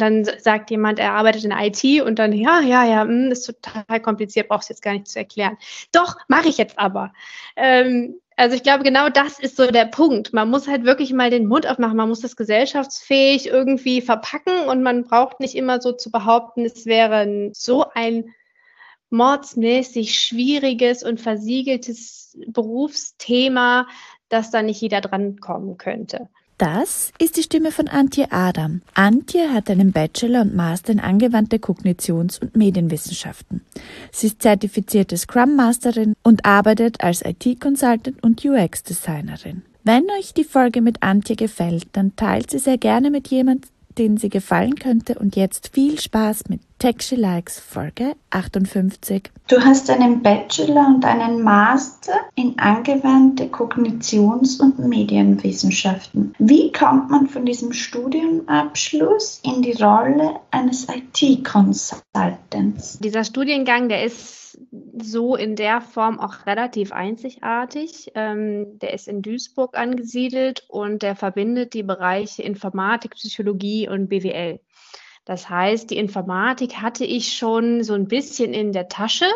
dann 0.00 0.24
sagt 0.24 0.70
jemand, 0.70 0.98
er 0.98 1.12
arbeitet 1.12 1.44
in 1.44 1.52
IT 1.52 2.02
und 2.02 2.18
dann, 2.18 2.32
ja, 2.32 2.60
ja, 2.60 2.84
ja, 2.84 3.04
mh, 3.04 3.10
hm, 3.10 3.32
ist 3.32 3.44
total 3.44 4.00
kompliziert, 4.00 4.48
brauchst 4.48 4.68
du 4.68 4.72
jetzt 4.72 4.82
gar 4.82 4.92
nicht 4.92 5.08
zu 5.08 5.18
erklären. 5.18 5.56
Doch, 5.92 6.16
mache 6.28 6.48
ich 6.48 6.58
jetzt 6.58 6.78
aber. 6.78 7.12
Ähm, 7.56 8.20
also 8.36 8.56
ich 8.56 8.62
glaube, 8.62 8.84
genau 8.84 9.10
das 9.10 9.38
ist 9.38 9.56
so 9.56 9.66
der 9.70 9.84
Punkt. 9.84 10.32
Man 10.32 10.48
muss 10.48 10.66
halt 10.66 10.84
wirklich 10.84 11.12
mal 11.12 11.28
den 11.28 11.46
Mund 11.46 11.66
aufmachen, 11.66 11.96
man 11.96 12.08
muss 12.08 12.20
das 12.20 12.36
gesellschaftsfähig 12.36 13.48
irgendwie 13.48 14.00
verpacken 14.00 14.66
und 14.66 14.82
man 14.82 15.04
braucht 15.04 15.40
nicht 15.40 15.54
immer 15.54 15.80
so 15.80 15.92
zu 15.92 16.10
behaupten, 16.10 16.64
es 16.64 16.86
wäre 16.86 17.50
so 17.52 17.84
ein 17.94 18.34
mordsmäßig 19.10 20.18
schwieriges 20.18 21.02
und 21.02 21.20
versiegeltes 21.20 22.38
Berufsthema, 22.46 23.86
dass 24.30 24.50
da 24.50 24.62
nicht 24.62 24.80
jeder 24.80 25.00
drankommen 25.00 25.76
könnte. 25.76 26.28
Das 26.60 27.14
ist 27.16 27.38
die 27.38 27.42
Stimme 27.42 27.72
von 27.72 27.88
Antje 27.88 28.30
Adam. 28.32 28.82
Antje 28.92 29.50
hat 29.50 29.70
einen 29.70 29.92
Bachelor 29.92 30.42
und 30.42 30.54
Master 30.54 30.92
in 30.92 31.00
angewandte 31.00 31.56
Kognitions- 31.56 32.38
und 32.38 32.54
Medienwissenschaften. 32.54 33.62
Sie 34.12 34.26
ist 34.26 34.42
zertifizierte 34.42 35.16
Scrum 35.16 35.56
Masterin 35.56 36.12
und 36.22 36.44
arbeitet 36.44 37.02
als 37.02 37.24
IT-Consultant 37.24 38.22
und 38.22 38.44
UX-Designerin. 38.44 39.62
Wenn 39.84 40.04
euch 40.18 40.34
die 40.34 40.44
Folge 40.44 40.82
mit 40.82 41.02
Antje 41.02 41.34
gefällt, 41.34 41.86
dann 41.92 42.14
teilt 42.14 42.50
sie 42.50 42.58
sehr 42.58 42.76
gerne 42.76 43.10
mit 43.10 43.28
jemandem, 43.28 43.70
den 43.96 44.18
sie 44.18 44.28
gefallen 44.28 44.74
könnte. 44.74 45.18
Und 45.18 45.36
jetzt 45.36 45.70
viel 45.72 45.98
Spaß 45.98 46.50
mit 46.50 46.60
Tech 46.80 47.02
She 47.02 47.14
Likes 47.14 47.60
Folge 47.60 48.16
58. 48.30 49.30
Du 49.48 49.60
hast 49.60 49.90
einen 49.90 50.22
Bachelor 50.22 50.86
und 50.86 51.04
einen 51.04 51.42
Master 51.42 52.14
in 52.36 52.58
angewandte 52.58 53.48
Kognitions- 53.48 54.58
und 54.58 54.78
Medienwissenschaften. 54.78 56.34
Wie 56.38 56.72
kommt 56.72 57.10
man 57.10 57.26
von 57.26 57.44
diesem 57.44 57.74
Studienabschluss 57.74 59.42
in 59.44 59.60
die 59.60 59.72
Rolle 59.72 60.40
eines 60.52 60.86
IT-Consultants? 60.88 62.98
Dieser 63.00 63.24
Studiengang, 63.24 63.90
der 63.90 64.02
ist 64.02 64.58
so 64.98 65.36
in 65.36 65.56
der 65.56 65.82
Form 65.82 66.18
auch 66.18 66.46
relativ 66.46 66.92
einzigartig. 66.92 68.10
Ähm, 68.14 68.78
der 68.78 68.94
ist 68.94 69.06
in 69.06 69.20
Duisburg 69.20 69.76
angesiedelt 69.76 70.64
und 70.68 71.02
der 71.02 71.14
verbindet 71.14 71.74
die 71.74 71.82
Bereiche 71.82 72.42
Informatik, 72.42 73.16
Psychologie 73.16 73.86
und 73.86 74.08
BWL. 74.08 74.60
Das 75.24 75.48
heißt, 75.48 75.90
die 75.90 75.98
Informatik 75.98 76.76
hatte 76.76 77.04
ich 77.04 77.36
schon 77.36 77.84
so 77.84 77.94
ein 77.94 78.08
bisschen 78.08 78.54
in 78.54 78.72
der 78.72 78.88
Tasche, 78.88 79.26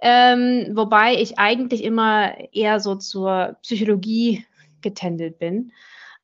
ähm, 0.00 0.72
wobei 0.74 1.14
ich 1.14 1.38
eigentlich 1.38 1.84
immer 1.84 2.34
eher 2.52 2.80
so 2.80 2.96
zur 2.96 3.56
Psychologie 3.62 4.44
getändelt 4.80 5.38
bin. 5.38 5.72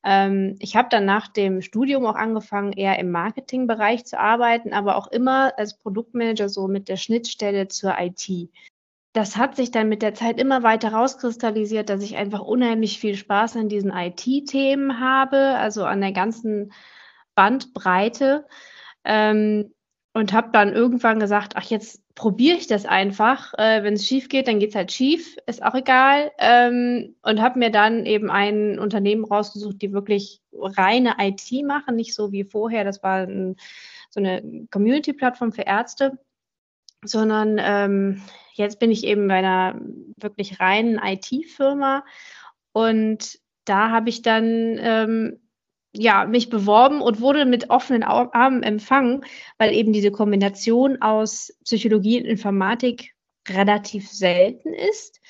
Ähm, 0.04 0.56
ich 0.60 0.76
habe 0.76 0.88
dann 0.90 1.04
nach 1.04 1.28
dem 1.28 1.62
Studium 1.62 2.06
auch 2.06 2.14
angefangen, 2.14 2.72
eher 2.72 2.98
im 2.98 3.10
Marketingbereich 3.10 4.04
zu 4.04 4.18
arbeiten, 4.18 4.72
aber 4.72 4.96
auch 4.96 5.08
immer 5.08 5.52
als 5.58 5.78
Produktmanager 5.78 6.48
so 6.48 6.68
mit 6.68 6.88
der 6.88 6.96
Schnittstelle 6.96 7.68
zur 7.68 7.94
IT. 7.98 8.50
Das 9.12 9.36
hat 9.36 9.56
sich 9.56 9.70
dann 9.70 9.88
mit 9.88 10.02
der 10.02 10.14
Zeit 10.14 10.38
immer 10.38 10.62
weiter 10.62 10.92
rauskristallisiert, 10.92 11.88
dass 11.88 12.02
ich 12.02 12.16
einfach 12.16 12.40
unheimlich 12.40 12.98
viel 13.00 13.16
Spaß 13.16 13.56
an 13.56 13.68
diesen 13.68 13.90
IT-Themen 13.90 15.00
habe, 15.00 15.56
also 15.56 15.84
an 15.84 16.00
der 16.00 16.12
ganzen 16.12 16.72
Bandbreite. 17.34 18.46
Ähm, 19.08 19.72
und 20.14 20.32
habe 20.32 20.50
dann 20.52 20.72
irgendwann 20.72 21.20
gesagt, 21.20 21.54
ach, 21.56 21.64
jetzt 21.64 22.02
probiere 22.14 22.56
ich 22.56 22.66
das 22.66 22.86
einfach. 22.86 23.54
Äh, 23.56 23.82
Wenn 23.84 23.94
es 23.94 24.06
schief 24.06 24.28
geht, 24.28 24.48
dann 24.48 24.58
geht 24.58 24.70
es 24.70 24.74
halt 24.74 24.90
schief, 24.90 25.36
ist 25.46 25.62
auch 25.62 25.74
egal. 25.74 26.32
Ähm, 26.38 27.14
und 27.22 27.40
habe 27.40 27.58
mir 27.58 27.70
dann 27.70 28.04
eben 28.06 28.30
ein 28.30 28.78
Unternehmen 28.78 29.24
rausgesucht, 29.24 29.80
die 29.80 29.92
wirklich 29.92 30.40
reine 30.52 31.14
IT 31.18 31.64
machen, 31.64 31.94
nicht 31.96 32.14
so 32.14 32.32
wie 32.32 32.44
vorher. 32.44 32.84
Das 32.84 33.02
war 33.02 33.18
ein, 33.18 33.56
so 34.10 34.20
eine 34.20 34.66
Community-Plattform 34.70 35.52
für 35.52 35.62
Ärzte, 35.62 36.18
sondern 37.04 37.58
ähm, 37.60 38.22
jetzt 38.54 38.80
bin 38.80 38.90
ich 38.90 39.04
eben 39.04 39.28
bei 39.28 39.36
einer 39.36 39.80
wirklich 40.16 40.58
reinen 40.58 40.98
IT-Firma 40.98 42.04
und 42.72 43.38
da 43.64 43.90
habe 43.90 44.08
ich 44.08 44.22
dann 44.22 44.78
ähm, 44.80 45.40
ja, 45.92 46.26
mich 46.26 46.50
beworben 46.50 47.00
und 47.00 47.20
wurde 47.20 47.44
mit 47.44 47.70
offenen 47.70 48.02
Armen 48.02 48.62
empfangen, 48.62 49.24
weil 49.56 49.72
eben 49.74 49.92
diese 49.92 50.10
Kombination 50.10 51.00
aus 51.00 51.52
Psychologie 51.64 52.20
und 52.20 52.26
Informatik 52.26 53.14
relativ 53.48 54.10
selten 54.10 54.74
ist, 54.74 55.20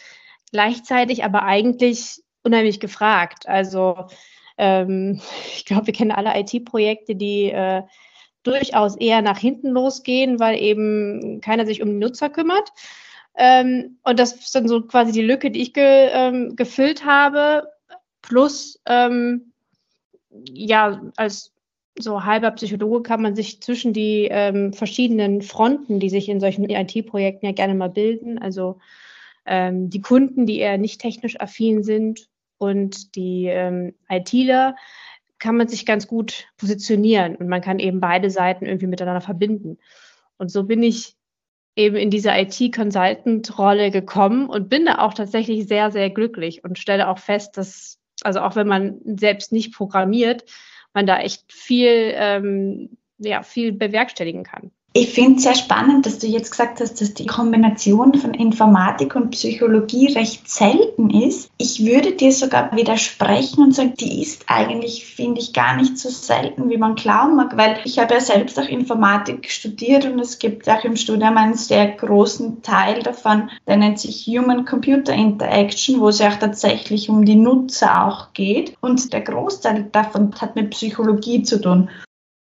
gleichzeitig 0.51 1.25
aber 1.25 1.45
eigentlich 1.45 2.23
unheimlich 2.43 2.81
gefragt. 2.81 3.49
Also 3.49 4.07
ähm, 4.57 5.21
ich 5.55 5.65
glaube, 5.65 5.87
wir 5.87 5.95
kennen 5.95 6.11
alle 6.11 6.39
IT-Projekte, 6.39 7.15
die 7.15 7.51
äh, 7.51 7.83
durchaus 8.43 8.97
eher 8.97 9.23
nach 9.23 9.39
hinten 9.39 9.69
losgehen, 9.69 10.41
weil 10.41 10.61
eben 10.61 11.41
keiner 11.41 11.67
sich 11.67 11.83
um 11.83 11.89
die 11.89 11.97
Nutzer 11.97 12.31
kümmert. 12.31 12.71
Ähm, 13.37 13.99
und 14.03 14.19
das 14.19 14.33
ist 14.33 14.55
dann 14.55 14.67
so 14.67 14.83
quasi 14.83 15.13
die 15.13 15.23
Lücke, 15.23 15.51
die 15.51 15.63
ich 15.63 15.73
ge, 15.73 16.09
ähm, 16.13 16.57
gefüllt 16.57 17.05
habe, 17.05 17.69
plus 18.23 18.81
ähm, 18.87 19.53
ja, 20.31 21.01
als 21.17 21.55
so 21.99 22.25
halber 22.25 22.51
Psychologe 22.53 23.03
kann 23.03 23.23
man 23.23 23.35
sich 23.35 23.61
zwischen 23.61 23.93
die 23.93 24.29
ähm, 24.31 24.73
verschiedenen 24.73 25.43
Fronten, 25.43 26.01
die 26.01 26.11
sich 26.11 26.29
in 26.29 26.41
solchen 26.41 26.69
IT-Projekten 26.69 27.47
ja 27.47 27.53
gerne 27.53 27.75
mal 27.75 27.91
bilden, 27.91 28.39
also 28.39 28.79
ähm, 29.47 29.91
die 29.91 30.01
Kunden, 30.01 30.47
die 30.47 30.59
eher 30.59 30.79
nicht 30.79 31.01
technisch 31.01 31.41
affin 31.41 31.83
sind 31.83 32.29
und 32.59 33.17
die 33.17 33.47
ähm, 33.47 33.95
ITler, 34.09 34.77
kann 35.39 35.57
man 35.57 35.69
sich 35.69 35.87
ganz 35.87 36.07
gut 36.07 36.47
positionieren 36.57 37.37
und 37.37 37.49
man 37.49 37.61
kann 37.61 37.79
eben 37.79 38.01
beide 38.01 38.31
Seiten 38.31 38.67
irgendwie 38.67 38.89
miteinander 38.89 39.21
verbinden. 39.21 39.79
Und 40.37 40.51
so 40.51 40.65
bin 40.65 40.83
ich 40.83 41.17
eben 41.77 41.97
in 41.97 42.11
diese 42.11 42.31
IT-Consultant-Rolle 42.31 43.91
gekommen 43.93 44.51
und 44.51 44.69
bin 44.69 44.87
da 44.87 44.99
auch 44.99 45.15
tatsächlich 45.15 45.69
sehr, 45.69 45.93
sehr 45.93 46.11
glücklich 46.11 46.65
und 46.65 46.79
stelle 46.79 47.09
auch 47.09 47.19
fest, 47.19 47.57
dass 47.57 47.98
also 48.23 48.41
auch 48.41 48.57
wenn 48.57 48.69
man 48.69 49.01
selbst 49.05 49.53
nicht 49.53 49.75
programmiert, 49.75 50.45
man 50.93 51.07
da 51.07 51.21
echt 51.21 51.53
viel, 51.53 52.13
ähm, 52.15 52.99
ja, 53.19 53.43
viel 53.43 53.73
bewerkstelligen 53.73 54.45
kann. 54.45 54.71
Ich 55.01 55.11
finde 55.11 55.37
es 55.37 55.45
sehr 55.45 55.55
spannend, 55.55 56.07
dass 56.07 56.19
du 56.19 56.27
jetzt 56.27 56.51
gesagt 56.51 56.81
hast, 56.81 57.01
dass 57.01 57.15
die 57.15 57.27
Kombination 57.27 58.15
von 58.15 58.35
Informatik 58.35 59.15
und 59.15 59.31
Psychologie 59.31 60.13
recht 60.13 60.51
selten 60.51 61.11
ist. 61.11 61.53
Ich 61.57 61.87
würde 61.87 62.17
dir 62.17 62.33
sogar 62.33 62.75
widersprechen 62.75 63.63
und 63.63 63.77
sagen, 63.77 63.95
die 63.95 64.21
ist 64.21 64.47
eigentlich, 64.49 65.07
finde 65.07 65.41
ich, 65.41 65.53
gar 65.53 65.77
nicht 65.77 65.97
so 65.99 66.09
selten, 66.09 66.69
wie 66.69 66.79
man 66.79 66.97
glauben 66.97 67.37
mag, 67.37 67.57
weil 67.57 67.79
ich 67.85 68.01
habe 68.01 68.15
ja 68.15 68.21
selbst 68.21 68.59
auch 68.59 68.67
Informatik 68.67 69.49
studiert 69.53 70.05
und 70.05 70.19
es 70.19 70.41
gibt 70.41 70.69
auch 70.69 70.83
im 70.83 70.97
Studium 70.97 71.37
einen 71.37 71.55
sehr 71.55 71.87
großen 71.93 72.63
Teil 72.63 73.05
davon, 73.05 73.51
der 73.69 73.77
nennt 73.77 74.01
sich 74.01 74.27
Human-Computer 74.27 75.13
Interaction, 75.13 76.01
wo 76.01 76.09
es 76.09 76.19
ja 76.19 76.31
auch 76.31 76.41
tatsächlich 76.41 77.09
um 77.09 77.25
die 77.25 77.37
Nutzer 77.37 78.05
auch 78.05 78.33
geht. 78.33 78.75
Und 78.81 79.13
der 79.13 79.21
Großteil 79.21 79.91
davon 79.93 80.35
hat 80.41 80.57
mit 80.57 80.71
Psychologie 80.71 81.45
zu 81.45 81.61
tun. 81.61 81.89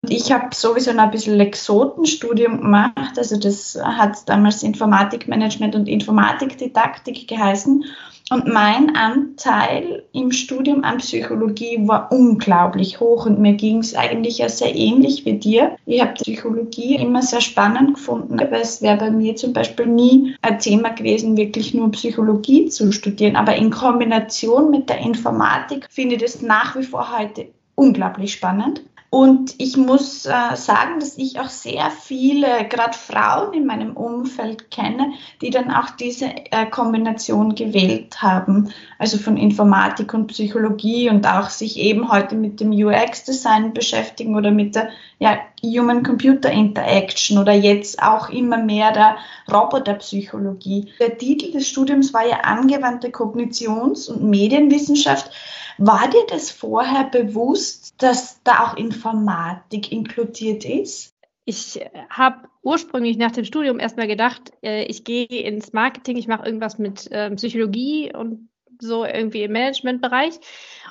Ich 0.10 0.32
habe 0.32 0.54
sowieso 0.54 0.92
noch 0.92 1.04
ein 1.04 1.12
bisschen 1.12 1.38
Lexotenstudium 1.38 2.60
gemacht, 2.60 3.18
also 3.18 3.38
das 3.38 3.80
hat 3.82 4.28
damals 4.28 4.62
Informatikmanagement 4.62 5.76
und 5.76 5.88
Informatikdidaktik 5.88 7.28
geheißen. 7.28 7.86
Und 8.30 8.48
mein 8.48 8.96
Anteil 8.96 10.04
im 10.14 10.32
Studium 10.32 10.84
an 10.84 10.98
Psychologie 10.98 11.78
war 11.88 12.12
unglaublich 12.12 13.00
hoch 13.00 13.26
und 13.26 13.40
mir 13.40 13.54
ging 13.54 13.80
es 13.80 13.96
eigentlich 13.96 14.40
ja 14.40 14.50
sehr 14.50 14.74
ähnlich 14.74 15.26
wie 15.26 15.34
dir. 15.34 15.76
Ich 15.86 16.02
habe 16.02 16.14
Psychologie 16.14 16.96
immer 16.96 17.22
sehr 17.22 17.42
spannend 17.42 17.96
gefunden, 17.96 18.40
aber 18.40 18.60
es 18.60 18.82
wäre 18.82 18.98
bei 18.98 19.12
mir 19.12 19.36
zum 19.36 19.54
Beispiel 19.54 19.88
nie 19.88 20.36
ein 20.42 20.60
Thema 20.60 20.90
gewesen, 20.90 21.38
wirklich 21.38 21.74
nur 21.74 21.92
Psychologie 21.92 22.70
zu 22.70 22.92
studieren. 22.92 23.36
Aber 23.36 23.56
in 23.56 23.70
Kombination 23.70 24.72
mit 24.72 24.90
der 24.90 25.00
Informatik 25.00 25.88
finde 25.90 26.16
ich 26.16 26.22
das 26.22 26.42
nach 26.42 26.76
wie 26.78 26.84
vor 26.84 27.18
heute 27.18 27.48
unglaublich 27.76 28.34
spannend. 28.34 28.82
Und 29.14 29.54
ich 29.60 29.78
muss 29.78 30.26
äh, 30.26 30.56
sagen, 30.56 31.00
dass 31.00 31.20
ich 31.20 31.40
auch 31.40 31.50
sehr 31.50 31.92
viele, 31.92 32.68
gerade 32.68 32.98
Frauen 32.98 33.54
in 33.54 33.68
meinem 33.68 33.96
Umfeld 33.96 34.72
kenne, 34.72 35.14
die 35.40 35.52
dann 35.52 35.70
auch 35.70 35.92
diese 35.92 36.26
äh, 36.26 36.66
Kombination 36.66 37.54
gewählt 37.54 38.24
haben, 38.24 38.74
also 38.98 39.20
von 39.20 39.38
Informatik 39.38 40.16
und 40.16 40.26
Psychologie 40.26 41.12
und 41.12 41.28
auch 41.28 41.52
sich 41.52 41.78
eben 41.78 42.12
heute 42.12 42.34
mit 42.34 42.60
dem 42.60 42.72
UX-Design 42.72 43.76
beschäftigen 43.76 44.36
oder 44.36 44.50
mit 44.50 44.74
der 44.74 44.90
ja, 45.20 45.38
Human-Computer-Interaction 45.64 47.38
oder 47.38 47.54
jetzt 47.54 48.02
auch 48.02 48.30
immer 48.30 48.58
mehr 48.58 48.94
der 48.94 49.18
Roboterpsychologie. 49.54 50.92
Der 51.00 51.20
Titel 51.20 51.52
des 51.52 51.70
Studiums 51.70 52.16
war 52.16 52.28
ja 52.28 52.38
angewandte 52.38 53.10
Kognitions- 53.10 54.10
und 54.10 54.24
Medienwissenschaft. 54.24 55.30
War 55.78 56.10
dir 56.10 56.26
das 56.28 56.52
vorher 56.52 57.06
bewusst, 57.06 57.96
dass 57.98 58.42
da 58.44 58.66
auch 58.66 58.78
Informatik 58.78 59.92
inkludiert 59.92 60.66
ist? 60.66 61.14
Ich 61.46 61.80
habe 62.10 62.48
ursprünglich 62.62 63.18
nach 63.18 63.32
dem 63.32 63.44
Studium 63.44 63.80
erstmal 63.80 64.08
gedacht, 64.08 64.54
äh, 64.64 64.86
ich 64.86 65.04
gehe 65.04 65.26
ins 65.28 65.74
Marketing, 65.74 66.18
ich 66.18 66.28
mache 66.28 66.46
irgendwas 66.46 66.80
mit 66.80 67.10
ähm, 67.12 67.36
Psychologie 67.36 68.14
und 68.16 68.50
so 68.80 69.06
irgendwie 69.06 69.44
im 69.44 69.52
Managementbereich. 69.52 70.40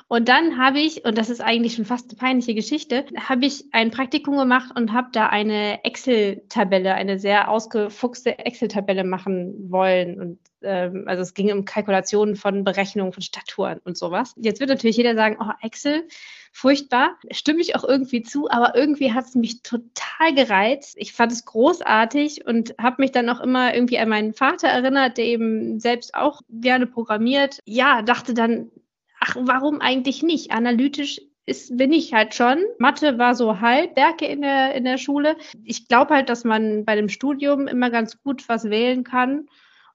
Und 0.07 0.29
dann 0.29 0.57
habe 0.57 0.79
ich, 0.79 1.05
und 1.05 1.17
das 1.17 1.29
ist 1.29 1.41
eigentlich 1.41 1.75
schon 1.75 1.85
fast 1.85 2.09
eine 2.09 2.17
peinliche 2.17 2.53
Geschichte, 2.53 3.05
habe 3.17 3.45
ich 3.45 3.65
ein 3.71 3.91
Praktikum 3.91 4.37
gemacht 4.37 4.71
und 4.75 4.93
habe 4.93 5.09
da 5.11 5.27
eine 5.27 5.83
Excel-Tabelle, 5.83 6.93
eine 6.93 7.19
sehr 7.19 7.49
ausgefuchste 7.49 8.37
Excel-Tabelle 8.37 9.03
machen 9.03 9.71
wollen. 9.71 10.19
Und 10.19 10.39
ähm, 10.63 11.03
also 11.07 11.21
es 11.21 11.33
ging 11.33 11.51
um 11.51 11.65
Kalkulationen 11.65 12.35
von 12.35 12.63
Berechnungen 12.63 13.13
von 13.13 13.21
Staturen 13.21 13.79
und 13.83 13.97
sowas. 13.97 14.33
Jetzt 14.37 14.59
wird 14.59 14.69
natürlich 14.69 14.97
jeder 14.97 15.15
sagen, 15.15 15.37
oh, 15.39 15.51
Excel, 15.61 16.07
furchtbar. 16.51 17.17
Stimme 17.31 17.61
ich 17.61 17.75
auch 17.75 17.83
irgendwie 17.83 18.21
zu, 18.21 18.49
aber 18.49 18.75
irgendwie 18.75 19.13
hat 19.13 19.25
es 19.25 19.35
mich 19.35 19.61
total 19.63 20.33
gereizt. 20.35 20.95
Ich 20.97 21.13
fand 21.13 21.31
es 21.31 21.45
großartig 21.45 22.45
und 22.45 22.75
habe 22.79 23.01
mich 23.01 23.11
dann 23.11 23.29
auch 23.29 23.41
immer 23.41 23.73
irgendwie 23.73 23.99
an 23.99 24.09
meinen 24.09 24.33
Vater 24.33 24.67
erinnert, 24.67 25.17
der 25.17 25.25
eben 25.25 25.79
selbst 25.79 26.15
auch 26.15 26.41
gerne 26.49 26.87
programmiert. 26.87 27.59
Ja, 27.65 28.01
dachte 28.01 28.33
dann, 28.33 28.71
ach, 29.19 29.35
warum 29.39 29.81
eigentlich 29.81 30.23
nicht? 30.23 30.51
Analytisch 30.51 31.21
ist, 31.45 31.75
bin 31.77 31.91
ich 31.91 32.13
halt 32.13 32.33
schon. 32.35 32.63
Mathe 32.77 33.17
war 33.17 33.35
so 33.35 33.59
halb 33.59 33.95
Werke 33.95 34.25
in 34.25 34.41
der, 34.41 34.75
in 34.75 34.85
der 34.85 34.97
Schule. 34.97 35.35
Ich 35.63 35.87
glaube 35.87 36.13
halt, 36.13 36.29
dass 36.29 36.43
man 36.43 36.85
bei 36.85 36.95
dem 36.95 37.09
Studium 37.09 37.67
immer 37.67 37.89
ganz 37.89 38.21
gut 38.21 38.47
was 38.47 38.65
wählen 38.65 39.03
kann 39.03 39.47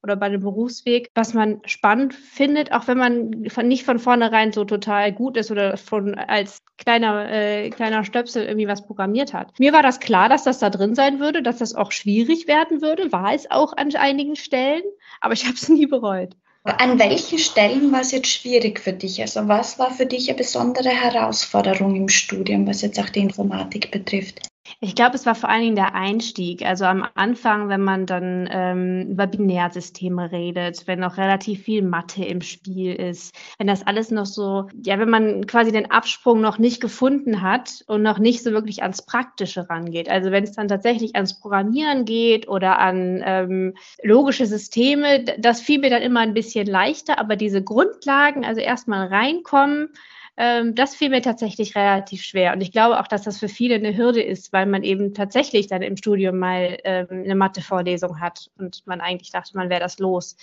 oder 0.03 0.17
bei 0.17 0.29
dem 0.29 0.41
Berufsweg, 0.41 1.11
was 1.15 1.35
man 1.35 1.61
spannend 1.65 2.15
findet, 2.15 2.73
auch 2.73 2.87
wenn 2.87 2.99
man 2.99 3.49
von, 3.49 3.67
nicht 3.67 3.85
von 3.85 3.99
vornherein 3.99 4.53
so 4.53 4.65
total 4.65 5.13
gut 5.13 5.37
ist 5.37 5.51
oder 5.51 5.77
von 5.77 6.15
als 6.15 6.63
kleiner, 6.77 7.31
äh, 7.31 7.71
kleiner 7.71 8.05
Stöpsel 8.05 8.45
irgendwie 8.45 8.69
was 8.69 8.87
programmiert 8.87 9.35
hat. 9.35 9.59
Mir 9.59 9.73
war 9.73 9.83
das 9.83 10.01
klar, 10.01 10.29
dass 10.29 10.45
das 10.45 10.59
da 10.59 10.71
drin 10.71 10.95
sein 10.95 11.21
würde, 11.21 11.43
dass 11.43 11.59
das 11.59 11.75
auch 11.75 11.93
schwierig 11.93 12.47
werden 12.47 12.81
würde, 12.81 13.13
war 13.13 13.35
es 13.35 13.51
auch 13.51 13.77
an 13.77 13.95
einigen 13.97 14.37
Stellen, 14.37 14.83
aber 15.21 15.35
ich 15.35 15.45
habe 15.45 15.55
es 15.55 15.69
nie 15.69 15.87
bereut. 15.87 16.37
An 16.65 16.99
welchen 16.99 17.39
Stellen 17.39 17.93
war 17.93 18.01
es 18.01 18.13
jetzt 18.13 18.29
schwierig 18.29 18.81
für 18.81 18.93
dich? 18.93 19.21
Also 19.23 19.49
was 19.49 19.79
war 19.79 19.91
für 19.91 20.07
dich 20.07 20.29
eine 20.29 20.37
besondere 20.37 20.91
Herausforderung 20.91 21.97
im 21.97 22.09
Studium, 22.09 22.67
was 22.67 22.83
jetzt 22.83 23.01
auch 23.01 23.09
die 23.09 23.21
Informatik 23.21 23.91
betrifft? 23.91 24.43
Ich 24.81 24.95
glaube, 24.95 25.17
es 25.17 25.27
war 25.27 25.35
vor 25.35 25.49
allen 25.49 25.63
Dingen 25.63 25.77
der 25.77 25.95
Einstieg. 25.95 26.65
Also 26.65 26.85
am 26.85 27.07
Anfang, 27.15 27.69
wenn 27.69 27.83
man 27.83 28.07
dann 28.07 28.49
ähm, 28.51 29.11
über 29.11 29.27
Binärsysteme 29.27 30.31
redet, 30.33 30.87
wenn 30.87 31.01
noch 31.01 31.17
relativ 31.17 31.63
viel 31.63 31.83
Mathe 31.83 32.25
im 32.25 32.41
Spiel 32.41 32.95
ist, 32.95 33.35
wenn 33.59 33.67
das 33.67 33.87
alles 33.87 34.11
noch 34.11 34.27
so, 34.27 34.69
ja, 34.85 34.99
wenn 34.99 35.11
man 35.11 35.47
quasi 35.47 35.73
den 35.73 35.91
Absprung 35.91 36.41
noch 36.41 36.59
nicht 36.59 36.81
gefunden 36.81 37.43
hat 37.43 37.83
und 37.87 38.03
noch 38.03 38.19
nicht 38.19 38.43
so 38.43 38.53
wirklich 38.53 38.83
ans 38.83 39.05
Praktische 39.05 39.69
rangeht. 39.69 40.09
Also 40.09 40.31
wenn 40.31 40.45
es 40.45 40.53
dann 40.53 40.69
tatsächlich 40.69 41.15
ans 41.15 41.41
Programmieren 41.41 42.05
geht 42.05 42.49
oder 42.49 42.79
an 42.79 43.23
ähm, 43.25 43.75
logische 44.03 44.47
Systeme, 44.47 45.25
das 45.39 45.61
fiel 45.61 45.81
mir 45.81 45.91
dann 45.91 46.03
immer 46.03 46.21
ein 46.21 46.35
bisschen 46.35 46.67
leichter, 46.67 47.19
aber 47.19 47.37
diese 47.37 47.63
Grundlagen, 47.63 48.45
also 48.45 48.61
erstmal 48.61 49.09
reinkommen, 49.09 49.91
ähm, 50.41 50.77
das 50.77 50.95
fiel 50.95 51.11
mir 51.11 51.21
tatsächlich 51.21 51.75
relativ 51.75 52.23
schwer. 52.23 52.53
Und 52.53 52.61
ich 52.61 52.71
glaube 52.71 53.01
auch, 53.01 53.09
dass 53.09 53.23
das 53.23 53.39
für 53.39 53.49
viele 53.49 53.75
eine 53.75 53.97
Hürde 53.97 54.23
ist, 54.23 54.53
weil 54.53 54.67
man 54.67 54.85
eben 54.85 55.13
tatsächlich 55.13 55.67
dann 55.67 55.83
im 55.83 55.97
Studium 55.97 56.39
mal 56.39 56.79
ähm, 56.85 57.09
eine 57.11 57.35
Mathe-Vorlesung 57.35 58.21
hat 58.21 58.49
und 58.57 58.87
man 58.87 59.01
eigentlich 59.01 59.33
dachte, 59.33 59.57
man 59.57 59.69
wäre 59.69 59.81
das 59.81 59.99
los. 59.99 60.37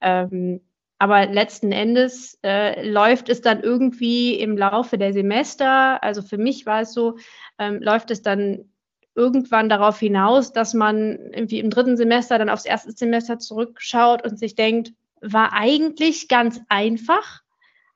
Ähm, 0.00 0.62
aber 0.98 1.26
letzten 1.26 1.72
Endes 1.72 2.38
äh, 2.42 2.88
läuft 2.88 3.28
es 3.28 3.42
dann 3.42 3.62
irgendwie 3.62 4.40
im 4.40 4.56
Laufe 4.56 4.96
der 4.96 5.12
Semester, 5.12 6.02
also 6.02 6.22
für 6.22 6.38
mich 6.38 6.64
war 6.64 6.80
es 6.80 6.94
so, 6.94 7.18
ähm, 7.58 7.82
läuft 7.82 8.10
es 8.10 8.22
dann 8.22 8.70
irgendwann 9.14 9.68
darauf 9.68 9.98
hinaus, 9.98 10.52
dass 10.54 10.72
man 10.72 11.18
irgendwie 11.32 11.60
im 11.60 11.68
dritten 11.68 11.98
Semester 11.98 12.38
dann 12.38 12.48
aufs 12.48 12.64
erste 12.64 12.92
Semester 12.92 13.38
zurückschaut 13.38 14.24
und 14.24 14.38
sich 14.38 14.54
denkt, 14.54 14.94
war 15.20 15.52
eigentlich 15.52 16.28
ganz 16.28 16.60
einfach 16.68 17.43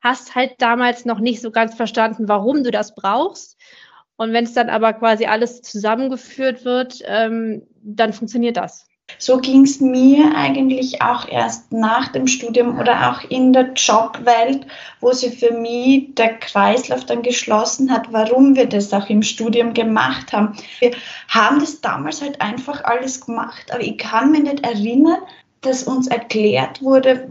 hast 0.01 0.35
halt 0.35 0.53
damals 0.59 1.05
noch 1.05 1.21
nicht 1.21 1.41
so 1.41 1.51
ganz 1.51 1.75
verstanden, 1.75 2.29
warum 2.29 2.65
du 2.65 2.71
das 2.71 2.95
brauchst. 2.95 3.57
Und 4.17 4.33
wenn 4.33 4.45
es 4.45 4.53
dann 4.53 4.69
aber 4.69 4.93
quasi 4.95 5.27
alles 5.27 5.63
zusammengeführt 5.63 6.65
wird, 6.65 7.01
ähm, 7.07 7.63
dann 7.83 8.13
funktioniert 8.13 8.57
das. 8.57 8.89
So 9.17 9.39
ging 9.39 9.63
es 9.63 9.81
mir 9.81 10.33
eigentlich 10.35 11.01
auch 11.01 11.27
erst 11.29 11.73
nach 11.73 12.09
dem 12.09 12.27
Studium 12.27 12.79
oder 12.79 13.11
auch 13.11 13.31
in 13.31 13.53
der 13.53 13.73
Jobwelt, 13.73 14.67
wo 15.01 15.13
sie 15.13 15.31
für 15.31 15.53
mich 15.53 16.15
der 16.15 16.35
Kreislauf 16.39 17.07
dann 17.07 17.23
geschlossen 17.23 17.91
hat, 17.91 18.13
warum 18.13 18.55
wir 18.55 18.67
das 18.67 18.93
auch 18.93 19.09
im 19.09 19.23
Studium 19.23 19.73
gemacht 19.73 20.33
haben. 20.33 20.55
Wir 20.81 20.93
haben 21.29 21.61
das 21.61 21.81
damals 21.81 22.21
halt 22.21 22.41
einfach 22.41 22.85
alles 22.85 23.25
gemacht, 23.25 23.73
aber 23.73 23.83
ich 23.83 23.97
kann 23.97 24.31
mich 24.31 24.43
nicht 24.43 24.65
erinnern, 24.65 25.23
dass 25.63 25.85
uns 25.85 26.07
erklärt 26.09 26.83
wurde, 26.83 27.29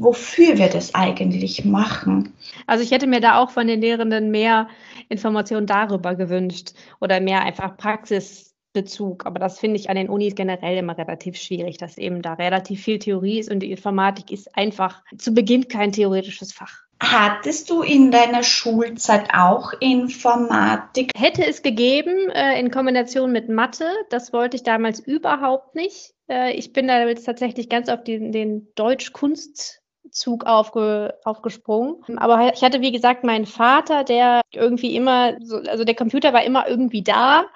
wofür 0.00 0.58
wir 0.58 0.68
das 0.68 0.94
eigentlich 0.94 1.64
machen. 1.64 2.34
Also 2.66 2.84
ich 2.84 2.90
hätte 2.90 3.06
mir 3.06 3.20
da 3.20 3.38
auch 3.38 3.50
von 3.50 3.66
den 3.66 3.80
Lehrenden 3.80 4.30
mehr 4.30 4.68
Informationen 5.08 5.66
darüber 5.66 6.14
gewünscht 6.14 6.72
oder 7.00 7.20
mehr 7.20 7.42
einfach 7.42 7.76
Praxisbezug. 7.76 9.26
Aber 9.26 9.38
das 9.38 9.58
finde 9.58 9.76
ich 9.76 9.90
an 9.90 9.96
den 9.96 10.08
Unis 10.08 10.34
generell 10.34 10.78
immer 10.78 10.96
relativ 10.96 11.36
schwierig, 11.36 11.78
dass 11.78 11.98
eben 11.98 12.22
da 12.22 12.34
relativ 12.34 12.82
viel 12.82 12.98
Theorie 12.98 13.38
ist 13.38 13.50
und 13.50 13.60
die 13.60 13.70
Informatik 13.70 14.30
ist 14.30 14.56
einfach 14.56 15.02
zu 15.16 15.32
Beginn 15.32 15.68
kein 15.68 15.92
theoretisches 15.92 16.52
Fach. 16.52 16.88
Hattest 17.00 17.70
du 17.70 17.82
in 17.82 18.10
deiner 18.10 18.42
Schulzeit 18.42 19.28
auch 19.32 19.72
Informatik? 19.80 21.12
Hätte 21.16 21.46
es 21.46 21.62
gegeben, 21.62 22.28
äh, 22.30 22.58
in 22.58 22.72
Kombination 22.72 23.30
mit 23.30 23.48
Mathe. 23.48 23.88
Das 24.10 24.32
wollte 24.32 24.56
ich 24.56 24.64
damals 24.64 24.98
überhaupt 24.98 25.76
nicht. 25.76 26.14
Äh, 26.28 26.54
ich 26.54 26.72
bin 26.72 26.88
da 26.88 27.06
jetzt 27.06 27.24
tatsächlich 27.24 27.68
ganz 27.68 27.88
auf 27.88 28.02
den, 28.02 28.32
den 28.32 28.68
Deutsch-Kunst 28.74 29.80
Zug 30.10 30.44
aufge, 30.44 31.14
aufgesprungen. 31.24 32.18
Aber 32.18 32.52
ich 32.52 32.62
hatte, 32.62 32.80
wie 32.80 32.92
gesagt, 32.92 33.24
meinen 33.24 33.46
Vater, 33.46 34.04
der 34.04 34.42
irgendwie 34.52 34.96
immer, 34.96 35.36
so, 35.40 35.56
also 35.56 35.84
der 35.84 35.94
Computer 35.94 36.32
war 36.32 36.44
immer 36.44 36.68
irgendwie 36.68 37.02
da. 37.02 37.46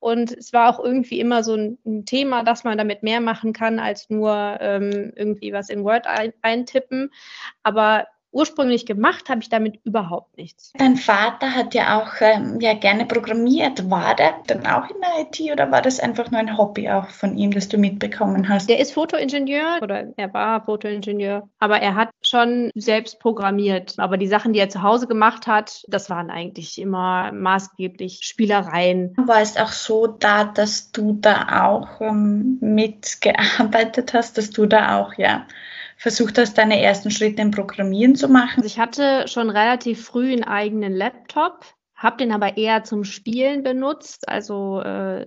Und 0.00 0.32
es 0.32 0.52
war 0.52 0.68
auch 0.68 0.84
irgendwie 0.84 1.18
immer 1.18 1.42
so 1.42 1.54
ein, 1.54 1.78
ein 1.86 2.04
Thema, 2.04 2.44
dass 2.44 2.64
man 2.64 2.76
damit 2.76 3.02
mehr 3.02 3.20
machen 3.20 3.52
kann, 3.54 3.78
als 3.78 4.10
nur 4.10 4.58
ähm, 4.60 5.12
irgendwie 5.16 5.52
was 5.52 5.70
in 5.70 5.82
Word 5.82 6.06
ein, 6.06 6.32
eintippen. 6.42 7.10
Aber 7.62 8.06
ursprünglich 8.34 8.84
gemacht 8.84 9.28
habe 9.28 9.40
ich 9.40 9.48
damit 9.48 9.78
überhaupt 9.84 10.36
nichts. 10.36 10.72
Dein 10.76 10.96
Vater 10.96 11.54
hat 11.54 11.74
ja 11.74 12.00
auch 12.00 12.20
ähm, 12.20 12.60
ja 12.60 12.74
gerne 12.74 13.06
programmiert. 13.06 13.88
War 13.90 14.14
der 14.14 14.34
dann 14.46 14.66
auch 14.66 14.90
in 14.90 14.96
der 15.00 15.20
IT 15.20 15.52
oder 15.52 15.70
war 15.70 15.80
das 15.80 16.00
einfach 16.00 16.30
nur 16.30 16.40
ein 16.40 16.58
Hobby 16.58 16.90
auch 16.90 17.08
von 17.08 17.36
ihm, 17.38 17.52
das 17.52 17.68
du 17.68 17.78
mitbekommen 17.78 18.48
hast? 18.48 18.68
Der 18.68 18.80
ist 18.80 18.92
Fotoingenieur 18.92 19.78
oder 19.82 20.12
er 20.16 20.34
war 20.34 20.64
Fotoingenieur, 20.64 21.48
aber 21.60 21.80
er 21.80 21.94
hat 21.94 22.10
schon 22.24 22.70
selbst 22.74 23.20
programmiert. 23.20 23.94
Aber 23.98 24.16
die 24.16 24.26
Sachen, 24.26 24.52
die 24.52 24.58
er 24.58 24.68
zu 24.68 24.82
Hause 24.82 25.06
gemacht 25.06 25.46
hat, 25.46 25.84
das 25.88 26.10
waren 26.10 26.30
eigentlich 26.30 26.80
immer 26.80 27.30
maßgeblich 27.32 28.20
Spielereien. 28.22 29.14
War 29.16 29.40
es 29.40 29.56
auch 29.56 29.72
so 29.72 30.06
da, 30.06 30.44
dass 30.44 30.90
du 30.90 31.12
da 31.20 31.64
auch 31.66 32.00
ähm, 32.00 32.58
mitgearbeitet 32.60 34.12
hast, 34.12 34.38
dass 34.38 34.50
du 34.50 34.66
da 34.66 35.00
auch 35.00 35.14
ja 35.14 35.46
versucht 36.04 36.36
hast, 36.36 36.58
deine 36.58 36.82
ersten 36.82 37.10
Schritte 37.10 37.40
im 37.40 37.50
Programmieren 37.50 38.14
zu 38.14 38.28
machen? 38.28 38.58
Also 38.58 38.66
ich 38.66 38.78
hatte 38.78 39.26
schon 39.26 39.48
relativ 39.48 40.04
früh 40.04 40.34
einen 40.34 40.44
eigenen 40.44 40.92
Laptop, 40.92 41.64
habe 41.94 42.18
den 42.18 42.30
aber 42.30 42.58
eher 42.58 42.84
zum 42.84 43.04
Spielen 43.04 43.62
benutzt, 43.62 44.28
also 44.28 44.82
äh, 44.82 45.24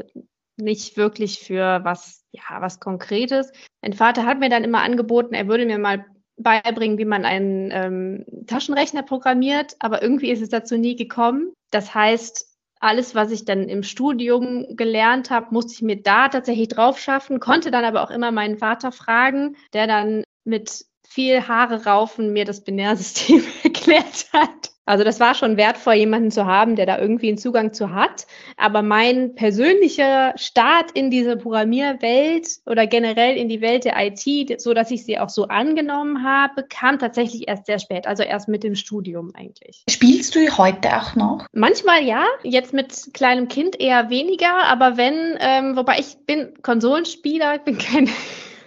nicht 0.56 0.96
wirklich 0.96 1.40
für 1.40 1.80
was, 1.84 2.24
ja, 2.30 2.62
was 2.62 2.80
Konkretes. 2.80 3.52
Mein 3.82 3.94
Vater 3.94 4.28
hat 4.28 4.38
mir 4.38 4.50
dann 4.50 4.64
immer 4.64 4.84
angeboten, 4.84 5.34
er 5.34 5.48
würde 5.48 5.66
mir 5.66 5.80
mal 5.80 6.06
beibringen, 6.38 7.00
wie 7.00 7.06
man 7.06 7.26
einen 7.26 7.72
ähm, 7.72 8.26
Taschenrechner 8.46 9.02
programmiert, 9.02 9.76
aber 9.80 10.04
irgendwie 10.04 10.30
ist 10.30 10.44
es 10.44 10.50
dazu 10.50 10.78
nie 10.78 10.96
gekommen. 10.96 11.54
Das 11.72 11.96
heißt, 11.96 12.56
alles, 12.80 13.16
was 13.16 13.32
ich 13.32 13.46
dann 13.46 13.68
im 13.68 13.82
Studium 13.82 14.68
gelernt 14.76 15.32
habe, 15.32 15.48
musste 15.50 15.74
ich 15.74 15.82
mir 15.82 16.00
da 16.00 16.30
tatsächlich 16.30 16.68
drauf 16.68 17.00
schaffen, 17.00 17.40
konnte 17.40 17.72
dann 17.72 17.84
aber 17.84 18.04
auch 18.04 18.12
immer 18.12 18.32
meinen 18.32 18.60
Vater 18.60 18.92
fragen, 18.92 19.56
der 19.74 19.88
dann 19.88 20.24
mit 20.48 20.86
viel 21.08 21.48
Haare 21.48 21.86
raufen 21.86 22.34
mir 22.34 22.46
das 22.46 22.64
Binärsystem 22.64 23.44
erklärt 23.64 24.26
hat. 24.34 24.72
Also 24.86 25.04
das 25.04 25.20
war 25.20 25.36
schon 25.36 25.58
wertvoll, 25.58 25.96
jemanden 25.96 26.32
zu 26.32 26.46
haben, 26.46 26.78
der 26.78 26.86
da 26.86 26.98
irgendwie 26.98 27.28
einen 27.28 27.38
Zugang 27.38 27.74
zu 27.74 27.92
hat. 27.92 28.26
Aber 28.56 28.82
mein 28.82 29.36
persönlicher 29.36 30.34
Start 30.38 30.92
in 30.92 31.12
diese 31.12 31.36
Programmierwelt 31.36 32.48
oder 32.66 32.88
generell 32.88 33.36
in 33.36 33.50
die 33.50 33.60
Welt 33.60 33.84
der 33.84 33.96
IT, 33.98 34.62
so 34.62 34.74
dass 34.74 34.90
ich 34.90 35.04
sie 35.04 35.20
auch 35.20 35.28
so 35.28 35.50
angenommen 35.50 36.24
habe, 36.24 36.64
kam 36.64 37.00
tatsächlich 37.00 37.50
erst 37.50 37.66
sehr 37.66 37.80
spät, 37.80 38.08
also 38.08 38.24
erst 38.24 38.48
mit 38.48 38.64
dem 38.64 38.76
Studium 38.76 39.34
eigentlich. 39.36 39.84
Spielst 39.90 40.36
du 40.36 40.58
heute 40.58 40.96
auch 40.96 41.16
noch? 41.16 41.48
Manchmal 41.52 42.04
ja, 42.06 42.26
jetzt 42.44 42.74
mit 42.74 43.14
kleinem 43.14 43.50
Kind 43.50 43.78
eher 43.78 44.10
weniger, 44.10 44.64
aber 44.64 44.96
wenn, 44.96 45.38
ähm, 45.42 45.76
wobei 45.76 46.00
ich 46.00 46.16
bin 46.26 46.54
Konsolenspieler, 46.62 47.56
ich 47.56 47.62
bin 47.64 47.78
kein 47.78 48.10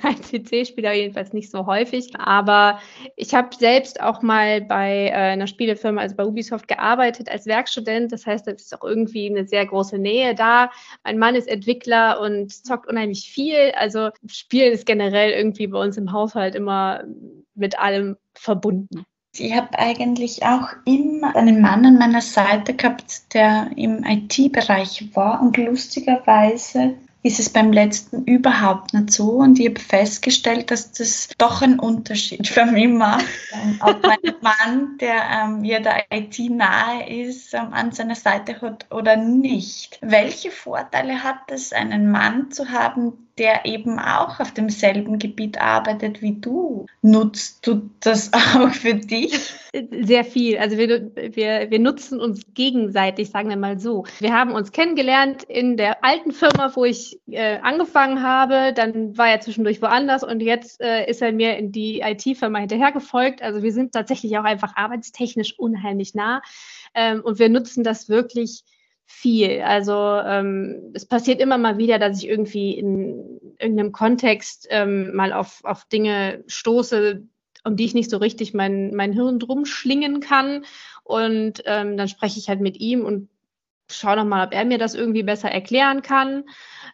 als 0.03 0.31
PC-Spieler 0.31 0.93
jedenfalls 0.93 1.33
nicht 1.33 1.51
so 1.51 1.67
häufig. 1.67 2.13
Aber 2.19 2.81
ich 3.17 3.35
habe 3.35 3.55
selbst 3.55 4.01
auch 4.01 4.23
mal 4.23 4.61
bei 4.61 5.09
äh, 5.09 5.13
einer 5.13 5.47
Spielefirma, 5.47 6.01
also 6.01 6.17
bei 6.17 6.25
Ubisoft, 6.25 6.69
gearbeitet 6.69 7.31
als 7.31 7.47
Werkstudent. 7.47 8.13
Das 8.13 8.27
heißt, 8.27 8.47
da 8.47 8.53
ist 8.53 8.75
auch 8.75 8.85
irgendwie 8.85 9.29
eine 9.29 9.47
sehr 9.47 9.67
große 9.67 9.99
Nähe 9.99 10.35
da. 10.35 10.71
Mein 11.05 11.19
Mann 11.19 11.35
ist 11.35 11.49
Entwickler 11.49 12.21
und 12.21 12.53
zockt 12.53 12.89
unheimlich 12.89 13.31
viel. 13.31 13.73
Also 13.77 14.11
Spielen 14.27 14.73
ist 14.73 14.87
generell 14.87 15.31
irgendwie 15.33 15.67
bei 15.67 15.81
uns 15.81 15.97
im 15.97 16.13
Haushalt 16.13 16.55
immer 16.55 17.05
mit 17.55 17.79
allem 17.79 18.17
verbunden. 18.35 19.05
Ich 19.37 19.55
habe 19.55 19.79
eigentlich 19.79 20.43
auch 20.45 20.69
immer 20.85 21.37
einen 21.37 21.61
Mann 21.61 21.87
an 21.87 21.99
meiner 21.99 22.21
Seite 22.21 22.75
gehabt, 22.75 23.33
der 23.33 23.71
im 23.77 24.03
IT-Bereich 24.05 25.15
war 25.15 25.41
und 25.41 25.57
lustigerweise 25.57 26.95
ist 27.23 27.39
es 27.39 27.51
beim 27.51 27.73
letzten 27.73 28.25
überhaupt 28.25 28.95
nicht 28.95 29.13
so. 29.13 29.33
Und 29.33 29.59
ich 29.59 29.69
habe 29.69 29.81
festgestellt, 29.81 30.71
dass 30.71 30.93
das 30.93 31.29
doch 31.37 31.61
einen 31.61 31.79
Unterschied 31.79 32.49
für 32.49 32.65
mich 32.65 32.89
macht. 32.89 33.27
Ob 33.81 34.03
mein 34.07 34.35
Mann, 34.41 34.99
der 34.99 35.23
ähm, 35.31 35.65
ja 35.65 35.81
der 35.81 36.05
IT 36.11 36.39
nahe 36.51 37.09
ist, 37.09 37.53
ähm, 37.53 37.73
an 37.73 37.93
seiner 37.93 38.15
Seite 38.15 38.61
hat 38.63 38.87
oder 38.91 39.17
nicht. 39.17 39.99
Welche 40.01 40.51
Vorteile 40.51 41.23
hat 41.23 41.51
es, 41.51 41.73
einen 41.73 42.11
Mann 42.11 42.51
zu 42.51 42.71
haben, 42.71 43.30
der 43.41 43.65
eben 43.65 43.99
auch 43.99 44.39
auf 44.39 44.53
demselben 44.53 45.19
Gebiet 45.19 45.59
arbeitet 45.59 46.21
wie 46.21 46.39
du. 46.39 46.85
Nutzt 47.01 47.67
du 47.67 47.89
das 48.01 48.31
auch 48.55 48.69
für 48.69 48.95
dich? 48.95 49.55
Sehr 50.03 50.25
viel. 50.25 50.59
Also 50.59 50.77
wir, 50.77 51.11
wir, 51.15 51.71
wir 51.71 51.79
nutzen 51.79 52.21
uns 52.21 52.43
gegenseitig, 52.53 53.31
sagen 53.31 53.49
wir 53.49 53.57
mal 53.57 53.79
so. 53.79 54.05
Wir 54.19 54.35
haben 54.35 54.53
uns 54.53 54.73
kennengelernt 54.73 55.43
in 55.45 55.79
der 55.79 56.05
alten 56.05 56.33
Firma, 56.33 56.71
wo 56.75 56.85
ich 56.85 57.19
äh, 57.31 57.59
angefangen 57.63 58.23
habe. 58.23 58.75
Dann 58.75 59.17
war 59.17 59.29
er 59.29 59.41
zwischendurch 59.41 59.81
woanders 59.81 60.23
und 60.23 60.41
jetzt 60.41 60.83
äh, 60.83 61.09
ist 61.09 61.23
er 61.23 61.33
mir 61.33 61.57
in 61.57 61.73
die 61.73 62.01
IT-Firma 62.01 62.59
hinterhergefolgt. 62.59 63.41
Also 63.41 63.63
wir 63.63 63.73
sind 63.73 63.93
tatsächlich 63.93 64.37
auch 64.37 64.45
einfach 64.45 64.77
arbeitstechnisch 64.77 65.59
unheimlich 65.59 66.15
nah. 66.15 66.43
Ähm, 66.95 67.23
und 67.23 67.39
wir 67.39 67.49
nutzen 67.49 67.85
das 67.85 68.11
wirklich 68.11 68.65
viel. 69.11 69.61
Also 69.63 69.93
ähm, 69.93 70.93
es 70.95 71.05
passiert 71.05 71.41
immer 71.41 71.59
mal 71.59 71.79
wieder, 71.79 71.99
dass 71.99 72.19
ich 72.19 72.29
irgendwie 72.29 72.79
in 72.79 73.41
irgendeinem 73.59 73.93
Kontext 73.93 74.69
ähm, 74.71 75.15
mal 75.15 75.33
auf, 75.33 75.61
auf 75.65 75.85
Dinge 75.87 76.45
stoße, 76.47 77.23
um 77.65 77.77
die 77.77 77.85
ich 77.85 77.93
nicht 77.93 78.09
so 78.09 78.17
richtig 78.17 78.55
mein, 78.55 78.95
mein 78.95 79.13
Hirn 79.13 79.39
drum 79.39 79.67
schlingen 79.67 80.21
kann. 80.21 80.65
Und 81.03 81.63
ähm, 81.67 81.97
dann 81.97 82.09
spreche 82.09 82.39
ich 82.39 82.49
halt 82.49 82.61
mit 82.61 82.79
ihm 82.79 83.05
und 83.05 83.29
schaue 83.91 84.17
nochmal, 84.17 84.47
ob 84.47 84.55
er 84.55 84.65
mir 84.65 84.79
das 84.79 84.95
irgendwie 84.95 85.25
besser 85.25 85.51
erklären 85.51 86.03
kann. 86.03 86.45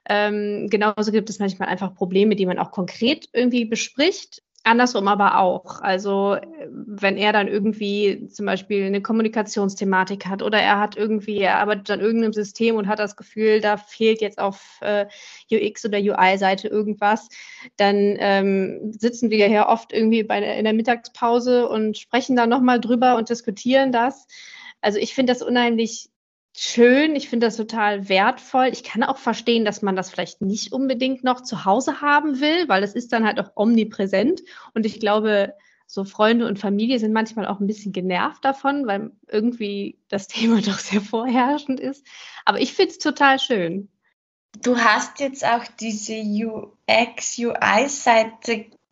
Ähm, 0.08 0.68
genauso 0.70 1.12
gibt 1.12 1.28
es 1.28 1.38
manchmal 1.38 1.68
einfach 1.68 1.94
Probleme, 1.94 2.34
die 2.34 2.46
man 2.46 2.58
auch 2.58 2.70
konkret 2.70 3.28
irgendwie 3.34 3.66
bespricht. 3.66 4.42
Andersrum 4.66 5.06
aber 5.06 5.38
auch. 5.38 5.80
Also 5.80 6.36
wenn 6.68 7.16
er 7.16 7.32
dann 7.32 7.46
irgendwie 7.46 8.26
zum 8.28 8.46
Beispiel 8.46 8.84
eine 8.84 9.00
Kommunikationsthematik 9.00 10.26
hat 10.26 10.42
oder 10.42 10.58
er 10.58 10.80
hat 10.80 10.96
irgendwie, 10.96 11.38
er 11.38 11.58
arbeitet 11.58 11.88
an 11.92 12.00
irgendeinem 12.00 12.32
System 12.32 12.74
und 12.74 12.88
hat 12.88 12.98
das 12.98 13.14
Gefühl, 13.14 13.60
da 13.60 13.76
fehlt 13.76 14.20
jetzt 14.20 14.40
auf 14.40 14.80
äh, 14.80 15.06
UX 15.52 15.84
oder 15.84 15.98
UI-Seite 15.98 16.66
irgendwas, 16.66 17.28
dann 17.76 18.16
ähm, 18.18 18.92
sitzen 18.98 19.30
wir 19.30 19.46
hier 19.46 19.66
oft 19.68 19.92
irgendwie 19.92 20.24
bei 20.24 20.42
in 20.42 20.64
der 20.64 20.74
Mittagspause 20.74 21.68
und 21.68 21.96
sprechen 21.96 22.34
da 22.34 22.48
nochmal 22.48 22.80
drüber 22.80 23.16
und 23.16 23.28
diskutieren 23.28 23.92
das. 23.92 24.26
Also 24.80 24.98
ich 24.98 25.14
finde 25.14 25.32
das 25.32 25.42
unheimlich 25.42 26.10
schön. 26.58 27.16
Ich 27.16 27.28
finde 27.28 27.46
das 27.46 27.56
total 27.56 28.08
wertvoll. 28.08 28.68
Ich 28.72 28.82
kann 28.82 29.02
auch 29.02 29.18
verstehen, 29.18 29.64
dass 29.64 29.82
man 29.82 29.96
das 29.96 30.10
vielleicht 30.10 30.40
nicht 30.40 30.72
unbedingt 30.72 31.24
noch 31.24 31.42
zu 31.42 31.64
Hause 31.64 32.00
haben 32.00 32.40
will, 32.40 32.68
weil 32.68 32.82
es 32.82 32.94
ist 32.94 33.12
dann 33.12 33.24
halt 33.24 33.38
auch 33.40 33.50
omnipräsent. 33.54 34.42
Und 34.74 34.86
ich 34.86 35.00
glaube, 35.00 35.54
so 35.86 36.04
Freunde 36.04 36.46
und 36.46 36.58
Familie 36.58 36.98
sind 36.98 37.12
manchmal 37.12 37.46
auch 37.46 37.60
ein 37.60 37.66
bisschen 37.66 37.92
genervt 37.92 38.44
davon, 38.44 38.86
weil 38.86 39.12
irgendwie 39.28 39.98
das 40.08 40.26
Thema 40.32 40.60
doch 40.60 40.78
sehr 40.78 41.00
vorherrschend 41.00 41.80
ist. 41.80 42.06
Aber 42.44 42.60
ich 42.60 42.72
finde 42.72 42.92
es 42.92 42.98
total 42.98 43.38
schön. 43.38 43.88
Du 44.62 44.78
hast 44.78 45.20
jetzt 45.20 45.44
auch 45.44 45.64
diese 45.78 46.14
UX-UI-Seite 46.88 47.46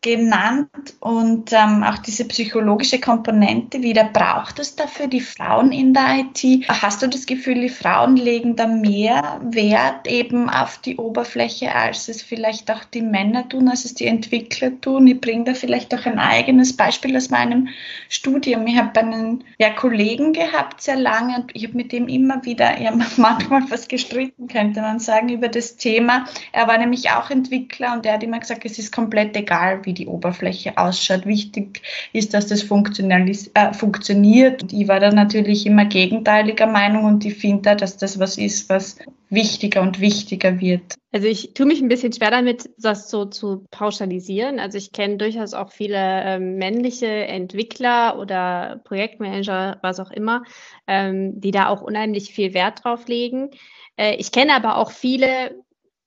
genannt 0.05 0.69
und 0.99 1.51
ähm, 1.51 1.83
auch 1.83 1.97
diese 1.97 2.25
psychologische 2.25 2.99
Komponente 2.99 3.81
wieder. 3.81 4.03
Braucht 4.03 4.59
es 4.59 4.75
dafür 4.75 5.07
die 5.07 5.19
Frauen 5.19 5.71
in 5.71 5.95
der 5.95 6.19
IT? 6.19 6.69
Hast 6.69 7.01
du 7.01 7.07
das 7.07 7.25
Gefühl, 7.25 7.55
die 7.55 7.69
Frauen 7.69 8.15
legen 8.15 8.55
da 8.55 8.67
mehr 8.67 9.41
Wert 9.43 10.07
eben 10.07 10.47
auf 10.47 10.77
die 10.77 10.97
Oberfläche, 10.97 11.73
als 11.73 12.07
es 12.07 12.21
vielleicht 12.21 12.69
auch 12.69 12.83
die 12.83 13.01
Männer 13.01 13.49
tun, 13.49 13.67
als 13.67 13.83
es 13.83 13.95
die 13.95 14.05
Entwickler 14.05 14.79
tun? 14.79 15.07
Ich 15.07 15.19
bringe 15.19 15.45
da 15.45 15.53
vielleicht 15.55 15.91
auch 15.95 16.05
ein 16.05 16.19
eigenes 16.19 16.77
Beispiel 16.77 17.17
aus 17.17 17.31
meinem 17.31 17.69
Studium. 18.07 18.67
Ich 18.67 18.77
habe 18.77 18.99
einen 18.99 19.43
ja, 19.57 19.71
Kollegen 19.71 20.33
gehabt 20.33 20.81
sehr 20.81 20.97
lange 20.97 21.37
und 21.37 21.55
ich 21.55 21.63
habe 21.65 21.77
mit 21.77 21.91
dem 21.91 22.07
immer 22.07 22.45
wieder 22.45 22.79
ja, 22.79 22.95
manchmal 23.17 23.63
was 23.71 23.87
gestritten, 23.87 24.47
könnte 24.49 24.81
man 24.81 24.99
sagen, 24.99 25.29
über 25.29 25.47
das 25.47 25.77
Thema. 25.77 26.25
Er 26.51 26.67
war 26.67 26.77
nämlich 26.77 27.09
auch 27.09 27.31
Entwickler 27.31 27.93
und 27.93 28.05
er 28.05 28.13
hat 28.13 28.23
immer 28.23 28.39
gesagt, 28.39 28.65
es 28.65 28.77
ist 28.77 28.91
komplett 28.91 29.35
egal, 29.35 29.83
wie 29.83 29.94
die 29.95 30.07
Oberfläche 30.07 30.77
ausschaut. 30.77 31.25
Wichtig 31.25 31.81
ist, 32.13 32.33
dass 32.33 32.47
das 32.47 32.61
äh, 32.61 33.73
funktioniert. 33.73 34.63
Und 34.63 34.73
ich 34.73 34.87
war 34.87 34.99
da 34.99 35.11
natürlich 35.11 35.65
immer 35.65 35.85
gegenteiliger 35.85 36.67
Meinung 36.67 37.05
und 37.05 37.25
ich 37.25 37.35
finde, 37.35 37.75
dass 37.75 37.97
das 37.97 38.19
was 38.19 38.37
ist, 38.37 38.69
was 38.69 38.97
wichtiger 39.29 39.81
und 39.81 39.99
wichtiger 39.99 40.59
wird. 40.59 40.95
Also 41.11 41.27
ich 41.27 41.53
tue 41.53 41.65
mich 41.65 41.81
ein 41.81 41.87
bisschen 41.87 42.11
schwer 42.11 42.31
damit, 42.31 42.69
das 42.77 43.09
so 43.09 43.25
zu 43.25 43.65
pauschalisieren. 43.71 44.59
Also 44.59 44.77
ich 44.77 44.91
kenne 44.91 45.17
durchaus 45.17 45.53
auch 45.53 45.71
viele 45.71 45.97
ähm, 45.97 46.57
männliche 46.57 47.07
Entwickler 47.07 48.19
oder 48.19 48.81
Projektmanager, 48.83 49.79
was 49.81 49.99
auch 49.99 50.11
immer, 50.11 50.43
ähm, 50.87 51.39
die 51.39 51.51
da 51.51 51.69
auch 51.69 51.81
unheimlich 51.81 52.33
viel 52.33 52.53
Wert 52.53 52.83
drauf 52.83 53.07
legen. 53.07 53.51
Äh, 53.97 54.15
ich 54.15 54.31
kenne 54.31 54.53
aber 54.53 54.77
auch 54.77 54.91
viele 54.91 55.55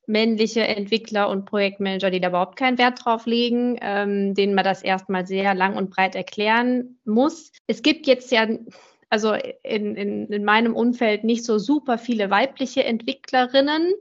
männliche 0.08 0.66
Entwickler 0.66 1.28
und 1.28 1.44
Projektmanager, 1.44 2.10
die 2.10 2.20
da 2.20 2.28
überhaupt 2.28 2.56
keinen 2.56 2.78
Wert 2.78 3.04
drauf 3.04 3.26
legen, 3.26 3.78
ähm, 3.80 4.34
denen 4.34 4.54
man 4.54 4.64
das 4.64 4.82
erstmal 4.82 5.26
sehr 5.26 5.54
lang 5.54 5.76
und 5.76 5.90
breit 5.90 6.14
erklären 6.14 6.98
muss. 7.04 7.52
Es 7.66 7.82
gibt 7.82 8.06
jetzt 8.06 8.32
ja, 8.32 8.48
also 9.10 9.34
in, 9.62 9.94
in, 9.94 10.26
in 10.28 10.44
meinem 10.44 10.74
Umfeld 10.74 11.24
nicht 11.24 11.44
so 11.44 11.58
super 11.58 11.98
viele 11.98 12.30
weibliche 12.30 12.84
Entwicklerinnen. 12.84 13.92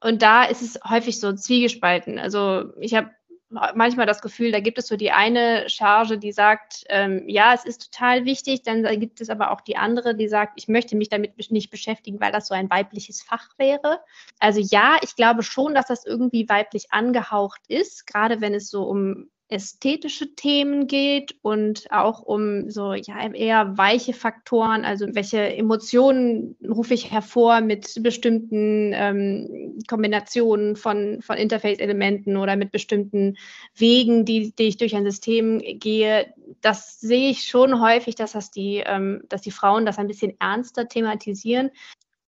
Und 0.00 0.22
da 0.22 0.44
ist 0.44 0.62
es 0.62 0.80
häufig 0.88 1.20
so 1.20 1.32
zwiegespalten. 1.34 2.18
Also 2.18 2.72
ich 2.80 2.94
habe 2.94 3.10
manchmal 3.50 4.06
das 4.06 4.22
Gefühl, 4.22 4.52
da 4.52 4.60
gibt 4.60 4.78
es 4.78 4.86
so 4.86 4.96
die 4.96 5.10
eine 5.10 5.68
Charge, 5.68 6.18
die 6.18 6.32
sagt, 6.32 6.84
ähm, 6.88 7.28
ja, 7.28 7.52
es 7.52 7.64
ist 7.64 7.92
total 7.92 8.24
wichtig, 8.24 8.62
dann 8.62 8.82
gibt 9.00 9.20
es 9.20 9.28
aber 9.28 9.50
auch 9.50 9.60
die 9.60 9.76
andere, 9.76 10.14
die 10.14 10.28
sagt, 10.28 10.52
ich 10.56 10.68
möchte 10.68 10.96
mich 10.96 11.08
damit 11.08 11.50
nicht 11.50 11.70
beschäftigen, 11.70 12.20
weil 12.20 12.32
das 12.32 12.46
so 12.46 12.54
ein 12.54 12.70
weibliches 12.70 13.22
Fach 13.22 13.50
wäre. 13.58 14.00
Also 14.38 14.60
ja, 14.60 14.98
ich 15.02 15.16
glaube 15.16 15.42
schon, 15.42 15.74
dass 15.74 15.86
das 15.86 16.06
irgendwie 16.06 16.48
weiblich 16.48 16.92
angehaucht 16.92 17.60
ist, 17.68 18.06
gerade 18.06 18.40
wenn 18.40 18.54
es 18.54 18.70
so 18.70 18.84
um 18.84 19.30
ästhetische 19.50 20.34
Themen 20.34 20.86
geht 20.86 21.36
und 21.42 21.90
auch 21.90 22.22
um 22.22 22.70
so 22.70 22.94
ja 22.94 23.32
eher 23.32 23.76
weiche 23.76 24.12
Faktoren, 24.12 24.84
also 24.84 25.06
welche 25.14 25.54
Emotionen 25.56 26.56
rufe 26.66 26.94
ich 26.94 27.10
hervor 27.10 27.60
mit 27.60 28.02
bestimmten 28.02 28.92
ähm, 28.94 29.78
Kombinationen 29.88 30.76
von, 30.76 31.20
von 31.20 31.36
Interface-Elementen 31.36 32.36
oder 32.36 32.56
mit 32.56 32.70
bestimmten 32.70 33.36
Wegen, 33.74 34.24
die, 34.24 34.54
die 34.54 34.68
ich 34.68 34.76
durch 34.76 34.94
ein 34.94 35.04
System 35.04 35.58
gehe. 35.58 36.32
Das 36.60 37.00
sehe 37.00 37.30
ich 37.30 37.44
schon 37.44 37.80
häufig, 37.82 38.14
dass 38.14 38.32
das 38.32 38.50
die, 38.50 38.82
ähm, 38.86 39.22
dass 39.28 39.42
die 39.42 39.50
Frauen 39.50 39.84
das 39.84 39.98
ein 39.98 40.08
bisschen 40.08 40.34
ernster 40.38 40.88
thematisieren. 40.88 41.70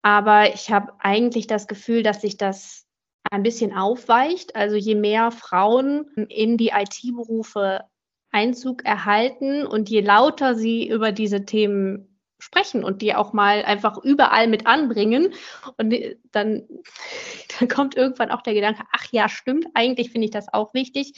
Aber 0.03 0.55
ich 0.55 0.71
habe 0.71 0.93
eigentlich 0.99 1.47
das 1.47 1.67
Gefühl, 1.67 2.03
dass 2.03 2.23
sich 2.23 2.37
das 2.37 2.87
ein 3.31 3.43
bisschen 3.43 3.75
aufweicht. 3.75 4.57
Also 4.57 4.77
je 4.77 4.95
mehr 4.95 5.31
Frauen 5.31 6.07
in 6.29 6.57
die 6.57 6.73
IT-Berufe 6.75 7.85
Einzug 8.33 8.85
erhalten 8.85 9.67
und 9.67 9.91
je 9.91 10.01
lauter 10.01 10.55
sie 10.55 10.89
über 10.89 11.13
diese 11.13 11.45
Themen 11.45 12.11
sprechen 12.39 12.85
und 12.85 13.03
die 13.03 13.15
auch 13.15 13.33
mal 13.33 13.63
einfach 13.65 13.99
überall 13.99 14.47
mit 14.47 14.67
anbringen. 14.67 15.35
Und 15.77 15.95
dann, 16.33 16.67
dann 17.59 17.69
kommt 17.69 17.97
irgendwann 17.97 18.31
auch 18.31 18.43
der 18.43 18.55
Gedanke, 18.55 18.83
ach 18.93 19.07
ja, 19.11 19.29
stimmt, 19.29 19.67
eigentlich 19.75 20.11
finde 20.11 20.27
ich 20.27 20.31
das 20.31 20.53
auch 20.53 20.75
wichtig. 20.75 21.15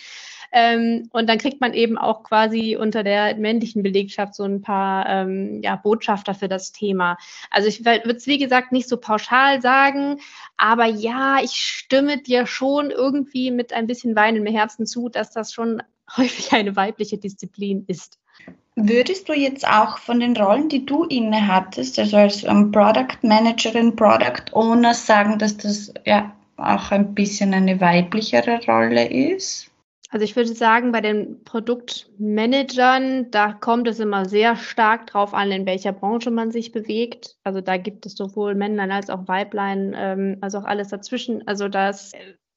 Ähm, 0.52 1.08
und 1.12 1.28
dann 1.28 1.38
kriegt 1.38 1.60
man 1.60 1.72
eben 1.72 1.96
auch 1.96 2.22
quasi 2.22 2.76
unter 2.78 3.02
der 3.02 3.36
männlichen 3.36 3.82
Belegschaft 3.82 4.34
so 4.34 4.44
ein 4.44 4.60
paar 4.60 5.08
ähm, 5.08 5.62
ja, 5.62 5.76
Botschafter 5.76 6.34
für 6.34 6.48
das 6.48 6.72
Thema. 6.72 7.16
Also 7.50 7.68
ich 7.68 7.84
würde 7.84 8.10
es, 8.10 8.26
wie 8.26 8.38
gesagt, 8.38 8.70
nicht 8.70 8.88
so 8.88 8.98
pauschal 8.98 9.62
sagen, 9.62 10.20
aber 10.58 10.84
ja, 10.86 11.38
ich 11.42 11.52
stimme 11.52 12.18
dir 12.18 12.46
schon 12.46 12.90
irgendwie 12.90 13.50
mit 13.50 13.72
ein 13.72 13.86
bisschen 13.86 14.14
Wein 14.14 14.36
im 14.36 14.46
Herzen 14.46 14.86
zu, 14.86 15.08
dass 15.08 15.30
das 15.30 15.52
schon 15.52 15.82
häufig 16.16 16.52
eine 16.52 16.76
weibliche 16.76 17.16
Disziplin 17.16 17.84
ist. 17.88 18.18
Würdest 18.74 19.28
du 19.28 19.34
jetzt 19.34 19.66
auch 19.68 19.98
von 19.98 20.20
den 20.20 20.34
Rollen, 20.34 20.70
die 20.70 20.86
du 20.86 21.04
inne 21.04 21.46
hattest, 21.46 21.98
also 21.98 22.16
als 22.16 22.42
um, 22.44 22.72
Product 22.72 23.18
Managerin, 23.22 23.94
Product 23.94 24.50
Owner, 24.52 24.94
sagen, 24.94 25.38
dass 25.38 25.58
das 25.58 25.92
ja 26.06 26.32
auch 26.56 26.90
ein 26.90 27.14
bisschen 27.14 27.52
eine 27.52 27.80
weiblichere 27.80 28.60
Rolle 28.66 29.08
ist? 29.10 29.71
Also 30.12 30.24
ich 30.24 30.36
würde 30.36 30.52
sagen, 30.52 30.92
bei 30.92 31.00
den 31.00 31.42
Produktmanagern, 31.42 33.30
da 33.30 33.54
kommt 33.54 33.88
es 33.88 33.98
immer 33.98 34.26
sehr 34.26 34.56
stark 34.56 35.06
drauf 35.06 35.32
an, 35.32 35.50
in 35.50 35.64
welcher 35.64 35.92
Branche 35.92 36.30
man 36.30 36.50
sich 36.50 36.70
bewegt. 36.70 37.38
Also 37.44 37.62
da 37.62 37.78
gibt 37.78 38.04
es 38.04 38.14
sowohl 38.14 38.54
Männlein 38.54 38.92
als 38.92 39.08
auch 39.08 39.26
Weiblein, 39.26 39.94
ähm, 39.96 40.36
also 40.42 40.58
auch 40.58 40.64
alles 40.64 40.88
dazwischen. 40.88 41.48
Also 41.48 41.68
das 41.68 42.12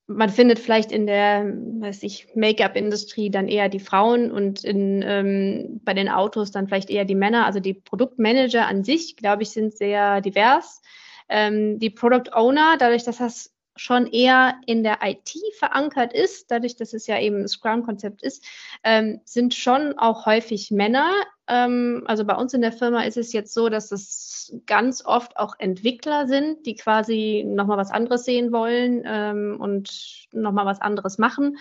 man 0.07 0.29
findet 0.29 0.59
vielleicht 0.59 0.91
in 0.91 1.07
der, 1.07 1.45
weiß 1.45 2.03
ich, 2.03 2.27
Make-up-Industrie 2.35 3.29
dann 3.29 3.47
eher 3.47 3.69
die 3.69 3.79
Frauen 3.79 4.31
und 4.31 4.65
in, 4.65 5.01
ähm, 5.01 5.79
bei 5.85 5.93
den 5.93 6.09
Autos 6.09 6.51
dann 6.51 6.67
vielleicht 6.67 6.89
eher 6.89 7.05
die 7.05 7.15
Männer. 7.15 7.45
Also 7.45 7.62
die 7.62 7.74
Produktmanager 7.74 8.67
an 8.67 8.83
sich, 8.83 9.15
glaube 9.15 9.43
ich, 9.43 9.51
sind 9.51 9.75
sehr 9.75 10.19
divers. 10.19 10.81
Ähm, 11.29 11.79
die 11.79 11.89
Product 11.89 12.33
Owner, 12.33 12.75
dadurch, 12.77 13.03
dass 13.03 13.17
das 13.17 13.54
schon 13.75 14.08
eher 14.08 14.55
in 14.65 14.84
der 14.84 15.00
IT 15.03 15.32
verankert 15.58 16.13
ist, 16.13 16.50
dadurch, 16.50 16.75
dass 16.75 16.94
es 16.94 17.08
ja 17.08 17.20
eben 17.20 17.41
ein 17.41 17.48
Scrum-Konzept 17.48 18.24
ist, 18.24 18.46
ähm, 18.84 19.20
sind 19.25 19.53
schon 19.53 19.98
auch 19.98 20.25
häufig 20.25 20.72
Männer. 20.72 21.12
Ähm, 21.48 22.03
also 22.05 22.24
bei 22.25 22.36
uns 22.36 22.53
in 22.53 22.62
der 22.62 22.72
Firma 22.72 23.03
ist 23.03 23.17
es 23.17 23.34
jetzt 23.34 23.53
so, 23.53 23.70
dass 23.70 23.91
es 23.91 24.58
ganz 24.65 25.05
oft 25.05 25.38
auch 25.38 25.55
Entwickler 25.60 26.27
sind, 26.27 26.65
die 26.65 26.75
quasi 26.75 27.44
nochmal 27.46 27.77
was 27.77 27.91
anderes 27.91 28.24
sehen 28.24 28.51
wollen 28.51 29.03
ähm, 29.05 29.58
und 29.60 30.27
nochmal 30.32 30.65
was 30.65 30.82
anderes 30.82 31.17
machen. 31.17 31.58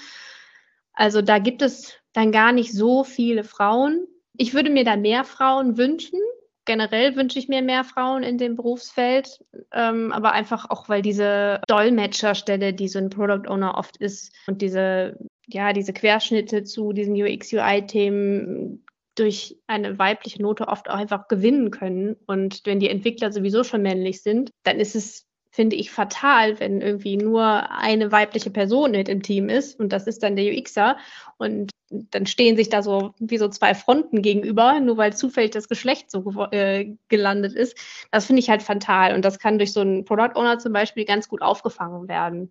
Also 0.92 1.20
da 1.22 1.38
gibt 1.38 1.62
es 1.62 1.94
dann 2.12 2.30
gar 2.30 2.52
nicht 2.52 2.72
so 2.72 3.02
viele 3.02 3.42
Frauen. 3.42 4.06
Ich 4.36 4.54
würde 4.54 4.70
mir 4.70 4.84
da 4.84 4.96
mehr 4.96 5.24
Frauen 5.24 5.76
wünschen, 5.76 6.20
generell 6.64 7.16
wünsche 7.16 7.38
ich 7.38 7.48
mir 7.48 7.62
mehr 7.62 7.84
Frauen 7.84 8.22
in 8.22 8.38
dem 8.38 8.56
Berufsfeld, 8.56 9.44
ähm, 9.72 10.12
aber 10.12 10.32
einfach 10.32 10.70
auch, 10.70 10.88
weil 10.88 11.02
diese 11.02 11.60
Dolmetscherstelle, 11.68 12.72
die 12.72 12.88
so 12.88 12.98
ein 12.98 13.10
Product 13.10 13.48
Owner 13.48 13.76
oft 13.76 13.96
ist 13.98 14.34
und 14.46 14.62
diese, 14.62 15.18
ja, 15.46 15.72
diese 15.72 15.92
Querschnitte 15.92 16.64
zu 16.64 16.92
diesen 16.92 17.14
UX-UI-Themen 17.14 18.84
durch 19.14 19.56
eine 19.66 19.98
weibliche 19.98 20.42
Note 20.42 20.68
oft 20.68 20.90
auch 20.90 20.96
einfach 20.96 21.28
gewinnen 21.28 21.70
können. 21.70 22.16
Und 22.26 22.62
wenn 22.64 22.80
die 22.80 22.90
Entwickler 22.90 23.30
sowieso 23.30 23.62
schon 23.62 23.82
männlich 23.82 24.22
sind, 24.22 24.50
dann 24.64 24.80
ist 24.80 24.96
es 24.96 25.26
finde 25.54 25.76
ich 25.76 25.92
fatal, 25.92 26.58
wenn 26.58 26.80
irgendwie 26.80 27.16
nur 27.16 27.70
eine 27.70 28.10
weibliche 28.10 28.50
Person 28.50 28.90
mit 28.90 29.08
im 29.08 29.22
Team 29.22 29.48
ist 29.48 29.78
und 29.78 29.92
das 29.92 30.08
ist 30.08 30.24
dann 30.24 30.34
der 30.34 30.52
UXer 30.52 30.96
und 31.38 31.70
dann 31.90 32.26
stehen 32.26 32.56
sich 32.56 32.70
da 32.70 32.82
so 32.82 33.14
wie 33.20 33.38
so 33.38 33.48
zwei 33.48 33.72
Fronten 33.76 34.20
gegenüber, 34.20 34.80
nur 34.80 34.96
weil 34.96 35.14
zufällig 35.14 35.52
das 35.52 35.68
Geschlecht 35.68 36.10
so 36.10 36.24
äh, 36.50 36.96
gelandet 37.06 37.54
ist. 37.54 37.78
Das 38.10 38.26
finde 38.26 38.40
ich 38.40 38.50
halt 38.50 38.64
fatal 38.64 39.14
und 39.14 39.24
das 39.24 39.38
kann 39.38 39.58
durch 39.58 39.72
so 39.72 39.78
einen 39.78 40.04
Product 40.04 40.32
Owner 40.34 40.58
zum 40.58 40.72
Beispiel 40.72 41.04
ganz 41.04 41.28
gut 41.28 41.40
aufgefangen 41.40 42.08
werden. 42.08 42.50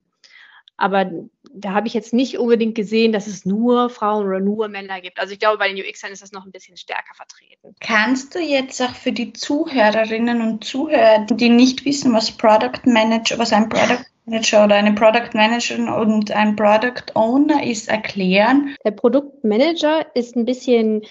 Aber 0.78 1.10
da 1.54 1.74
habe 1.74 1.88
ich 1.88 1.94
jetzt 1.94 2.14
nicht 2.14 2.40
unbedingt 2.40 2.76
gesehen, 2.76 3.12
dass 3.12 3.28
es 3.28 3.46
nur 3.46 3.90
Frauen 3.90 4.26
oder 4.26 4.40
nur 4.40 4.68
Männer 4.68 5.02
gibt. 5.02 5.20
Also 5.20 5.34
ich 5.34 5.40
glaube, 5.40 5.60
bei 5.60 5.72
den 5.72 5.78
UXern 5.78 6.12
ist 6.12 6.22
das 6.22 6.32
noch 6.32 6.46
ein 6.46 6.52
bisschen 6.52 6.78
stärker 6.78 7.14
vertreten. 7.16 7.76
Kannst 7.80 8.34
du 8.34 8.40
jetzt 8.40 8.82
auch 8.82 8.96
für 8.96 9.12
die 9.12 9.34
Zuhörerinnen 9.34 10.42
und 10.42 10.64
Zuhörer, 10.64 11.26
die 11.30 11.50
nicht 11.50 11.86
wissen, 11.86 12.14
was 12.14 12.32
Product 12.32 12.86
Manager, 12.86 13.38
was 13.38 13.54
ein 13.54 13.70
Product 13.70 14.04
Manager 14.26 14.64
oder 14.64 14.76
eine 14.76 14.94
Product 14.94 15.30
Managerin 15.34 15.90
und 15.90 16.32
ein 16.32 16.56
Product 16.56 17.04
Owner 17.14 17.64
ist, 17.64 17.90
erklären? 17.90 18.76
Der 18.84 18.92
Produktmanager 18.92 20.06
ist 20.16 20.36
ein 20.36 20.46
bisschen 20.46 21.04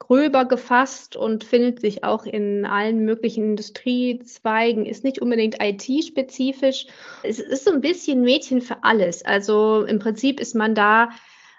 gröber 0.00 0.46
gefasst 0.46 1.14
und 1.14 1.44
findet 1.44 1.80
sich 1.80 2.02
auch 2.02 2.26
in 2.26 2.64
allen 2.64 3.04
möglichen 3.04 3.44
Industriezweigen, 3.44 4.84
ist 4.84 5.04
nicht 5.04 5.20
unbedingt 5.22 5.62
IT-spezifisch. 5.62 6.86
Es 7.22 7.38
ist 7.38 7.64
so 7.64 7.70
ein 7.70 7.80
bisschen 7.80 8.22
Mädchen 8.22 8.60
für 8.60 8.82
alles. 8.82 9.24
Also 9.24 9.84
im 9.84 10.00
Prinzip 10.00 10.40
ist 10.40 10.56
man 10.56 10.74
da 10.74 11.10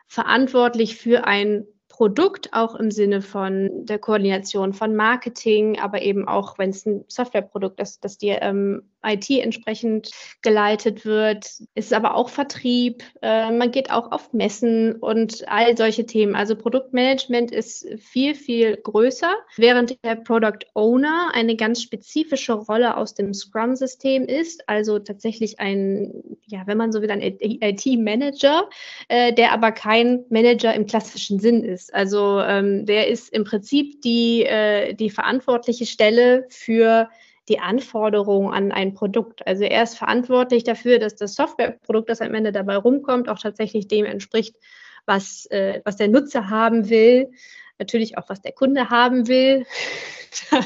verantwortlich 0.07 0.97
für 0.97 1.25
ein 1.25 1.65
Produkt, 1.87 2.49
auch 2.51 2.75
im 2.75 2.89
Sinne 2.89 3.21
von 3.21 3.85
der 3.85 3.99
Koordination 3.99 4.73
von 4.73 4.95
Marketing, 4.95 5.79
aber 5.79 6.01
eben 6.01 6.27
auch, 6.27 6.57
wenn 6.57 6.71
es 6.71 6.85
ein 6.85 7.05
Softwareprodukt 7.07 7.79
ist, 7.79 8.03
dass 8.03 8.17
die 8.17 8.29
ähm, 8.29 8.90
IT 9.03 9.29
entsprechend 9.29 10.11
geleitet 10.41 11.05
wird, 11.05 11.49
ist 11.75 11.93
aber 11.93 12.15
auch 12.15 12.29
Vertrieb, 12.29 13.03
äh, 13.21 13.51
man 13.51 13.71
geht 13.71 13.91
auch 13.91 14.11
auf 14.11 14.33
Messen 14.33 14.95
und 14.95 15.47
all 15.47 15.75
solche 15.75 16.05
Themen. 16.05 16.35
Also 16.35 16.55
Produktmanagement 16.55 17.51
ist 17.51 17.87
viel, 17.99 18.35
viel 18.35 18.77
größer, 18.77 19.33
während 19.57 20.03
der 20.03 20.15
Product 20.15 20.65
Owner 20.73 21.31
eine 21.33 21.55
ganz 21.55 21.81
spezifische 21.81 22.53
Rolle 22.53 22.97
aus 22.97 23.13
dem 23.13 23.33
Scrum-System 23.33 24.25
ist, 24.25 24.67
also 24.67 24.99
tatsächlich 24.99 25.59
ein, 25.59 26.37
ja, 26.45 26.63
wenn 26.65 26.77
man 26.77 26.91
so 26.91 27.01
will, 27.01 27.11
ein 27.11 27.21
IT-Manager, 27.21 28.69
äh, 29.07 29.33
der 29.33 29.51
aber 29.51 29.71
kein 29.71 30.25
Manager 30.29 30.73
im 30.73 30.85
klassischen 30.85 31.39
Sinn 31.39 31.63
ist. 31.63 31.93
Also 31.93 32.39
ähm, 32.41 32.85
der 32.85 33.07
ist 33.07 33.33
im 33.33 33.43
Prinzip 33.43 34.01
die, 34.01 34.43
äh, 34.43 34.93
die 34.93 35.09
verantwortliche 35.09 35.85
Stelle 35.85 36.45
für 36.49 37.09
die 37.49 37.59
Anforderungen 37.59 38.53
an 38.53 38.71
ein 38.71 38.93
Produkt. 38.93 39.45
Also 39.47 39.63
er 39.63 39.83
ist 39.83 39.97
verantwortlich 39.97 40.63
dafür, 40.63 40.99
dass 40.99 41.15
das 41.15 41.33
Softwareprodukt, 41.33 42.09
das 42.09 42.21
am 42.21 42.33
Ende 42.33 42.51
dabei 42.51 42.77
rumkommt, 42.77 43.29
auch 43.29 43.39
tatsächlich 43.39 43.87
dem 43.87 44.05
entspricht, 44.05 44.55
was, 45.05 45.47
äh, 45.47 45.81
was 45.83 45.97
der 45.97 46.07
Nutzer 46.07 46.49
haben 46.49 46.89
will, 46.89 47.31
natürlich 47.79 48.17
auch, 48.17 48.29
was 48.29 48.41
der 48.41 48.51
Kunde 48.51 48.89
haben 48.89 49.27
will. 49.27 49.65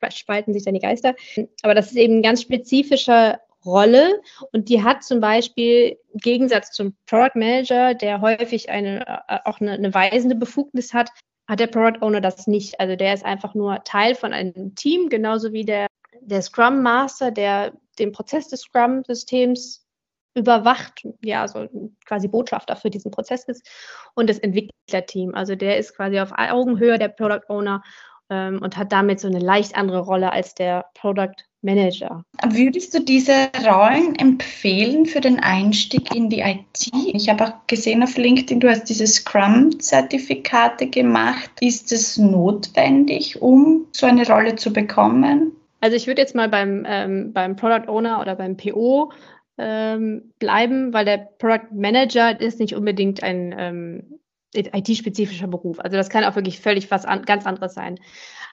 da 0.00 0.10
spalten 0.10 0.52
sich 0.52 0.64
dann 0.64 0.74
die 0.74 0.80
Geister. 0.80 1.14
Aber 1.62 1.74
das 1.74 1.88
ist 1.88 1.96
eben 1.96 2.18
ein 2.18 2.22
ganz 2.22 2.42
spezifischer 2.42 3.40
Rolle 3.64 4.22
und 4.52 4.70
die 4.70 4.82
hat 4.82 5.04
zum 5.04 5.20
Beispiel 5.20 5.98
im 6.14 6.20
Gegensatz 6.20 6.70
zum 6.70 6.96
Product 7.06 7.34
Manager, 7.34 7.94
der 7.94 8.22
häufig 8.22 8.70
eine, 8.70 9.06
äh, 9.28 9.38
auch 9.44 9.60
eine, 9.60 9.72
eine 9.72 9.92
weisende 9.92 10.34
Befugnis 10.34 10.94
hat, 10.94 11.10
hat 11.50 11.60
der 11.60 11.66
Product 11.66 12.00
Owner 12.00 12.20
das 12.20 12.46
nicht. 12.46 12.78
Also 12.78 12.96
der 12.96 13.12
ist 13.12 13.24
einfach 13.24 13.54
nur 13.54 13.82
Teil 13.84 14.14
von 14.14 14.32
einem 14.32 14.74
Team, 14.76 15.08
genauso 15.08 15.52
wie 15.52 15.64
der 15.64 15.88
der 16.22 16.42
Scrum 16.42 16.82
Master, 16.82 17.30
der 17.30 17.72
den 17.98 18.12
Prozess 18.12 18.48
des 18.48 18.60
Scrum-Systems 18.60 19.86
überwacht, 20.34 21.06
ja, 21.22 21.48
so 21.48 21.68
quasi 22.06 22.28
Botschafter 22.28 22.76
für 22.76 22.90
diesen 22.90 23.10
Prozess 23.10 23.44
ist 23.44 23.68
und 24.14 24.30
das 24.30 24.38
Entwicklerteam. 24.38 25.34
Also 25.34 25.56
der 25.56 25.78
ist 25.78 25.96
quasi 25.96 26.20
auf 26.20 26.30
Augenhöhe 26.36 26.98
der 26.98 27.08
Product 27.08 27.48
Owner 27.48 27.82
ähm, 28.30 28.60
und 28.62 28.76
hat 28.76 28.92
damit 28.92 29.20
so 29.20 29.28
eine 29.28 29.40
leicht 29.40 29.76
andere 29.76 30.00
Rolle 30.00 30.32
als 30.32 30.54
der 30.54 30.86
Product 30.94 31.34
Manager. 31.62 32.24
Würdest 32.48 32.94
du 32.94 33.00
diese 33.00 33.50
Rollen 33.66 34.14
empfehlen 34.14 35.04
für 35.04 35.20
den 35.20 35.40
Einstieg 35.40 36.14
in 36.14 36.30
die 36.30 36.40
IT? 36.40 36.90
Ich 37.12 37.28
habe 37.28 37.44
auch 37.44 37.52
gesehen 37.66 38.02
auf 38.02 38.16
LinkedIn, 38.16 38.60
du 38.60 38.70
hast 38.70 38.84
diese 38.84 39.06
Scrum-Zertifikate 39.06 40.86
gemacht. 40.86 41.50
Ist 41.60 41.92
es 41.92 42.16
notwendig, 42.16 43.42
um 43.42 43.86
so 43.92 44.06
eine 44.06 44.26
Rolle 44.26 44.56
zu 44.56 44.72
bekommen? 44.72 45.52
Also 45.80 45.96
ich 45.96 46.06
würde 46.06 46.22
jetzt 46.22 46.34
mal 46.34 46.48
beim, 46.48 46.86
ähm, 46.88 47.32
beim 47.32 47.56
Product 47.56 47.88
Owner 47.88 48.20
oder 48.20 48.36
beim 48.36 48.56
PO 48.56 49.12
ähm, 49.58 50.32
bleiben, 50.38 50.92
weil 50.94 51.04
der 51.04 51.18
Product 51.18 51.72
Manager 51.72 52.40
ist 52.40 52.60
nicht 52.60 52.74
unbedingt 52.74 53.22
ein 53.22 53.54
ähm, 53.58 54.20
IT-spezifischer 54.54 55.46
Beruf. 55.46 55.78
Also 55.80 55.96
das 55.96 56.08
kann 56.08 56.24
auch 56.24 56.36
wirklich 56.36 56.60
völlig 56.60 56.90
was 56.90 57.04
an, 57.04 57.22
ganz 57.22 57.46
anderes 57.46 57.74
sein. 57.74 57.98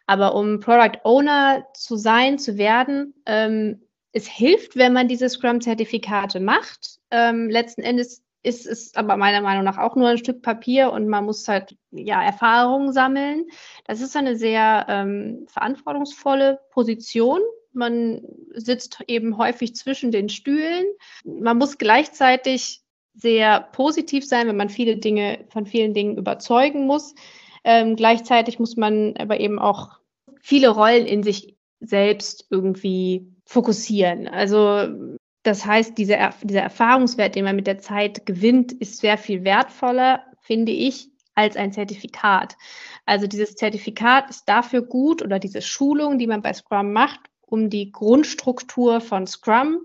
Aber 0.06 0.36
um 0.36 0.60
Product 0.60 1.00
Owner 1.04 1.66
zu 1.74 1.98
sein, 1.98 2.40
zu 2.40 2.58
werden, 2.58 3.14
ähm, 3.26 3.82
es 4.14 4.28
hilft, 4.28 4.76
wenn 4.76 4.94
man 4.94 5.08
diese 5.08 5.30
Scrum-Zertifikate 5.30 6.40
macht. 6.40 7.00
Ähm, 7.12 7.50
letzten 7.50 7.82
Endes 7.82 8.24
ist 8.44 8.66
es 8.66 8.96
aber 8.96 9.18
meiner 9.18 9.42
Meinung 9.42 9.64
nach 9.64 9.78
auch 9.78 9.96
nur 9.96 10.08
ein 10.08 10.18
Stück 10.18 10.42
Papier 10.42 10.92
und 10.92 11.08
man 11.08 11.26
muss 11.26 11.48
halt 11.48 11.76
ja 11.92 12.24
Erfahrungen 12.24 12.94
sammeln. 12.94 13.46
Das 13.86 14.00
ist 14.00 14.16
eine 14.16 14.38
sehr 14.38 14.86
ähm, 14.88 15.46
verantwortungsvolle 15.50 16.62
Position. 16.72 17.42
Man 17.74 18.22
sitzt 18.54 19.04
eben 19.08 19.38
häufig 19.38 19.76
zwischen 19.76 20.12
den 20.12 20.30
Stühlen. 20.30 20.86
Man 21.26 21.58
muss 21.58 21.78
gleichzeitig 21.78 22.82
sehr 23.18 23.62
positiv 23.72 24.26
sein, 24.26 24.48
wenn 24.48 24.58
man 24.58 24.70
viele 24.70 24.98
Dinge 24.98 25.46
von 25.50 25.66
vielen 25.66 25.94
Dingen 25.94 26.18
überzeugen 26.18 26.86
muss. 26.86 27.16
Ähm, 27.64 27.96
gleichzeitig 27.96 28.60
muss 28.60 28.78
man 28.78 29.16
aber 29.18 29.40
eben 29.40 29.60
auch 29.60 30.00
viele 30.42 30.70
Rollen 30.70 31.06
in 31.06 31.24
sich 31.24 31.58
selbst 31.80 32.46
irgendwie 32.52 33.28
fokussieren. 33.46 34.28
Also 34.28 35.18
das 35.44 35.66
heißt, 35.66 35.98
dieser, 35.98 36.34
dieser 36.44 36.62
Erfahrungswert, 36.62 37.36
den 37.36 37.46
man 37.46 37.56
mit 37.56 37.68
der 37.68 37.80
Zeit 37.80 38.26
gewinnt, 38.26 38.72
ist 38.74 39.00
sehr 39.00 39.18
viel 39.18 39.44
wertvoller, 39.44 40.24
finde 40.42 40.72
ich, 40.72 41.10
als 41.34 41.56
ein 41.56 41.72
Zertifikat. 41.72 42.56
Also 43.06 43.28
dieses 43.28 43.56
Zertifikat 43.56 44.30
ist 44.30 44.44
dafür 44.48 44.82
gut 44.82 45.22
oder 45.22 45.40
diese 45.40 45.62
Schulung, 45.62 46.20
die 46.20 46.28
man 46.28 46.42
bei 46.42 46.54
Scrum 46.54 46.94
macht, 46.94 47.20
um 47.42 47.70
die 47.70 47.92
Grundstruktur 47.92 49.02
von 49.02 49.26
Scrum, 49.26 49.80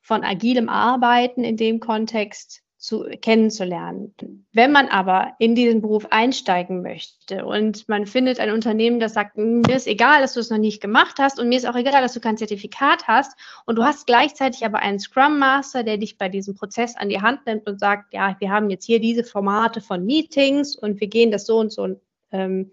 von 0.00 0.24
agilem 0.24 0.68
Arbeiten 0.68 1.44
in 1.44 1.56
dem 1.56 1.80
Kontext 1.80 2.63
zu, 2.84 3.04
kennenzulernen. 3.22 4.14
Wenn 4.52 4.70
man 4.70 4.88
aber 4.88 5.32
in 5.38 5.54
diesen 5.54 5.80
Beruf 5.80 6.06
einsteigen 6.10 6.82
möchte 6.82 7.46
und 7.46 7.88
man 7.88 8.06
findet 8.06 8.38
ein 8.38 8.50
Unternehmen, 8.50 9.00
das 9.00 9.14
sagt, 9.14 9.38
mir 9.38 9.74
ist 9.74 9.86
egal, 9.86 10.20
dass 10.20 10.34
du 10.34 10.40
es 10.40 10.50
noch 10.50 10.58
nicht 10.58 10.82
gemacht 10.82 11.14
hast 11.18 11.40
und 11.40 11.48
mir 11.48 11.56
ist 11.56 11.66
auch 11.66 11.76
egal, 11.76 12.02
dass 12.02 12.12
du 12.12 12.20
kein 12.20 12.36
Zertifikat 12.36 13.08
hast 13.08 13.38
und 13.64 13.76
du 13.76 13.84
hast 13.84 14.06
gleichzeitig 14.06 14.66
aber 14.66 14.80
einen 14.80 15.00
Scrum 15.00 15.38
Master, 15.38 15.82
der 15.82 15.96
dich 15.96 16.18
bei 16.18 16.28
diesem 16.28 16.56
Prozess 16.56 16.94
an 16.94 17.08
die 17.08 17.22
Hand 17.22 17.46
nimmt 17.46 17.66
und 17.66 17.80
sagt, 17.80 18.12
ja, 18.12 18.36
wir 18.38 18.50
haben 18.50 18.68
jetzt 18.68 18.84
hier 18.84 19.00
diese 19.00 19.24
Formate 19.24 19.80
von 19.80 20.04
Meetings 20.04 20.76
und 20.76 21.00
wir 21.00 21.08
gehen 21.08 21.30
das 21.30 21.46
so 21.46 21.58
und 21.58 21.72
so 21.72 21.98
ähm, 22.32 22.70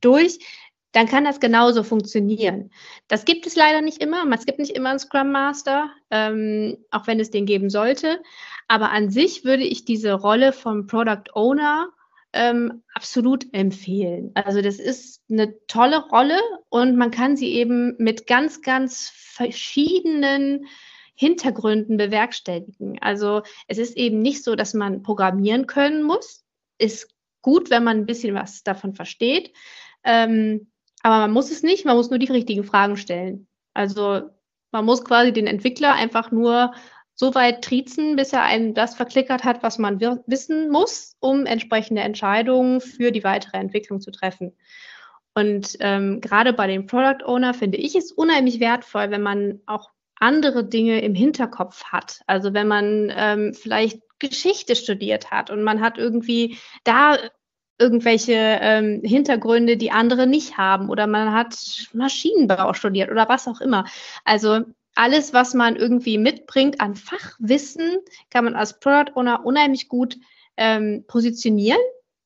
durch, 0.00 0.40
dann 0.94 1.06
kann 1.06 1.24
das 1.24 1.40
genauso 1.40 1.82
funktionieren. 1.82 2.70
Das 3.08 3.24
gibt 3.24 3.46
es 3.46 3.56
leider 3.56 3.82
nicht 3.82 4.00
immer. 4.00 4.24
Es 4.32 4.46
gibt 4.46 4.60
nicht 4.60 4.70
immer 4.76 4.90
einen 4.90 5.00
Scrum 5.00 5.32
Master, 5.32 5.90
ähm, 6.10 6.78
auch 6.90 7.06
wenn 7.06 7.18
es 7.18 7.30
den 7.30 7.46
geben 7.46 7.68
sollte. 7.68 8.20
Aber 8.68 8.90
an 8.90 9.10
sich 9.10 9.44
würde 9.44 9.64
ich 9.64 9.84
diese 9.84 10.12
Rolle 10.12 10.52
vom 10.52 10.86
Product 10.86 11.32
Owner 11.34 11.88
ähm, 12.32 12.82
absolut 12.94 13.52
empfehlen. 13.54 14.32
Also 14.34 14.60
das 14.60 14.76
ist 14.80 15.22
eine 15.30 15.54
tolle 15.66 15.98
Rolle 16.08 16.38
und 16.68 16.96
man 16.96 17.10
kann 17.10 17.36
sie 17.36 17.52
eben 17.52 17.94
mit 17.98 18.26
ganz, 18.26 18.60
ganz 18.60 19.10
verschiedenen 19.14 20.66
Hintergründen 21.14 21.96
bewerkstelligen. 21.96 22.98
Also 23.00 23.42
es 23.68 23.78
ist 23.78 23.96
eben 23.96 24.20
nicht 24.20 24.42
so, 24.42 24.56
dass 24.56 24.74
man 24.74 25.02
programmieren 25.02 25.66
können 25.66 26.02
muss. 26.02 26.44
Ist 26.78 27.14
gut, 27.40 27.70
wenn 27.70 27.84
man 27.84 27.98
ein 27.98 28.06
bisschen 28.06 28.34
was 28.34 28.64
davon 28.64 28.94
versteht. 28.94 29.52
Ähm, 30.02 30.72
aber 31.02 31.18
man 31.18 31.32
muss 31.32 31.52
es 31.52 31.62
nicht, 31.62 31.84
man 31.84 31.96
muss 31.96 32.10
nur 32.10 32.18
die 32.18 32.32
richtigen 32.32 32.64
Fragen 32.64 32.96
stellen. 32.96 33.46
Also 33.74 34.22
man 34.72 34.84
muss 34.84 35.04
quasi 35.04 35.32
den 35.32 35.46
Entwickler 35.46 35.92
einfach 35.92 36.32
nur 36.32 36.74
so 37.14 37.34
weit 37.34 37.62
triezen, 37.62 38.16
bis 38.16 38.32
er 38.32 38.42
einem 38.42 38.74
das 38.74 38.94
verklickert 38.94 39.44
hat, 39.44 39.62
was 39.62 39.78
man 39.78 40.00
wissen 40.00 40.70
muss, 40.70 41.16
um 41.20 41.46
entsprechende 41.46 42.02
Entscheidungen 42.02 42.80
für 42.80 43.12
die 43.12 43.24
weitere 43.24 43.58
Entwicklung 43.58 44.00
zu 44.00 44.10
treffen. 44.10 44.56
Und 45.34 45.76
ähm, 45.80 46.20
gerade 46.20 46.52
bei 46.52 46.66
dem 46.66 46.86
Product 46.86 47.24
Owner 47.24 47.54
finde 47.54 47.78
ich 47.78 47.94
es 47.94 48.12
unheimlich 48.12 48.60
wertvoll, 48.60 49.10
wenn 49.10 49.22
man 49.22 49.60
auch 49.66 49.90
andere 50.18 50.64
Dinge 50.64 51.00
im 51.00 51.14
Hinterkopf 51.14 51.84
hat. 51.84 52.20
Also 52.26 52.54
wenn 52.54 52.68
man 52.68 53.12
ähm, 53.14 53.52
vielleicht 53.52 54.00
Geschichte 54.18 54.76
studiert 54.76 55.30
hat 55.30 55.50
und 55.50 55.62
man 55.62 55.80
hat 55.80 55.98
irgendwie 55.98 56.56
da 56.84 57.18
irgendwelche 57.78 58.34
ähm, 58.34 59.02
Hintergründe, 59.02 59.76
die 59.76 59.90
andere 59.90 60.28
nicht 60.28 60.56
haben 60.56 60.88
oder 60.88 61.08
man 61.08 61.32
hat 61.32 61.56
Maschinenbau 61.92 62.72
studiert 62.72 63.10
oder 63.10 63.28
was 63.28 63.48
auch 63.48 63.60
immer. 63.60 63.84
Also 64.24 64.60
alles, 64.94 65.32
was 65.32 65.54
man 65.54 65.76
irgendwie 65.76 66.18
mitbringt 66.18 66.80
an 66.80 66.94
Fachwissen, 66.94 67.98
kann 68.30 68.44
man 68.44 68.54
als 68.54 68.78
Product 68.80 69.12
Owner 69.14 69.44
unheimlich 69.44 69.88
gut 69.88 70.16
ähm, 70.56 71.04
positionieren. 71.06 71.80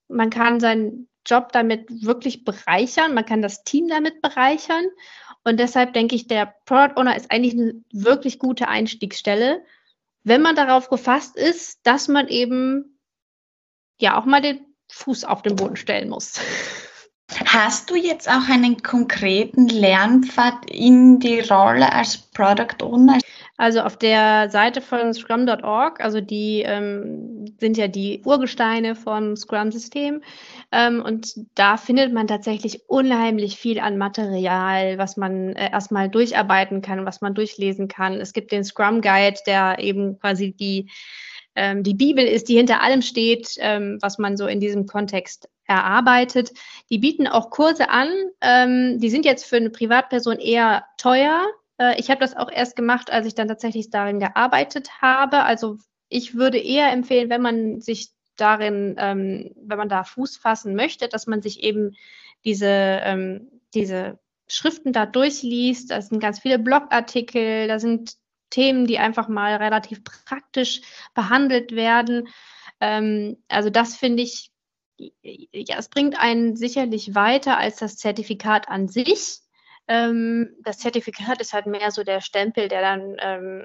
Man 0.09 0.31
kann 0.31 0.61
seinen 0.61 1.09
Job 1.27 1.53
damit 1.53 1.87
wirklich 2.05 2.45
bereichern, 2.45 3.15
man 3.15 3.27
kann 3.27 3.43
das 3.43 3.65
Team 3.65 3.89
damit 3.89 4.23
bereichern. 4.23 4.87
Und 5.45 5.61
deshalb 5.61 5.93
denke 5.93 6.15
ich, 6.15 6.27
der 6.27 6.55
Product 6.65 6.97
Owner 6.97 7.17
ist 7.17 7.31
eigentlich 7.31 7.55
eine 7.55 7.83
wirklich 7.93 8.39
gute 8.39 8.69
Einstiegsstelle, 8.69 9.63
wenn 10.25 10.43
man 10.43 10.57
darauf 10.57 10.91
gefasst 10.91 11.37
ist, 11.37 11.81
dass 11.85 12.09
man 12.09 12.29
eben 12.29 12.99
ja 14.01 14.19
auch 14.19 14.27
mal 14.27 14.43
den 14.43 14.61
Fuß 14.91 15.25
auf 15.25 15.43
den 15.43 15.57
Boden 15.57 15.77
stellen 15.77 16.09
muss. 16.09 16.41
Hast 17.31 17.91
du 17.91 17.97
jetzt 17.97 18.29
auch 18.29 18.49
einen 18.49 18.83
konkreten 18.83 19.69
Lernpfad 19.69 20.71
in 20.71 21.21
die 21.21 21.41
Rolle 21.41 21.93
als 21.93 22.17
Product 22.17 22.83
Owner? 22.83 23.19
Also 23.59 23.81
auf 23.81 23.97
der 23.97 24.49
Seite 24.51 24.81
von 24.81 25.13
scrum.org, 25.13 26.01
also 26.01 26.21
die 26.21 26.63
ähm, 26.63 27.57
sind 27.59 27.77
ja 27.77 27.89
die 27.89 28.23
Urgesteine 28.25 28.95
vom 28.95 29.37
Scrum-System. 29.37 30.23
Ähm, 30.73 31.03
und 31.03 31.35
da 31.55 31.77
findet 31.77 32.13
man 32.13 32.29
tatsächlich 32.29 32.89
unheimlich 32.89 33.57
viel 33.57 33.81
an 33.81 33.99
Material, 33.99 34.97
was 34.97 35.17
man 35.17 35.57
äh, 35.57 35.71
erstmal 35.73 36.09
durcharbeiten 36.09 36.83
kann, 36.83 37.05
was 37.05 37.21
man 37.21 37.35
durchlesen 37.35 37.89
kann. 37.89 38.15
Es 38.15 38.33
gibt 38.33 38.53
den 38.53 38.65
Scrum 38.65 39.01
Guide, 39.01 39.41
der 39.47 39.81
eben 39.81 40.19
quasi 40.21 40.53
die 40.53 40.89
ähm, 41.57 41.83
die 41.83 41.95
Bibel 41.95 42.25
ist, 42.25 42.49
die 42.49 42.57
hinter 42.57 42.81
allem 42.81 43.03
steht, 43.03 43.57
ähm, 43.59 43.99
was 44.01 44.19
man 44.19 44.37
so 44.37 44.47
in 44.47 44.61
diesem 44.61 44.87
Kontext 44.87 45.49
erarbeitet. 45.69 46.53
Die 46.91 46.99
bieten 46.99 47.29
auch 47.29 47.51
Kurse 47.51 47.91
an. 47.91 48.09
Ähm, 48.41 48.99
die 48.99 49.11
sind 49.11 49.25
jetzt 49.25 49.45
für 49.45 49.57
eine 49.57 49.71
Privatperson 49.71 50.39
eher 50.39 50.85
teuer. 50.97 51.47
Äh, 51.79 52.01
ich 52.01 52.11
habe 52.11 52.21
das 52.21 52.37
auch 52.37 52.51
erst 52.51 52.75
gemacht, 52.75 53.13
als 53.13 53.27
ich 53.27 53.35
dann 53.35 53.49
tatsächlich 53.49 53.91
darin 53.91 54.19
gearbeitet 54.19 55.01
habe. 55.01 55.45
Also 55.45 55.79
ich 56.09 56.35
würde 56.35 56.59
eher 56.59 56.91
empfehlen, 56.93 57.31
wenn 57.31 57.43
man 57.43 57.81
sich 57.81 58.09
darin, 58.37 58.97
ähm, 58.99 59.53
wenn 59.57 59.79
man 59.79 59.89
da 59.89 60.05
Fuß 60.05 60.39
fassen 60.39 60.75
möchte, 60.75 61.09
dass 61.09 61.27
man 61.27 61.43
sich 61.43 61.63
eben 61.63 61.97
diese, 62.45 62.67
ähm, 62.67 63.51
diese 63.75 64.19
Schriften 64.47 64.93
da 64.93 65.07
durchliest. 65.07 65.91
Da 65.91 66.01
sind 66.01 66.21
ganz 66.21 66.41
viele 66.41 66.59
Blogartikel, 66.59 67.69
da 67.69 67.79
sind 67.79 68.15
Themen, 68.51 68.87
die 68.87 68.99
einfach 68.99 69.29
mal 69.29 69.57
relativ 69.57 70.03
praktisch 70.03 70.81
behandelt 71.15 71.73
werden. 71.73 72.29
Ähm, 72.81 73.37
also 73.49 73.69
das 73.71 73.97
finde 73.97 74.23
ich, 74.23 74.51
ja, 74.99 75.77
es 75.79 75.89
bringt 75.89 76.19
einen 76.19 76.57
sicherlich 76.57 77.15
weiter 77.15 77.59
als 77.59 77.77
das 77.77 77.97
Zertifikat 77.97 78.69
an 78.69 78.89
sich. 78.89 79.41
Ähm, 79.87 80.57
das 80.63 80.79
Zertifikat 80.79 81.41
ist 81.41 81.53
halt 81.53 81.67
mehr 81.67 81.91
so 81.91 82.05
der 82.05 82.21
Stempel, 82.21 82.69
der 82.69 82.81
dann 82.81 83.17
ähm, 83.21 83.65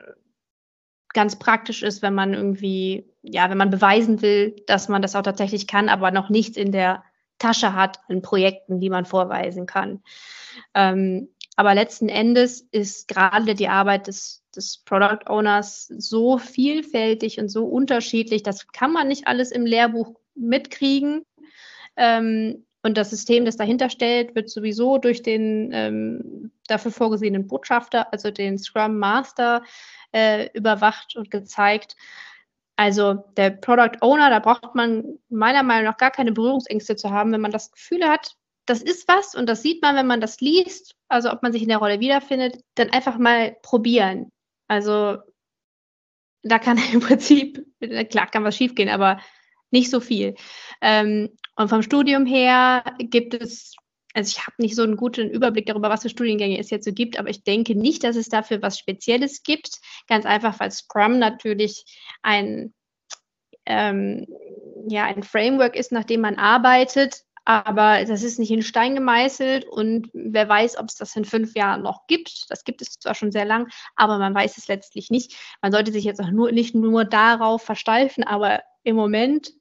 ganz 1.13 1.37
praktisch 1.37 1.83
ist, 1.83 2.01
wenn 2.01 2.13
man 2.13 2.33
irgendwie, 2.33 3.07
ja, 3.21 3.49
wenn 3.49 3.57
man 3.57 3.69
beweisen 3.69 4.21
will, 4.21 4.55
dass 4.67 4.89
man 4.89 5.01
das 5.01 5.15
auch 5.15 5.21
tatsächlich 5.21 5.67
kann, 5.67 5.89
aber 5.89 6.11
noch 6.11 6.29
nichts 6.29 6.57
in 6.57 6.71
der 6.71 7.03
Tasche 7.39 7.73
hat 7.73 7.99
an 8.07 8.21
Projekten, 8.21 8.79
die 8.79 8.89
man 8.89 9.05
vorweisen 9.05 9.65
kann. 9.65 10.01
Ähm, 10.73 11.29
aber 11.55 11.75
letzten 11.75 12.09
Endes 12.09 12.61
ist 12.61 13.07
gerade 13.07 13.53
die 13.53 13.67
Arbeit 13.67 14.07
des, 14.07 14.43
des 14.55 14.79
Product 14.79 15.27
Owners 15.27 15.87
so 15.87 16.37
vielfältig 16.39 17.39
und 17.39 17.49
so 17.49 17.65
unterschiedlich, 17.65 18.41
das 18.43 18.67
kann 18.69 18.91
man 18.91 19.07
nicht 19.07 19.27
alles 19.27 19.51
im 19.51 19.65
Lehrbuch 19.65 20.15
mitkriegen. 20.35 21.23
Ähm, 21.95 22.65
und 22.83 22.97
das 22.97 23.11
System, 23.11 23.45
das 23.45 23.55
dahinter 23.55 23.89
stellt, 23.89 24.35
wird 24.35 24.49
sowieso 24.49 24.97
durch 24.97 25.23
den 25.23 25.71
ähm, 25.71 26.51
dafür 26.67 26.91
vorgesehenen 26.91 27.47
Botschafter, 27.47 28.11
also 28.11 28.29
den 28.29 28.57
Scrum 28.57 28.99
Master, 28.99 29.63
äh, 30.11 30.49
überwacht 30.53 31.15
und 31.15 31.31
gezeigt. 31.31 31.95
Also 32.75 33.23
der 33.37 33.51
Product 33.51 34.01
Owner, 34.01 34.29
da 34.29 34.39
braucht 34.39 34.75
man 34.75 35.19
meiner 35.29 35.63
Meinung 35.63 35.85
nach 35.85 35.97
gar 35.97 36.11
keine 36.11 36.31
Berührungsängste 36.31 36.95
zu 36.95 37.11
haben, 37.11 37.31
wenn 37.31 37.41
man 37.41 37.51
das 37.51 37.71
Gefühl 37.71 38.03
hat, 38.03 38.35
das 38.65 38.81
ist 38.81 39.07
was 39.07 39.35
und 39.35 39.47
das 39.47 39.61
sieht 39.61 39.81
man, 39.81 39.95
wenn 39.95 40.07
man 40.07 40.21
das 40.21 40.39
liest, 40.41 40.95
also 41.07 41.31
ob 41.31 41.43
man 41.43 41.51
sich 41.51 41.61
in 41.61 41.69
der 41.69 41.77
Rolle 41.77 41.99
wiederfindet, 41.99 42.61
dann 42.75 42.89
einfach 42.89 43.17
mal 43.17 43.55
probieren. 43.61 44.29
Also 44.67 45.17
da 46.43 46.59
kann 46.59 46.77
im 46.93 46.99
Prinzip, 46.99 47.65
klar 48.09 48.27
kann 48.27 48.43
was 48.43 48.57
schiefgehen, 48.57 48.89
aber 48.89 49.19
nicht 49.73 49.89
so 49.89 49.99
viel. 49.99 50.35
Ähm, 50.81 51.29
und 51.55 51.69
vom 51.69 51.81
Studium 51.81 52.25
her 52.25 52.83
gibt 52.99 53.33
es, 53.33 53.75
also 54.13 54.29
ich 54.29 54.41
habe 54.45 54.55
nicht 54.59 54.75
so 54.75 54.83
einen 54.83 54.95
guten 54.95 55.29
Überblick 55.29 55.65
darüber, 55.65 55.89
was 55.89 56.03
für 56.03 56.09
Studiengänge 56.09 56.59
es 56.59 56.69
jetzt 56.69 56.85
so 56.85 56.93
gibt, 56.93 57.19
aber 57.19 57.29
ich 57.29 57.43
denke 57.43 57.75
nicht, 57.75 58.03
dass 58.03 58.15
es 58.15 58.29
dafür 58.29 58.61
was 58.61 58.79
Spezielles 58.79 59.43
gibt. 59.43 59.79
Ganz 60.07 60.25
einfach, 60.25 60.59
weil 60.59 60.71
Scrum 60.71 61.19
natürlich 61.19 61.83
ein, 62.21 62.73
ähm, 63.65 64.27
ja, 64.87 65.05
ein 65.05 65.23
Framework 65.23 65.75
ist, 65.75 65.91
nach 65.91 66.03
dem 66.05 66.21
man 66.21 66.35
arbeitet, 66.35 67.23
aber 67.45 68.05
das 68.05 68.23
ist 68.23 68.39
nicht 68.39 68.51
in 68.51 68.61
Stein 68.61 68.95
gemeißelt 68.95 69.65
und 69.65 70.09
wer 70.13 70.47
weiß, 70.47 70.77
ob 70.77 70.87
es 70.87 70.95
das 70.95 71.15
in 71.15 71.25
fünf 71.25 71.55
Jahren 71.55 71.81
noch 71.81 72.07
gibt. 72.07 72.45
Das 72.49 72.63
gibt 72.63 72.81
es 72.81 72.91
zwar 72.99 73.15
schon 73.15 73.31
sehr 73.31 73.45
lang, 73.45 73.67
aber 73.95 74.17
man 74.17 74.33
weiß 74.33 74.57
es 74.57 74.67
letztlich 74.67 75.09
nicht. 75.09 75.35
Man 75.61 75.71
sollte 75.71 75.91
sich 75.91 76.05
jetzt 76.05 76.21
auch 76.21 76.31
nur, 76.31 76.51
nicht 76.51 76.73
nur 76.73 77.03
darauf 77.03 77.61
versteifen, 77.61 78.23
aber 78.23 78.61
im 78.83 78.95
Moment 78.95 79.51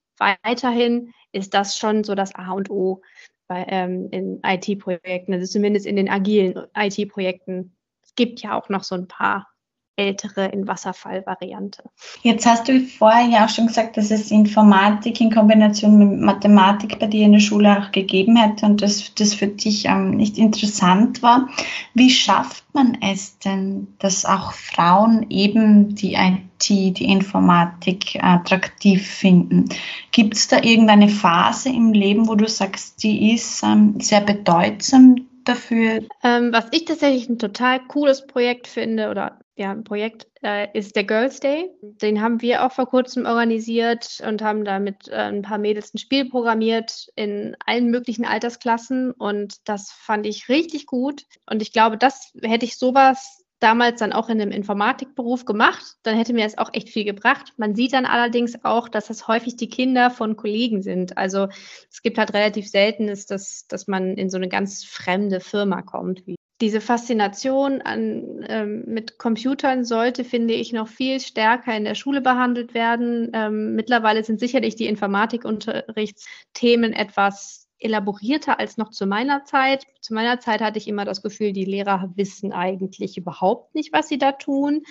weiterhin 0.43 1.13
ist 1.33 1.55
das 1.55 1.77
schon 1.77 2.05
so 2.05 2.15
das 2.15 2.35
A 2.35 2.53
und 2.53 2.71
O 2.71 3.03
bei, 3.49 3.67
ähm, 3.69 4.09
in 4.11 4.41
IT-Projekten, 4.45 5.35
also 5.35 5.47
zumindest 5.47 5.87
in 5.87 5.97
den 5.97 6.09
agilen 6.09 6.67
IT-Projekten. 6.75 7.77
Es 8.03 8.15
gibt 8.15 8.41
ja 8.41 8.59
auch 8.59 8.69
noch 8.69 8.85
so 8.85 8.95
ein 8.95 9.09
paar 9.09 9.49
ältere 9.97 10.47
in 10.47 10.67
Wasserfallvariante. 10.67 11.83
Jetzt 12.23 12.47
hast 12.47 12.67
du 12.67 12.81
vorher 12.81 13.29
ja 13.29 13.45
auch 13.45 13.51
schon 13.51 13.67
gesagt, 13.67 13.97
dass 13.97 14.11
es 14.11 14.31
Informatik 14.31 15.21
in 15.21 15.31
Kombination 15.31 15.99
mit 15.99 16.21
Mathematik 16.21 16.99
bei 16.99 17.07
dir 17.07 17.27
in 17.27 17.33
der 17.33 17.41
Schule 17.41 17.79
auch 17.79 17.93
gegeben 17.93 18.37
hätte 18.37 18.65
und 18.67 18.81
dass 18.81 19.15
das 19.15 19.35
für 19.35 19.49
dich 19.49 19.85
ähm, 19.85 20.13
nicht 20.13 20.39
interessant 20.39 21.23
war. 21.23 21.49
Wie 21.95 22.11
schafft 22.11 22.65
man 22.73 22.97
es 23.03 23.39
denn, 23.39 23.89
dass 23.99 24.25
auch 24.25 24.53
Frauen 24.53 25.27
eben 25.29 25.95
die 25.95 26.17
IT, 26.63 26.99
die 26.99 27.05
Informatik 27.05 28.19
attraktiv 28.23 29.07
finden? 29.07 29.69
Gibt 30.13 30.35
es 30.35 30.49
da 30.49 30.63
irgendeine 30.63 31.09
Phase 31.09 31.69
im 31.69 31.93
Leben, 31.93 32.29
wo 32.29 32.35
du 32.35 32.49
sagst, 32.49 33.03
die 33.03 33.35
ist 33.35 33.63
ähm, 33.63 34.01
sehr 34.01 34.21
bedeutsam 34.21 35.27
dafür? 35.45 36.01
Ähm, 36.23 36.53
was 36.53 36.67
ich 36.71 36.85
tatsächlich 36.85 37.29
ein 37.29 37.39
total 37.39 37.81
cooles 37.87 38.27
Projekt 38.27 38.67
finde 38.67 39.11
oder 39.11 39.39
ja, 39.55 39.71
ein 39.71 39.85
Projekt 39.85 40.27
äh, 40.43 40.67
ist 40.77 40.97
der 40.97 41.05
Girls 41.05 41.39
Day. 41.39 41.71
Den 41.83 42.23
haben 42.23 42.41
wir 42.41 42.65
auch 42.65 42.73
vor 42.73 42.87
kurzem 42.87 43.27
organisiert 43.27 44.23
und 44.27 44.41
haben 44.41 44.65
da 44.65 44.79
mit 44.79 45.09
äh, 45.09 45.15
ein 45.15 45.43
paar 45.43 45.59
Mädels 45.59 45.93
ein 45.93 45.99
Spiel 45.99 46.29
programmiert 46.31 47.09
in 47.17 47.55
allen 47.67 47.91
möglichen 47.91 48.25
Altersklassen 48.25 49.13
und 49.13 49.57
das 49.69 49.93
fand 49.93 50.27
ich 50.27 50.49
richtig 50.49 50.87
gut. 50.87 51.25
Und 51.49 51.61
ich 51.61 51.73
glaube, 51.73 51.99
das 51.99 52.33
hätte 52.43 52.65
ich 52.65 52.79
sowas 52.79 53.42
damals 53.63 54.01
dann 54.01 54.13
auch 54.13 54.29
in 54.29 54.41
einem 54.41 54.51
Informatikberuf 54.51 55.45
gemacht, 55.45 55.97
dann 56.03 56.17
hätte 56.17 56.33
mir 56.33 56.45
das 56.45 56.59
auch 56.59 56.71
echt 56.73 56.89
viel 56.89 57.05
gebracht. 57.05 57.53
Man 57.57 57.75
sieht 57.75 57.93
dann 57.93 58.07
allerdings 58.07 58.65
auch, 58.65 58.89
dass 58.89 59.07
das 59.07 59.29
häufig 59.29 59.57
die 59.57 59.69
Kinder 59.69 60.11
von 60.11 60.37
Kollegen 60.37 60.83
sind. 60.83 61.17
Also 61.17 61.49
es 61.91 62.03
gibt 62.03 62.19
halt 62.19 62.35
relativ 62.35 62.69
selten 62.69 63.09
ist, 63.09 63.31
dass, 63.31 63.67
dass 63.69 63.87
man 63.87 64.17
in 64.17 64.31
so 64.31 64.37
eine 64.37 64.49
ganz 64.49 64.85
fremde 64.85 65.41
Firma 65.41 65.83
kommt, 65.83 66.23
diese 66.63 66.81
Faszination 66.81 67.83
an, 67.83 68.47
ähm, 68.49 68.85
mit 68.87 69.19
Computern 69.19 69.85
sollte, 69.85 70.25
finde 70.25 70.55
ich, 70.55 70.73
noch 70.73 70.87
viel 70.87 71.19
stärker 71.19 71.77
in 71.77 71.85
der 71.85 71.97
Schule 71.97 72.21
behandelt 72.21 72.73
werden. 72.73 73.33
Ähm, 73.35 73.75
mittlerweile 73.75 74.23
sind 74.23 74.39
sicherlich 74.39 74.77
die 74.77 74.87
Informatikunterrichtsthemen 74.87 76.93
etwas 76.93 77.62
elaborierter 77.85 78.59
als 78.59 78.77
noch 78.77 78.91
zu 78.91 79.07
meiner 79.07 79.45
Zeit. 79.45 79.85
Zu 80.01 80.15
meiner 80.15 80.41
Zeit 80.41 80.61
hatte 80.61 80.79
ich 80.79 80.89
immer 80.89 81.05
das 81.05 81.23
Gefühl, 81.23 81.53
die 81.53 81.65
Lehrer 81.65 82.13
wissen 82.17 82.53
eigentlich 82.53 83.17
überhaupt 83.17 83.75
nicht, 83.75 83.93
was 83.93 84.09
sie 84.09 84.19
da 84.19 84.33
tun. 84.33 84.83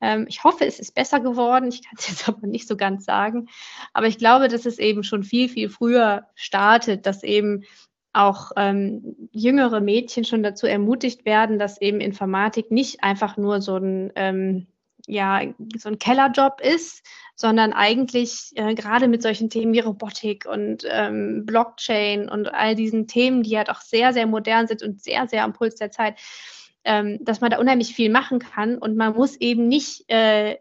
Ähm, 0.00 0.26
ich 0.28 0.44
hoffe, 0.44 0.64
es 0.66 0.78
ist 0.78 0.94
besser 0.94 1.20
geworden. 1.20 1.68
Ich 1.68 1.82
kann 1.84 1.96
es 1.98 2.08
jetzt 2.08 2.28
aber 2.28 2.46
nicht 2.46 2.68
so 2.68 2.76
ganz 2.76 3.04
sagen. 3.04 3.48
Aber 3.92 4.06
ich 4.06 4.18
glaube, 4.18 4.48
dass 4.48 4.66
es 4.66 4.78
eben 4.78 5.02
schon 5.02 5.22
viel, 5.22 5.48
viel 5.48 5.68
früher 5.68 6.26
startet, 6.34 7.06
dass 7.06 7.22
eben 7.22 7.64
auch 8.12 8.52
ähm, 8.56 9.28
jüngere 9.30 9.80
Mädchen 9.80 10.24
schon 10.24 10.42
dazu 10.42 10.66
ermutigt 10.66 11.24
werden, 11.24 11.58
dass 11.58 11.80
eben 11.80 12.00
Informatik 12.00 12.70
nicht 12.70 13.04
einfach 13.04 13.36
nur 13.36 13.60
so 13.60 13.76
ein, 13.76 14.12
ähm, 14.16 14.66
ja, 15.08 15.42
so 15.76 15.88
ein 15.88 15.98
Kellerjob 15.98 16.60
ist, 16.60 17.04
sondern 17.34 17.72
eigentlich 17.72 18.50
äh, 18.56 18.74
gerade 18.74 19.08
mit 19.08 19.22
solchen 19.22 19.48
Themen 19.48 19.72
wie 19.72 19.80
Robotik 19.80 20.46
und 20.46 20.84
ähm, 20.88 21.46
Blockchain 21.46 22.28
und 22.28 22.52
all 22.52 22.74
diesen 22.74 23.06
Themen, 23.06 23.42
die 23.42 23.56
halt 23.56 23.70
auch 23.70 23.80
sehr, 23.80 24.12
sehr 24.12 24.26
modern 24.26 24.66
sind 24.66 24.82
und 24.82 25.02
sehr, 25.02 25.28
sehr 25.28 25.44
am 25.44 25.52
Puls 25.52 25.76
der 25.76 25.90
Zeit, 25.90 26.16
ähm, 26.84 27.18
dass 27.22 27.40
man 27.40 27.50
da 27.50 27.58
unheimlich 27.58 27.94
viel 27.94 28.10
machen 28.10 28.38
kann 28.38 28.78
und 28.78 28.96
man 28.96 29.14
muss 29.14 29.36
eben 29.36 29.66
nicht 29.66 30.04
äh, 30.10 30.56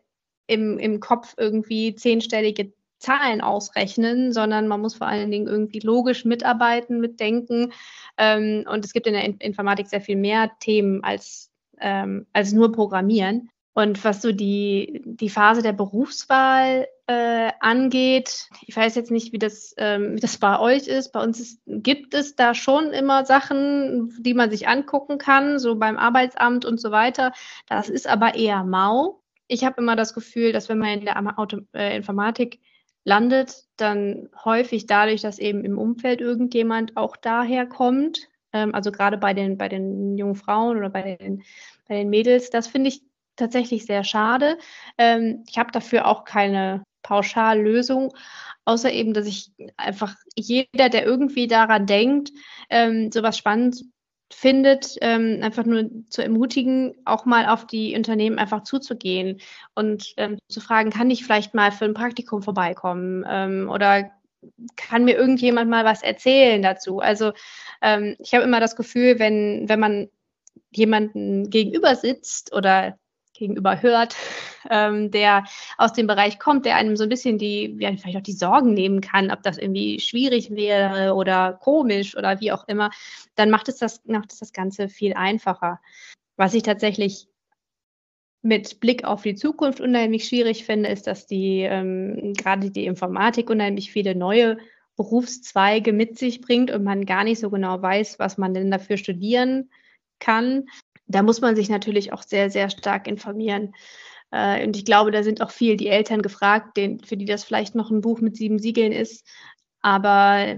im, 0.48 0.78
im 0.80 1.00
Kopf 1.00 1.36
irgendwie 1.38 1.96
zehnstellige 1.96 2.74
Zahlen 3.00 3.42
ausrechnen, 3.42 4.32
sondern 4.34 4.68
man 4.68 4.82
muss 4.82 4.96
vor 4.96 5.08
allen 5.08 5.30
Dingen 5.30 5.48
irgendwie 5.48 5.80
logisch 5.80 6.26
mitarbeiten, 6.26 7.00
mitdenken. 7.00 7.74
Ähm, 8.18 8.66
und 8.68 8.84
es 8.86 8.94
gibt 8.94 9.08
in 9.08 9.14
der 9.14 9.24
Informatik 9.24 9.88
sehr 9.88 10.02
viel 10.02 10.16
mehr 10.16 10.52
Themen 10.60 11.04
als, 11.04 11.52
ähm, 11.80 12.26
als 12.34 12.54
nur 12.54 12.72
Programmieren. 12.72 13.50
Und 13.78 14.04
was 14.04 14.24
so 14.24 14.32
die, 14.32 15.04
die 15.06 15.30
Phase 15.30 15.62
der 15.62 15.72
Berufswahl 15.72 16.88
äh, 17.06 17.52
angeht, 17.60 18.50
ich 18.66 18.76
weiß 18.76 18.96
jetzt 18.96 19.12
nicht, 19.12 19.34
wie 19.34 19.38
das, 19.38 19.76
ähm, 19.78 20.16
wie 20.16 20.20
das 20.20 20.40
bei 20.40 20.58
euch 20.58 20.88
ist. 20.88 21.12
Bei 21.12 21.22
uns 21.22 21.40
ist, 21.40 21.62
gibt 21.68 22.16
es 22.16 22.36
da 22.36 22.56
schon 22.56 22.92
immer 22.92 23.24
Sachen, 23.24 24.16
die 24.20 24.34
man 24.34 24.50
sich 24.50 24.68
angucken 24.68 25.20
kann, 25.20 25.60
so 25.60 25.76
beim 25.76 25.96
Arbeitsamt 25.96 26.66
und 26.66 26.82
so 26.82 26.90
weiter. 26.90 27.34
Das 27.70 27.88
ist 27.88 28.08
aber 28.08 28.34
eher 28.34 28.64
mau. 28.64 29.22
Ich 29.48 29.64
habe 29.64 29.80
immer 29.80 29.96
das 29.96 30.16
Gefühl, 30.16 30.54
dass 30.54 30.70
wenn 30.70 30.80
man 30.80 30.98
in 30.98 31.06
der 31.06 31.38
Auto, 31.38 31.60
äh, 31.76 31.96
Informatik 31.96 32.60
landet, 33.04 33.66
dann 33.76 34.28
häufig 34.44 34.88
dadurch, 34.88 35.22
dass 35.22 35.38
eben 35.38 35.64
im 35.64 35.78
Umfeld 35.78 36.20
irgendjemand 36.20 36.98
auch 36.98 37.16
daher 37.16 37.68
kommt. 37.68 38.28
Ähm, 38.54 38.74
also 38.74 38.92
gerade 38.92 39.20
bei 39.20 39.36
den, 39.36 39.56
bei 39.60 39.70
den 39.70 40.18
jungen 40.18 40.34
Frauen 40.34 40.78
oder 40.78 40.90
bei 40.90 41.16
den, 41.16 41.44
bei 41.88 41.94
den 41.94 42.10
Mädels. 42.10 42.50
Das 42.50 42.66
finde 42.66 42.90
ich 42.90 43.04
tatsächlich 43.38 43.86
sehr 43.86 44.04
schade. 44.04 44.58
Ähm, 44.98 45.44
ich 45.48 45.58
habe 45.58 45.72
dafür 45.72 46.08
auch 46.08 46.26
keine 46.26 46.84
Pauschallösung, 47.04 48.14
außer 48.66 48.92
eben, 48.92 49.14
dass 49.14 49.28
ich 49.28 49.52
einfach 49.78 50.16
jeder, 50.36 50.90
der 50.90 51.06
irgendwie 51.06 51.48
daran 51.48 51.86
denkt, 51.86 52.32
ähm, 52.70 53.12
sowas 53.12 53.38
spannend 53.38 53.86
findet, 54.32 54.98
ähm, 55.02 55.40
einfach 55.42 55.64
nur 55.64 55.90
zu 56.10 56.22
ermutigen, 56.22 56.96
auch 57.06 57.26
mal 57.26 57.48
auf 57.48 57.66
die 57.66 57.96
Unternehmen 57.96 58.40
einfach 58.40 58.64
zuzugehen 58.64 59.40
und 59.74 60.14
ähm, 60.18 60.38
zu 60.50 60.60
fragen, 60.60 60.90
kann 60.90 61.10
ich 61.10 61.24
vielleicht 61.24 61.54
mal 61.54 61.72
für 61.72 61.86
ein 61.86 61.94
Praktikum 61.94 62.42
vorbeikommen 62.42 63.26
ähm, 63.28 63.70
oder 63.70 64.12
kann 64.76 65.06
mir 65.06 65.16
irgendjemand 65.16 65.70
mal 65.70 65.86
was 65.86 66.04
erzählen 66.04 66.62
dazu? 66.62 67.00
Also 67.00 67.32
ähm, 67.82 68.16
ich 68.20 68.34
habe 68.34 68.44
immer 68.44 68.60
das 68.60 68.76
Gefühl, 68.76 69.18
wenn, 69.20 69.70
wenn 69.70 69.80
man 69.80 70.10
jemanden 70.72 71.50
gegenüber 71.50 71.96
sitzt 71.96 72.54
oder 72.54 72.98
gegenüber 73.38 73.82
hört, 73.82 74.16
ähm, 74.70 75.12
der 75.12 75.46
aus 75.78 75.94
dem 75.94 76.08
Bereich 76.08 76.40
kommt, 76.40 76.66
der 76.66 76.76
einem 76.76 76.96
so 76.96 77.04
ein 77.04 77.10
bisschen 77.10 77.38
die, 77.38 77.78
ja, 77.80 77.96
vielleicht 77.96 78.18
auch 78.18 78.22
die 78.22 78.34
Sorgen 78.34 78.74
nehmen 78.74 79.02
kann, 79.02 79.32
ob 79.32 79.44
das 79.44 79.58
irgendwie 79.58 80.00
schwierig 80.00 80.52
wäre 80.52 81.14
oder 81.14 81.54
komisch 81.54 82.16
oder 82.18 82.40
wie 82.40 82.52
auch 82.52 82.68
immer, 82.68 82.90
dann 83.36 83.50
macht 83.50 83.70
es 83.70 83.78
das, 83.78 84.04
macht 84.06 84.32
es 84.34 84.40
das 84.40 84.54
Ganze 84.54 84.90
viel 84.90 85.14
einfacher. 85.14 85.80
Was 86.36 86.54
ich 86.54 86.64
tatsächlich 86.64 87.28
mit 88.42 88.80
Blick 88.80 89.04
auf 89.04 89.24
die 89.24 89.36
Zukunft 89.36 89.82
unheimlich 89.82 90.26
schwierig 90.26 90.64
finde, 90.64 90.90
ist, 90.90 91.08
dass 91.08 91.28
die 91.28 91.62
ähm, 91.62 92.34
gerade 92.34 92.72
die 92.72 92.86
Informatik 92.86 93.50
unheimlich 93.50 93.92
viele 93.92 94.16
neue 94.16 94.58
Berufszweige 94.96 95.94
mit 95.94 96.18
sich 96.18 96.42
bringt 96.42 96.72
und 96.72 96.84
man 96.84 97.06
gar 97.06 97.24
nicht 97.24 97.40
so 97.40 97.50
genau 97.50 97.82
weiß, 97.82 98.20
was 98.20 98.38
man 98.38 98.54
denn 98.54 98.72
dafür 98.72 98.98
studieren 98.98 99.70
kann 100.20 100.66
da 101.08 101.24
muss 101.24 101.42
man 101.42 101.56
sich 101.56 101.70
natürlich 101.70 102.14
auch 102.14 102.24
sehr, 102.24 102.50
sehr 102.50 102.70
stark 102.70 103.08
informieren. 103.08 103.74
Äh, 104.32 104.66
und 104.66 104.76
ich 104.76 104.86
glaube, 104.86 105.12
da 105.12 105.24
sind 105.24 105.42
auch 105.42 105.52
viel 105.52 105.78
die 105.78 105.88
Eltern 105.88 106.22
gefragt, 106.22 106.78
den, 106.78 107.00
für 107.00 107.18
die 107.18 107.26
das 107.26 107.44
vielleicht 107.44 107.76
noch 107.76 107.90
ein 107.92 108.02
Buch 108.02 108.20
mit 108.22 108.36
sieben 108.36 108.60
Siegeln 108.60 108.92
ist. 108.92 109.26
Aber 109.82 110.58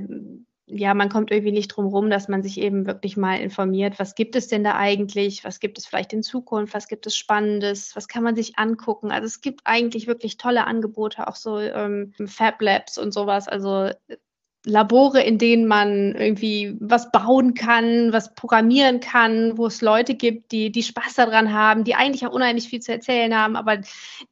ja, 0.71 0.93
man 0.93 1.09
kommt 1.09 1.31
irgendwie 1.31 1.51
nicht 1.51 1.69
drum 1.69 1.88
rum, 1.88 2.09
dass 2.09 2.27
man 2.27 2.43
sich 2.43 2.59
eben 2.59 2.85
wirklich 2.85 3.17
mal 3.17 3.39
informiert, 3.39 3.97
was 3.97 4.13
gibt 4.13 4.35
es 4.35 4.47
denn 4.47 4.63
da 4.63 4.75
eigentlich, 4.75 5.43
was 5.43 5.59
gibt 5.59 5.79
es 5.79 5.88
vielleicht 5.88 6.13
in 6.13 6.21
Zukunft, 6.21 6.75
was 6.75 6.88
gibt 6.88 7.07
es 7.07 7.15
Spannendes, 7.15 7.95
was 7.95 8.07
kann 8.07 8.23
man 8.23 8.35
sich 8.35 8.57
angucken. 8.59 9.12
Also 9.12 9.25
es 9.25 9.41
gibt 9.41 9.62
eigentlich 9.63 10.05
wirklich 10.05 10.38
tolle 10.38 10.67
Angebote, 10.67 11.27
auch 11.27 11.35
so 11.35 11.57
ähm, 11.57 12.13
Fab 12.27 12.62
Labs 12.62 12.99
und 12.99 13.13
sowas. 13.13 13.47
Also 13.47 13.89
Labore, 14.65 15.22
in 15.22 15.38
denen 15.38 15.65
man 15.65 16.15
irgendwie 16.15 16.76
was 16.80 17.12
bauen 17.12 17.54
kann, 17.54 18.12
was 18.12 18.36
programmieren 18.36 19.00
kann, 19.00 19.58
wo 19.58 19.67
es 19.67 19.82
Leute 19.82 20.15
gibt, 20.15 20.52
die, 20.52 20.69
die 20.72 20.84
Spaß 20.84 21.15
daran 21.15 21.54
haben, 21.54 21.86
die 21.86 21.95
eigentlich 21.95 22.28
auch 22.28 22.34
unheimlich 22.34 22.67
viel 22.67 22.82
zu 22.82 22.91
erzählen 22.91 23.34
haben. 23.36 23.56
Aber 23.56 23.78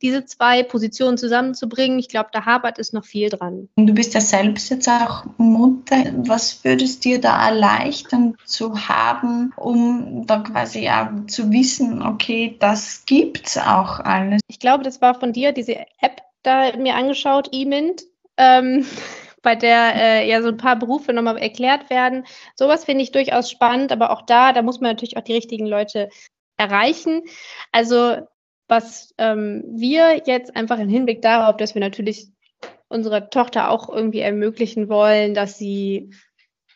diese 0.02 0.26
zwei 0.26 0.64
Positionen 0.64 1.18
zusammenzubringen, 1.18 1.98
ich 1.98 2.10
glaube, 2.10 2.30
da 2.34 2.46
hapert 2.46 2.78
es 2.78 2.92
noch 2.92 3.06
viel 3.06 3.30
dran. 3.30 3.70
Du 3.78 3.94
bist 3.94 4.14
ja 4.14 4.22
selbst 4.22 4.70
jetzt 4.70 4.90
auch 4.90 5.26
Mutter. 5.38 5.96
Was 6.18 6.64
würdest 6.66 7.06
dir 7.06 7.22
da 7.22 7.48
erleichtern 7.48 8.36
zu 8.44 8.88
haben, 8.88 9.54
um 9.56 10.26
da 10.28 10.40
quasi 10.40 10.90
auch 10.90 11.26
zu 11.28 11.52
wissen, 11.52 12.02
okay, 12.02 12.58
das 12.60 13.04
gibt's 13.06 13.58
auch 13.58 14.02
alles? 14.02 14.42
Ich 14.48 14.60
glaube, 14.60 14.84
das 14.84 15.02
war 15.02 15.16
von 15.16 15.32
dir, 15.32 15.54
diese 15.54 15.78
App 16.02 16.22
da 16.44 16.76
mir 16.78 16.96
angeschaut, 16.96 17.50
eMint. 17.54 18.04
Ähm, 18.38 18.86
bei 19.48 19.56
der 19.56 19.96
äh, 19.96 20.30
ja 20.30 20.42
so 20.42 20.50
ein 20.50 20.58
paar 20.58 20.76
Berufe 20.76 21.14
nochmal 21.14 21.38
erklärt 21.38 21.90
werden. 21.90 22.26
Sowas 22.56 22.84
finde 22.84 23.04
ich 23.04 23.14
durchaus 23.14 23.50
spannend, 23.50 23.94
aber 23.94 24.12
auch 24.12 24.24
da, 24.24 24.52
da 24.52 24.62
muss 24.62 24.82
man 24.82 24.92
natürlich 24.92 25.16
auch 25.16 25.22
die 25.22 25.36
richtigen 25.36 25.66
Leute 25.66 26.10
erreichen. 26.58 27.22
Also 27.72 28.18
was 28.68 29.14
ähm, 29.18 29.64
wir 29.70 30.24
jetzt 30.26 30.54
einfach 30.58 30.80
im 30.80 30.90
Hinblick 30.90 31.22
darauf, 31.22 31.56
dass 31.56 31.76
wir 31.76 31.80
natürlich 31.80 32.28
unserer 32.90 33.30
Tochter 33.30 33.72
auch 33.72 33.88
irgendwie 33.88 34.20
ermöglichen 34.20 34.90
wollen, 34.90 35.34
dass 35.34 35.58
sie 35.58 36.12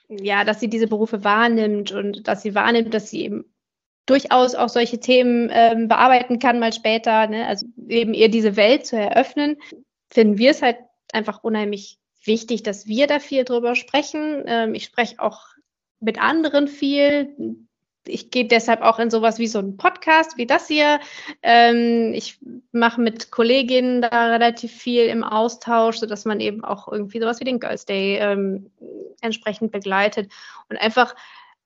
ja, 0.07 0.45
dass 0.45 0.62
sie 0.62 0.69
diese 0.69 0.88
Berufe 0.88 1.25
wahrnimmt 1.25 1.91
und 1.91 2.25
dass 2.29 2.41
sie 2.41 2.55
wahrnimmt, 2.55 2.93
dass 2.93 3.10
sie 3.10 3.25
eben 3.25 3.53
durchaus 4.05 4.55
auch 4.55 4.69
solche 4.69 5.01
Themen 5.01 5.49
ähm, 5.51 5.89
bearbeiten 5.89 6.39
kann 6.39 6.60
mal 6.60 6.71
später, 6.71 7.27
ne? 7.27 7.47
also 7.47 7.65
eben 7.89 8.13
ihr 8.13 8.29
diese 8.29 8.55
Welt 8.55 8.86
zu 8.86 8.95
eröffnen, 8.95 9.57
finden 10.10 10.38
wir 10.38 10.51
es 10.51 10.62
halt 10.62 10.77
einfach 11.12 11.43
unheimlich 11.43 11.97
wichtig, 12.23 12.63
dass 12.63 12.88
wir 12.88 13.07
da 13.07 13.19
viel 13.19 13.43
drüber 13.43 13.75
sprechen. 13.75 14.43
Ähm, 14.45 14.75
ich 14.75 14.86
spreche 14.86 15.19
auch 15.19 15.47
mit 15.99 16.21
anderen 16.21 16.67
viel. 16.67 17.36
Ich 18.07 18.31
gehe 18.31 18.45
deshalb 18.47 18.81
auch 18.81 18.97
in 18.97 19.12
sowas 19.12 19.38
wie 19.38 19.47
so 19.47 19.60
einen 19.60 19.77
Podcast 19.77 20.38
wie 20.38 20.47
das 20.47 20.67
hier. 20.67 20.99
Ähm, 21.43 22.13
ich 22.13 22.39
mache 22.71 22.99
mit 22.99 23.31
Kolleginnen 23.31 24.01
da 24.01 24.27
relativ 24.27 24.71
viel 24.71 25.05
im 25.05 25.23
Austausch, 25.23 25.97
sodass 25.97 26.25
man 26.25 26.39
eben 26.39 26.63
auch 26.63 26.91
irgendwie 26.91 27.19
sowas 27.19 27.39
wie 27.39 27.45
den 27.45 27.60
Girls 27.60 27.86
Day 27.86 28.17
ähm, 28.17 28.71
entsprechend 29.21 29.71
begleitet 29.71 30.31
und 30.69 30.77
einfach 30.77 31.15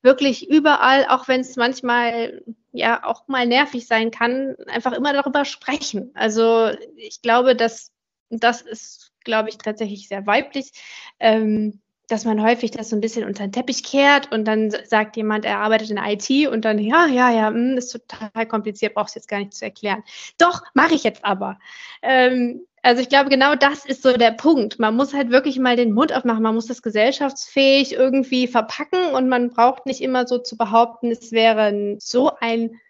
wirklich 0.02 0.48
überall, 0.48 1.06
auch 1.08 1.26
wenn 1.26 1.40
es 1.40 1.56
manchmal 1.56 2.42
ja 2.72 3.02
auch 3.04 3.26
mal 3.28 3.46
nervig 3.46 3.86
sein 3.86 4.10
kann, 4.10 4.54
einfach 4.66 4.92
immer 4.92 5.12
darüber 5.12 5.44
sprechen. 5.44 6.10
Also 6.14 6.70
ich 6.96 7.22
glaube, 7.22 7.56
dass 7.56 7.92
das 8.28 8.60
ist 8.60 9.12
glaube 9.26 9.50
ich, 9.50 9.58
tatsächlich 9.58 10.08
sehr 10.08 10.26
weiblich, 10.26 10.72
ähm, 11.20 11.80
dass 12.08 12.24
man 12.24 12.42
häufig 12.42 12.70
das 12.70 12.88
so 12.88 12.96
ein 12.96 13.00
bisschen 13.00 13.24
unter 13.24 13.46
den 13.46 13.52
Teppich 13.52 13.82
kehrt 13.82 14.32
und 14.32 14.46
dann 14.46 14.70
sagt 14.70 15.16
jemand, 15.16 15.44
er 15.44 15.58
arbeitet 15.58 15.90
in 15.90 15.98
IT 15.98 16.48
und 16.48 16.64
dann, 16.64 16.78
ja, 16.78 17.06
ja, 17.06 17.30
ja, 17.30 17.50
mh, 17.50 17.56
hm, 17.56 17.76
ist 17.76 17.90
total 17.90 18.46
kompliziert, 18.46 18.94
brauchst 18.94 19.16
jetzt 19.16 19.28
gar 19.28 19.38
nicht 19.40 19.54
zu 19.54 19.64
erklären. 19.64 20.02
Doch, 20.38 20.62
mache 20.72 20.94
ich 20.94 21.04
jetzt 21.04 21.24
aber. 21.24 21.58
Ähm, 22.02 22.64
also 22.82 23.02
ich 23.02 23.08
glaube, 23.08 23.28
genau 23.28 23.56
das 23.56 23.84
ist 23.84 24.02
so 24.04 24.16
der 24.16 24.30
Punkt. 24.30 24.78
Man 24.78 24.94
muss 24.94 25.12
halt 25.12 25.30
wirklich 25.30 25.58
mal 25.58 25.74
den 25.74 25.92
Mund 25.92 26.14
aufmachen, 26.14 26.44
man 26.44 26.54
muss 26.54 26.66
das 26.66 26.82
gesellschaftsfähig 26.82 27.94
irgendwie 27.94 28.46
verpacken 28.46 29.12
und 29.12 29.28
man 29.28 29.50
braucht 29.50 29.86
nicht 29.86 30.00
immer 30.00 30.28
so 30.28 30.38
zu 30.38 30.56
behaupten, 30.56 31.10
es 31.10 31.32
wäre 31.32 31.96
so 31.98 32.30
ein 32.38 32.80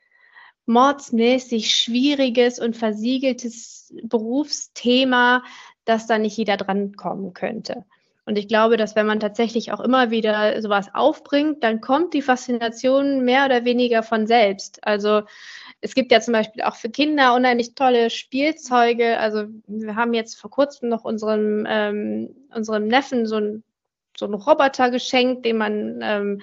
mordsmäßig 0.66 1.75
schwieriges 1.75 2.59
und 2.59 2.77
versiegeltes 2.77 3.94
Berufsthema, 4.03 5.42
dass 5.87 6.07
da 6.07 6.18
nicht 6.18 6.37
jeder 6.37 6.57
dran 6.57 6.94
kommen 6.96 7.33
könnte. 7.35 7.85
Und 8.27 8.37
ich 8.37 8.49
glaube, 8.49 8.77
dass 8.77 8.96
wenn 8.96 9.07
man 9.07 9.20
tatsächlich 9.20 9.72
auch 9.72 9.81
immer 9.81 10.11
wieder 10.11 10.61
sowas 10.61 10.88
aufbringt, 10.92 11.62
dann 11.62 11.81
kommt 11.81 12.12
die 12.12 12.22
Faszination 12.22 13.25
mehr 13.25 13.46
oder 13.46 13.64
weniger 13.64 14.03
von 14.03 14.27
selbst. 14.27 14.85
Also 14.85 15.22
es 15.81 15.94
gibt 15.94 16.11
ja 16.11 16.20
zum 16.20 16.33
Beispiel 16.33 16.62
auch 16.64 16.75
für 16.75 16.90
Kinder 16.90 17.35
unheimlich 17.35 17.77
tolle 17.77 18.11
Spielzeuge. 18.11 19.18
Also 19.18 19.44
wir 19.68 19.94
haben 19.94 20.12
jetzt 20.12 20.40
vor 20.40 20.51
kurzem 20.51 20.88
noch 20.88 21.05
unserem, 21.05 21.66
ähm, 21.68 22.35
unserem 22.53 22.88
Neffen 22.88 23.27
so 23.27 23.37
ein 23.37 23.62
so 24.18 24.25
einen 24.25 24.35
Roboter 24.35 24.90
geschenkt, 24.90 25.44
den 25.44 25.59
man 25.59 26.01
ähm, 26.03 26.42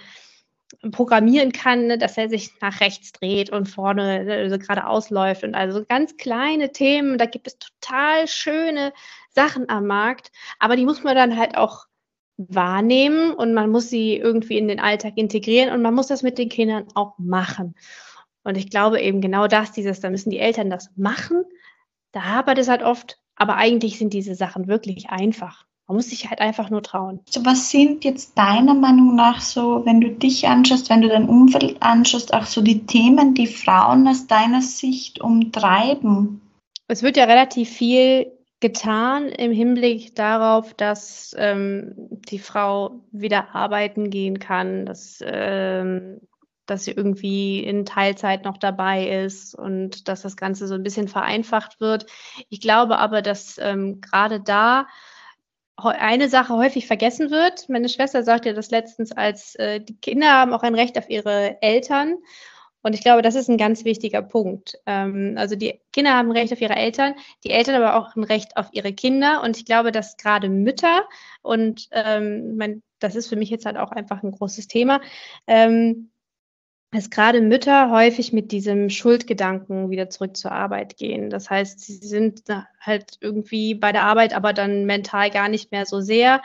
programmieren 0.92 1.52
kann, 1.52 1.88
ne, 1.88 1.98
dass 1.98 2.18
er 2.18 2.30
sich 2.30 2.52
nach 2.62 2.80
rechts 2.82 3.12
dreht 3.12 3.50
und 3.50 3.68
vorne 3.68 4.26
also 4.30 4.58
geradeaus 4.58 5.10
läuft. 5.10 5.44
Und 5.44 5.56
also 5.56 5.86
ganz 5.86 6.18
kleine 6.18 6.72
Themen, 6.72 7.18
da 7.18 7.26
gibt 7.26 7.48
es 7.48 7.58
total 7.58 8.28
schöne 8.28 8.94
Sachen 9.30 9.70
am 9.70 9.88
Markt, 9.88 10.32
aber 10.60 10.76
die 10.76 10.86
muss 10.86 11.04
man 11.04 11.16
dann 11.16 11.38
halt 11.38 11.58
auch 11.58 11.86
wahrnehmen 12.38 13.34
und 13.34 13.54
man 13.54 13.70
muss 13.70 13.90
sie 13.90 14.18
irgendwie 14.18 14.58
in 14.58 14.68
den 14.68 14.80
Alltag 14.80 15.14
integrieren 15.16 15.74
und 15.74 15.82
man 15.82 15.94
muss 15.94 16.08
das 16.08 16.24
mit 16.24 16.38
den 16.38 16.50
Kindern 16.50 16.88
auch 16.96 17.18
machen. 17.18 17.76
Und 18.44 18.58
ich 18.58 18.70
glaube 18.70 19.00
eben 19.00 19.22
genau 19.22 19.48
das, 19.48 19.72
dieses, 19.72 20.00
da 20.00 20.10
müssen 20.10 20.30
die 20.30 20.40
Eltern 20.40 20.70
das 20.70 20.92
machen. 20.96 21.44
Da 22.12 22.24
hapert 22.24 22.58
es 22.58 22.68
halt 22.68 22.84
oft, 22.84 23.20
aber 23.36 23.56
eigentlich 23.56 23.98
sind 23.98 24.14
diese 24.14 24.36
Sachen 24.36 24.68
wirklich 24.68 25.10
einfach. 25.10 25.66
Man 25.88 25.98
muss 25.98 26.10
sich 26.10 26.30
halt 26.30 26.40
einfach 26.40 26.70
nur 26.70 26.82
trauen. 26.82 27.20
So, 27.30 27.46
was 27.46 27.70
sind 27.70 28.06
jetzt 28.06 28.38
deiner 28.38 28.74
Meinung 28.74 29.16
nach 29.16 29.42
so, 29.42 29.86
wenn 29.86 30.00
du 30.00 30.10
dich 30.10 30.48
anschaust, 30.48 30.90
wenn 30.90 31.02
du 31.02 31.10
dein 31.10 31.28
Umfeld 31.28 31.82
anschaust, 31.82 32.34
auch 32.34 32.46
so 32.46 32.62
die 32.62 32.86
Themen, 32.86 33.34
die 33.34 33.48
Frauen 33.48 34.08
aus 34.08 34.28
deiner 34.28 34.62
Sicht 34.62 35.20
umtreiben? 35.20 36.42
Es 36.88 37.04
wird 37.04 37.18
ja 37.18 37.26
relativ 37.26 37.70
viel 37.70 38.32
getan 38.64 39.28
im 39.28 39.52
Hinblick 39.52 40.16
darauf, 40.16 40.74
dass 40.74 41.36
ähm, 41.38 41.94
die 42.30 42.40
Frau 42.40 43.02
wieder 43.12 43.54
arbeiten 43.54 44.10
gehen 44.10 44.40
kann, 44.40 44.86
dass, 44.86 45.20
ähm, 45.22 46.22
dass 46.66 46.86
sie 46.86 46.92
irgendwie 46.92 47.60
in 47.62 47.86
Teilzeit 47.86 48.46
noch 48.46 48.58
dabei 48.58 49.06
ist 49.26 49.54
und 49.54 50.08
dass 50.08 50.22
das 50.22 50.38
Ganze 50.38 50.68
so 50.68 50.76
ein 50.76 50.84
bisschen 50.84 51.10
vereinfacht 51.10 51.82
wird. 51.82 52.06
Ich 52.48 52.62
glaube 52.62 53.00
aber, 53.00 53.22
dass 53.22 53.58
ähm, 53.62 54.00
gerade 54.00 54.40
da 54.40 54.88
eine 55.78 56.30
Sache 56.30 56.56
häufig 56.56 56.88
vergessen 56.88 57.32
wird. 57.32 57.68
Meine 57.70 57.90
Schwester 57.90 58.24
sagte 58.24 58.54
das 58.54 58.72
letztens, 58.72 59.12
als 59.12 59.56
äh, 59.56 59.80
die 59.82 59.98
Kinder 59.98 60.32
haben 60.32 60.54
auch 60.54 60.64
ein 60.64 60.76
Recht 60.76 60.98
auf 60.98 61.10
ihre 61.10 61.62
Eltern. 61.62 62.18
Und 62.84 62.94
ich 62.94 63.02
glaube, 63.02 63.22
das 63.22 63.36
ist 63.36 63.50
ein 63.50 63.58
ganz 63.58 63.86
wichtiger 63.86 64.22
Punkt. 64.22 64.78
Ähm, 64.86 65.36
also 65.38 65.56
die 65.56 65.80
Kinder 65.94 66.14
haben 66.14 66.30
ein 66.30 66.38
Recht 66.38 66.52
auf 66.54 66.62
ihre 66.62 66.76
Eltern, 66.76 67.16
die 67.44 67.52
Eltern 67.52 67.76
aber 67.76 67.96
auch 67.96 68.16
ein 68.16 68.24
Recht 68.24 68.58
auf 68.58 68.68
ihre 68.72 68.94
Kinder. 68.94 69.42
Und 69.42 69.58
ich 69.58 69.66
glaube, 69.66 69.92
dass 69.92 70.18
gerade 70.18 70.50
Mütter, 70.50 71.08
und 71.42 71.88
ähm, 71.92 72.58
mein, 72.58 72.84
das 73.00 73.16
ist 73.16 73.30
für 73.30 73.38
mich 73.38 73.50
jetzt 73.50 73.66
halt 73.66 73.78
auch 73.78 73.92
einfach 73.92 74.22
ein 74.22 74.32
großes 74.32 74.68
Thema, 74.68 75.02
ähm, 75.48 76.12
dass 76.94 77.10
gerade 77.10 77.42
Mütter 77.42 77.90
häufig 77.90 78.34
mit 78.34 78.52
diesem 78.52 78.90
Schuldgedanken 78.90 79.90
wieder 79.90 80.10
zurück 80.10 80.38
zur 80.38 80.52
Arbeit 80.52 80.96
gehen. 80.98 81.30
Das 81.30 81.50
heißt, 81.50 81.80
sie 81.80 81.96
sind 81.96 82.44
halt 82.80 83.18
irgendwie 83.20 83.74
bei 83.74 83.92
der 83.92 84.04
Arbeit, 84.04 84.36
aber 84.36 84.54
dann 84.54 84.86
mental 84.86 85.32
gar 85.32 85.50
nicht 85.50 85.72
mehr 85.72 85.86
so 85.86 86.02
sehr. 86.02 86.42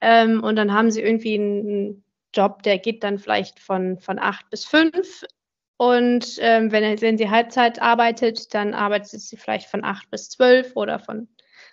Ähm, 0.00 0.42
und 0.42 0.56
dann 0.56 0.72
haben 0.72 0.90
sie 0.90 1.00
irgendwie 1.00 1.34
einen 1.38 2.04
Job, 2.34 2.62
der 2.64 2.78
geht 2.78 3.04
dann 3.04 3.18
vielleicht 3.18 3.60
von, 3.60 3.98
von 3.98 4.18
acht 4.18 4.50
bis 4.50 4.64
fünf. 4.64 5.24
Und 5.76 6.36
ähm, 6.40 6.72
wenn, 6.72 7.00
wenn 7.00 7.18
sie 7.18 7.30
Halbzeit 7.30 7.80
arbeitet, 7.80 8.54
dann 8.54 8.74
arbeitet 8.74 9.20
sie 9.20 9.36
vielleicht 9.36 9.68
von 9.68 9.84
acht 9.84 10.10
bis 10.10 10.28
zwölf 10.30 10.72
oder 10.74 10.98
von 10.98 11.28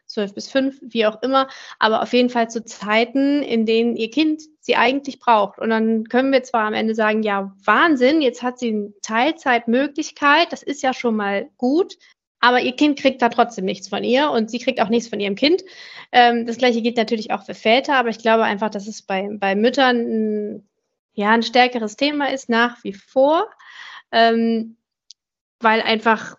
zwölf 0.09 0.33
bis 0.33 0.49
fünf, 0.49 0.77
wie 0.81 1.05
auch 1.05 1.21
immer, 1.21 1.47
aber 1.77 2.01
auf 2.01 2.11
jeden 2.13 2.29
Fall 2.29 2.49
zu 2.49 2.65
Zeiten, 2.65 3.43
in 3.43 3.65
denen 3.65 3.95
ihr 3.95 4.09
Kind 4.09 4.41
sie 4.59 4.75
eigentlich 4.75 5.19
braucht. 5.19 5.59
Und 5.59 5.69
dann 5.69 6.05
können 6.05 6.33
wir 6.33 6.43
zwar 6.43 6.65
am 6.65 6.73
Ende 6.73 6.95
sagen, 6.95 7.23
ja, 7.23 7.55
Wahnsinn, 7.63 8.21
jetzt 8.21 8.43
hat 8.43 8.59
sie 8.59 8.69
eine 8.69 8.93
Teilzeitmöglichkeit, 9.01 10.51
das 10.51 10.63
ist 10.63 10.81
ja 10.81 10.93
schon 10.93 11.15
mal 11.15 11.49
gut, 11.57 11.97
aber 12.39 12.61
ihr 12.61 12.75
Kind 12.75 12.97
kriegt 12.99 13.21
da 13.21 13.29
trotzdem 13.29 13.65
nichts 13.65 13.87
von 13.87 14.03
ihr 14.03 14.31
und 14.31 14.49
sie 14.49 14.59
kriegt 14.59 14.81
auch 14.81 14.89
nichts 14.89 15.09
von 15.09 15.19
ihrem 15.19 15.35
Kind. 15.35 15.63
Ähm, 16.11 16.45
das 16.45 16.57
gleiche 16.57 16.81
gilt 16.81 16.97
natürlich 16.97 17.31
auch 17.31 17.45
für 17.45 17.53
Väter, 17.53 17.95
aber 17.95 18.09
ich 18.09 18.19
glaube 18.19 18.43
einfach, 18.43 18.69
dass 18.69 18.87
es 18.87 19.03
bei, 19.03 19.29
bei 19.31 19.55
Müttern 19.55 19.97
ein, 19.97 20.69
ja, 21.13 21.29
ein 21.31 21.43
stärkeres 21.43 21.97
Thema 21.97 22.31
ist 22.31 22.49
nach 22.49 22.83
wie 22.83 22.93
vor, 22.93 23.47
ähm, 24.11 24.77
weil 25.59 25.81
einfach 25.81 26.37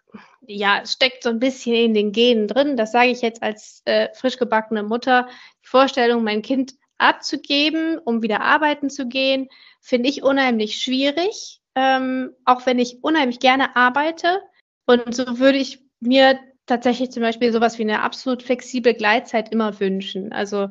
ja, 0.51 0.81
es 0.83 0.93
steckt 0.93 1.23
so 1.23 1.31
ein 1.31 1.39
bisschen 1.39 1.75
in 1.75 1.95
den 1.95 2.13
Genen 2.13 2.49
drin. 2.49 2.77
Das 2.77 2.93
sage 2.93 3.11
ich 3.11 3.23
jetzt 3.23 3.43
als 3.43 3.83
äh, 3.85 4.09
frisch 4.15 4.37
gebackene 4.37 4.83
Mutter. 4.83 5.29
Die 5.65 5.69
Vorstellung, 5.69 6.25
mein 6.25 6.43
Kind 6.43 6.75
abzugeben, 6.99 7.99
um 7.99 8.23
wieder 8.23 8.43
arbeiten 8.43 8.91
zu 8.91 9.07
gehen, 9.07 9.49
finde 9.81 10.09
ich 10.09 10.23
unheimlich 10.23 10.83
schwierig, 10.83 11.61
ähm, 11.75 12.33
auch 12.45 12.67
wenn 12.67 12.79
ich 12.79 13.03
unheimlich 13.03 13.41
gerne 13.41 13.77
arbeite. 13.77 14.43
Und 14.87 15.15
so 15.15 15.39
würde 15.39 15.59
ich 15.59 15.81
mir 16.01 16.39
tatsächlich 16.67 17.11
zum 17.11 17.23
Beispiel 17.23 17.53
sowas 17.53 17.79
wie 17.79 17.83
eine 17.83 18.03
absolut 18.03 18.43
flexible 18.43 18.95
Gleitzeit 18.95 19.53
immer 19.53 19.81
wünschen. 19.81 20.33
Also 20.33 20.69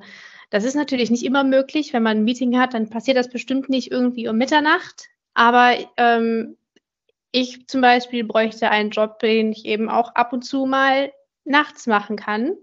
das 0.49 0.63
ist 0.63 0.75
natürlich 0.75 1.09
nicht 1.09 1.23
immer 1.23 1.43
möglich. 1.43 1.93
Wenn 1.93 2.03
man 2.03 2.17
ein 2.17 2.23
Meeting 2.23 2.59
hat, 2.59 2.73
dann 2.73 2.89
passiert 2.89 3.17
das 3.17 3.29
bestimmt 3.29 3.69
nicht 3.69 3.91
irgendwie 3.91 4.27
um 4.27 4.37
Mitternacht. 4.37 5.07
Aber 5.33 5.75
ähm, 5.97 6.57
ich 7.31 7.67
zum 7.67 7.81
Beispiel 7.81 8.23
bräuchte 8.23 8.69
einen 8.71 8.89
Job, 8.89 9.19
den 9.19 9.51
ich 9.51 9.65
eben 9.65 9.89
auch 9.89 10.15
ab 10.15 10.33
und 10.33 10.43
zu 10.43 10.65
mal 10.65 11.11
nachts 11.43 11.87
machen 11.87 12.15
kann 12.15 12.55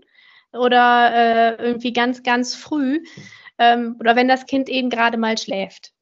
oder 0.53 1.13
äh, 1.59 1.63
irgendwie 1.63 1.93
ganz, 1.93 2.23
ganz 2.23 2.55
früh 2.55 3.05
ähm, 3.59 3.97
oder 4.01 4.17
wenn 4.17 4.29
das 4.29 4.47
Kind 4.47 4.69
eben 4.69 4.91
gerade 4.91 5.19
mal 5.19 5.39
schläft. 5.39 5.93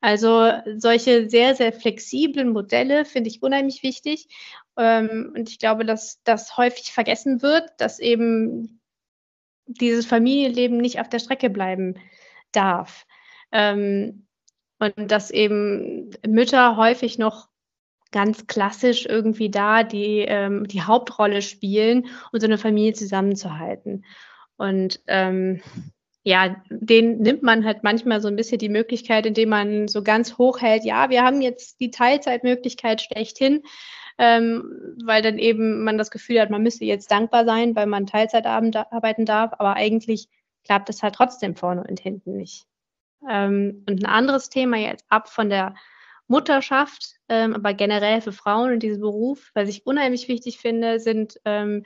Also 0.00 0.52
solche 0.76 1.28
sehr, 1.28 1.56
sehr 1.56 1.72
flexiblen 1.72 2.50
Modelle 2.50 3.04
finde 3.04 3.30
ich 3.30 3.42
unheimlich 3.42 3.82
wichtig. 3.82 4.28
Ähm, 4.76 5.32
und 5.36 5.50
ich 5.50 5.58
glaube, 5.58 5.84
dass 5.84 6.22
das 6.22 6.56
häufig 6.56 6.92
vergessen 6.92 7.42
wird, 7.42 7.68
dass 7.78 7.98
eben 7.98 8.80
dieses 9.66 10.06
Familienleben 10.06 10.78
nicht 10.78 11.00
auf 11.00 11.08
der 11.08 11.18
Strecke 11.18 11.50
bleiben 11.50 11.94
darf. 12.52 13.06
Ähm, 13.50 14.26
und 14.78 15.10
dass 15.10 15.32
eben 15.32 16.10
Mütter 16.24 16.76
häufig 16.76 17.18
noch 17.18 17.47
ganz 18.10 18.46
klassisch 18.46 19.06
irgendwie 19.06 19.50
da 19.50 19.82
die, 19.82 20.24
ähm, 20.26 20.66
die 20.66 20.82
Hauptrolle 20.82 21.42
spielen 21.42 22.06
und 22.32 22.40
so 22.40 22.46
eine 22.46 22.58
Familie 22.58 22.94
zusammenzuhalten. 22.94 24.04
Und 24.56 25.00
ähm, 25.06 25.60
ja, 26.24 26.56
den 26.68 27.18
nimmt 27.18 27.42
man 27.42 27.64
halt 27.64 27.84
manchmal 27.84 28.20
so 28.20 28.28
ein 28.28 28.36
bisschen 28.36 28.58
die 28.58 28.68
Möglichkeit, 28.68 29.24
indem 29.24 29.50
man 29.50 29.88
so 29.88 30.02
ganz 30.02 30.36
hoch 30.36 30.60
hält, 30.60 30.84
ja, 30.84 31.10
wir 31.10 31.22
haben 31.22 31.40
jetzt 31.40 31.80
die 31.80 31.90
Teilzeitmöglichkeit 31.90 33.00
schlechthin, 33.00 33.62
ähm, 34.18 34.96
weil 35.04 35.22
dann 35.22 35.38
eben 35.38 35.84
man 35.84 35.96
das 35.96 36.10
Gefühl 36.10 36.40
hat, 36.40 36.50
man 36.50 36.62
müsste 36.62 36.84
jetzt 36.84 37.10
dankbar 37.10 37.44
sein, 37.44 37.76
weil 37.76 37.86
man 37.86 38.06
Teilzeit 38.06 38.46
arbeiten 38.46 39.24
darf, 39.24 39.52
aber 39.58 39.74
eigentlich 39.74 40.28
klappt 40.64 40.90
es 40.90 41.02
halt 41.02 41.14
trotzdem 41.14 41.56
vorne 41.56 41.84
und 41.88 42.00
hinten 42.00 42.36
nicht. 42.36 42.66
Ähm, 43.28 43.84
und 43.88 44.02
ein 44.02 44.06
anderes 44.06 44.50
Thema 44.50 44.76
jetzt 44.76 45.04
ab 45.08 45.28
von 45.28 45.48
der 45.48 45.74
Mutterschaft, 46.28 47.14
ähm, 47.28 47.54
aber 47.54 47.74
generell 47.74 48.20
für 48.20 48.32
Frauen 48.32 48.74
in 48.74 48.80
diesem 48.80 49.00
Beruf, 49.00 49.50
was 49.54 49.68
ich 49.68 49.86
unheimlich 49.86 50.28
wichtig 50.28 50.58
finde, 50.58 51.00
sind, 51.00 51.40
ähm, 51.44 51.84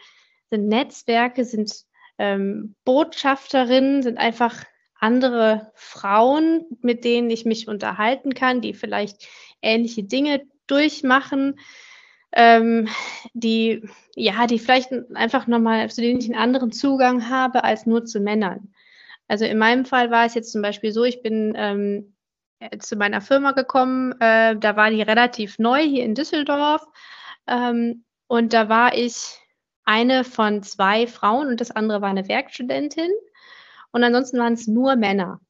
sind 0.51 0.69
Netzwerke, 0.69 1.45
sind 1.45 1.73
ähm, 2.19 2.75
Botschafterinnen, 2.85 4.03
sind 4.03 4.19
einfach 4.19 4.65
andere 5.01 5.73
Frauen, 5.75 6.65
mit 6.81 7.05
denen 7.05 7.31
ich 7.31 7.45
mich 7.45 7.69
unterhalten 7.69 8.35
kann, 8.35 8.61
die 8.61 8.75
vielleicht 8.75 9.27
ähnliche 9.63 10.05
Dinge 10.05 10.43
durchmachen, 10.67 11.59
ähm, 12.33 12.89
die 13.33 13.89
ja, 14.15 14.47
die 14.47 14.59
vielleicht 14.59 14.93
einfach 15.15 15.47
nochmal, 15.47 15.91
zu 15.91 16.01
denen 16.01 16.21
ich 16.21 16.27
einen 16.27 16.39
anderen 16.39 16.73
Zugang 16.73 17.29
habe 17.29 17.65
als 17.65 17.87
nur 17.87 18.05
zu 18.05 18.21
Männern. 18.21 18.73
Also 19.29 19.45
in 19.45 19.59
meinem 19.59 19.85
Fall 19.85 20.11
war 20.11 20.27
es 20.27 20.35
jetzt 20.35 20.53
zum 20.53 20.63
Beispiel 20.63 20.93
so, 20.93 21.05
ich 21.05 21.23
bin 21.23 21.55
ähm, 21.57 22.15
äh, 22.21 22.22
zu 22.79 22.97
meiner 22.97 23.21
Firma 23.21 23.53
gekommen. 23.53 24.13
Äh, 24.21 24.57
da 24.57 24.77
war 24.77 24.91
die 24.91 25.03
relativ 25.03 25.59
neu 25.59 25.81
hier 25.81 26.05
in 26.05 26.15
Düsseldorf. 26.15 26.87
Ähm, 27.47 28.05
und 28.27 28.53
da 28.53 28.69
war 28.69 28.95
ich 28.95 29.39
eine 29.85 30.25
von 30.25 30.63
zwei 30.63 31.07
Frauen 31.07 31.49
und 31.49 31.61
das 31.61 31.71
andere 31.71 32.01
war 32.01 32.11
eine 32.11 32.29
Werkstudentin. 32.29 33.11
Und 33.91 34.05
ansonsten 34.05 34.39
waren 34.39 34.55
es 34.55 34.67
nur 34.67 34.97
Männer. 34.97 35.41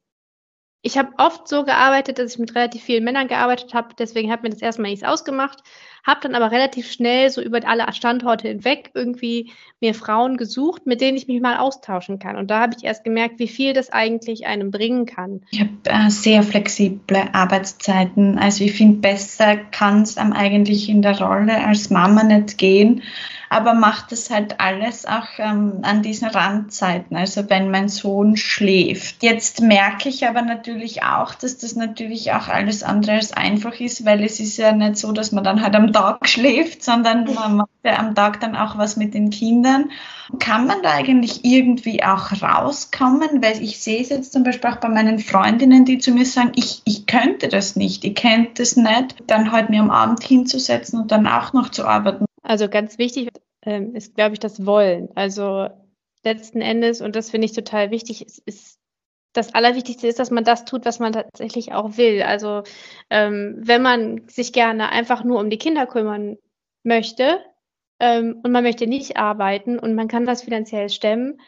Ich 0.82 0.98
habe 0.98 1.12
oft 1.18 1.46
so 1.46 1.64
gearbeitet, 1.64 2.18
dass 2.18 2.32
ich 2.32 2.38
mit 2.38 2.54
relativ 2.56 2.82
vielen 2.82 3.04
Männern 3.04 3.28
gearbeitet 3.28 3.72
habe. 3.72 3.94
Deswegen 3.96 4.32
hat 4.32 4.42
mir 4.42 4.50
das 4.50 4.62
erstmal 4.62 4.90
nichts 4.90 5.06
ausgemacht. 5.06 5.62
Habe 6.04 6.20
dann 6.22 6.34
aber 6.34 6.50
relativ 6.50 6.90
schnell 6.90 7.30
so 7.30 7.40
über 7.40 7.60
alle 7.66 7.90
Standorte 7.92 8.48
hinweg 8.48 8.90
irgendwie 8.94 9.52
mir 9.80 9.94
Frauen 9.94 10.36
gesucht, 10.36 10.86
mit 10.86 11.00
denen 11.00 11.16
ich 11.16 11.28
mich 11.28 11.40
mal 11.40 11.58
austauschen 11.58 12.18
kann. 12.18 12.36
Und 12.36 12.50
da 12.50 12.60
habe 12.60 12.74
ich 12.76 12.84
erst 12.84 13.04
gemerkt, 13.04 13.38
wie 13.38 13.48
viel 13.48 13.72
das 13.72 13.90
eigentlich 13.90 14.46
einem 14.46 14.70
bringen 14.70 15.06
kann. 15.06 15.42
Ich 15.50 15.60
habe 15.60 15.70
äh, 15.84 16.10
sehr 16.10 16.42
flexible 16.42 17.28
Arbeitszeiten. 17.32 18.38
Also 18.38 18.64
ich 18.64 18.72
finde, 18.72 18.98
besser 18.98 19.56
kann 19.56 20.02
es 20.02 20.16
am 20.16 20.32
eigentlich 20.32 20.88
in 20.88 21.02
der 21.02 21.20
Rolle 21.20 21.64
als 21.64 21.90
Mama 21.90 22.22
nicht 22.22 22.58
gehen 22.58 23.02
aber 23.52 23.74
macht 23.74 24.12
es 24.12 24.30
halt 24.30 24.60
alles 24.60 25.04
auch 25.04 25.26
ähm, 25.38 25.80
an 25.82 26.00
diesen 26.00 26.28
Randzeiten, 26.28 27.14
also 27.14 27.50
wenn 27.50 27.70
mein 27.70 27.90
Sohn 27.90 28.38
schläft. 28.38 29.22
Jetzt 29.22 29.60
merke 29.60 30.08
ich 30.08 30.26
aber 30.26 30.40
natürlich 30.40 31.02
auch, 31.02 31.34
dass 31.34 31.58
das 31.58 31.76
natürlich 31.76 32.32
auch 32.32 32.48
alles 32.48 32.82
andere 32.82 33.12
als 33.12 33.34
einfach 33.34 33.78
ist, 33.78 34.06
weil 34.06 34.24
es 34.24 34.40
ist 34.40 34.56
ja 34.56 34.72
nicht 34.72 34.96
so, 34.96 35.12
dass 35.12 35.32
man 35.32 35.44
dann 35.44 35.60
halt 35.60 35.74
am 35.74 35.91
Tag 35.92 36.28
schläft, 36.28 36.82
sondern 36.82 37.24
man 37.34 37.56
macht 37.56 37.70
ja 37.84 37.98
am 37.98 38.14
Tag 38.14 38.40
dann 38.40 38.56
auch 38.56 38.78
was 38.78 38.96
mit 38.96 39.14
den 39.14 39.30
Kindern. 39.30 39.90
Kann 40.38 40.66
man 40.66 40.82
da 40.82 40.92
eigentlich 40.92 41.44
irgendwie 41.44 42.02
auch 42.02 42.32
rauskommen? 42.42 43.42
Weil 43.42 43.62
ich 43.62 43.80
sehe 43.80 44.00
es 44.00 44.08
jetzt 44.08 44.32
zum 44.32 44.44
Beispiel 44.44 44.70
auch 44.70 44.76
bei 44.76 44.88
meinen 44.88 45.18
Freundinnen, 45.18 45.84
die 45.84 45.98
zu 45.98 46.12
mir 46.12 46.26
sagen, 46.26 46.52
ich, 46.56 46.82
ich 46.84 47.06
könnte 47.06 47.48
das 47.48 47.76
nicht, 47.76 48.04
ich 48.04 48.14
könnte 48.14 48.62
es 48.62 48.76
nicht, 48.76 49.16
dann 49.26 49.52
halt 49.52 49.70
mir 49.70 49.80
am 49.80 49.90
Abend 49.90 50.22
hinzusetzen 50.22 51.00
und 51.00 51.12
dann 51.12 51.26
auch 51.26 51.52
noch 51.52 51.70
zu 51.70 51.86
arbeiten. 51.86 52.24
Also 52.42 52.68
ganz 52.68 52.98
wichtig 52.98 53.28
ähm, 53.64 53.94
ist, 53.94 54.14
glaube 54.14 54.34
ich, 54.34 54.40
das 54.40 54.66
Wollen. 54.66 55.08
Also 55.14 55.68
letzten 56.24 56.60
Endes, 56.60 57.00
und 57.00 57.16
das 57.16 57.30
finde 57.30 57.46
ich 57.46 57.52
total 57.52 57.90
wichtig, 57.90 58.24
ist, 58.24 58.38
ist 58.46 58.78
das 59.32 59.54
Allerwichtigste 59.54 60.06
ist, 60.06 60.18
dass 60.18 60.30
man 60.30 60.44
das 60.44 60.64
tut, 60.64 60.84
was 60.84 60.98
man 60.98 61.12
tatsächlich 61.12 61.72
auch 61.72 61.96
will. 61.96 62.22
Also 62.22 62.62
ähm, 63.10 63.56
wenn 63.58 63.82
man 63.82 64.28
sich 64.28 64.52
gerne 64.52 64.90
einfach 64.90 65.24
nur 65.24 65.40
um 65.40 65.50
die 65.50 65.58
Kinder 65.58 65.86
kümmern 65.86 66.36
möchte 66.82 67.40
ähm, 67.98 68.40
und 68.42 68.52
man 68.52 68.64
möchte 68.64 68.86
nicht 68.86 69.16
arbeiten 69.16 69.78
und 69.78 69.94
man 69.94 70.08
kann 70.08 70.26
das 70.26 70.42
finanziell 70.42 70.90
stemmen, 70.90 71.40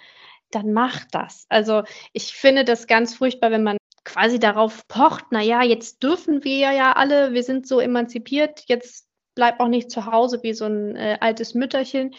dann 0.51 0.73
macht 0.73 1.09
das. 1.15 1.47
Also 1.49 1.83
ich 2.13 2.35
finde 2.35 2.65
das 2.65 2.87
ganz 2.87 3.15
furchtbar, 3.15 3.51
wenn 3.51 3.65
man 3.65 3.77
quasi 4.05 4.39
darauf 4.39 4.87
pocht, 4.89 5.27
na 5.31 5.43
ja, 5.43 5.63
jetzt 5.63 6.03
dürfen 6.03 6.45
wir 6.45 6.73
ja 6.73 6.93
alle, 6.93 7.33
wir 7.33 7.43
sind 7.43 7.67
so 7.67 7.81
emanzipiert, 7.81 8.65
jetzt 8.67 9.07
bleib 9.35 9.61
auch 9.61 9.69
nicht 9.69 9.91
zu 9.91 10.07
Hause 10.07 10.43
wie 10.43 10.55
so 10.55 10.67
ein 10.67 10.97
äh, 10.97 11.19
altes 11.21 11.55
Mütterchen. 11.55 12.15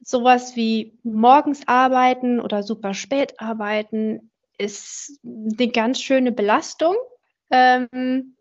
Sowas 0.00 0.54
wie 0.54 0.98
morgens 1.02 1.66
arbeiten 1.66 2.40
oder 2.40 2.62
super 2.62 2.94
spät 2.94 3.40
arbeiten 3.40 4.30
ist 4.58 5.20
eine 5.24 5.68
ganz 5.68 6.00
schöne 6.00 6.32
Belastung. 6.32 6.94
Ähm, 7.50 8.36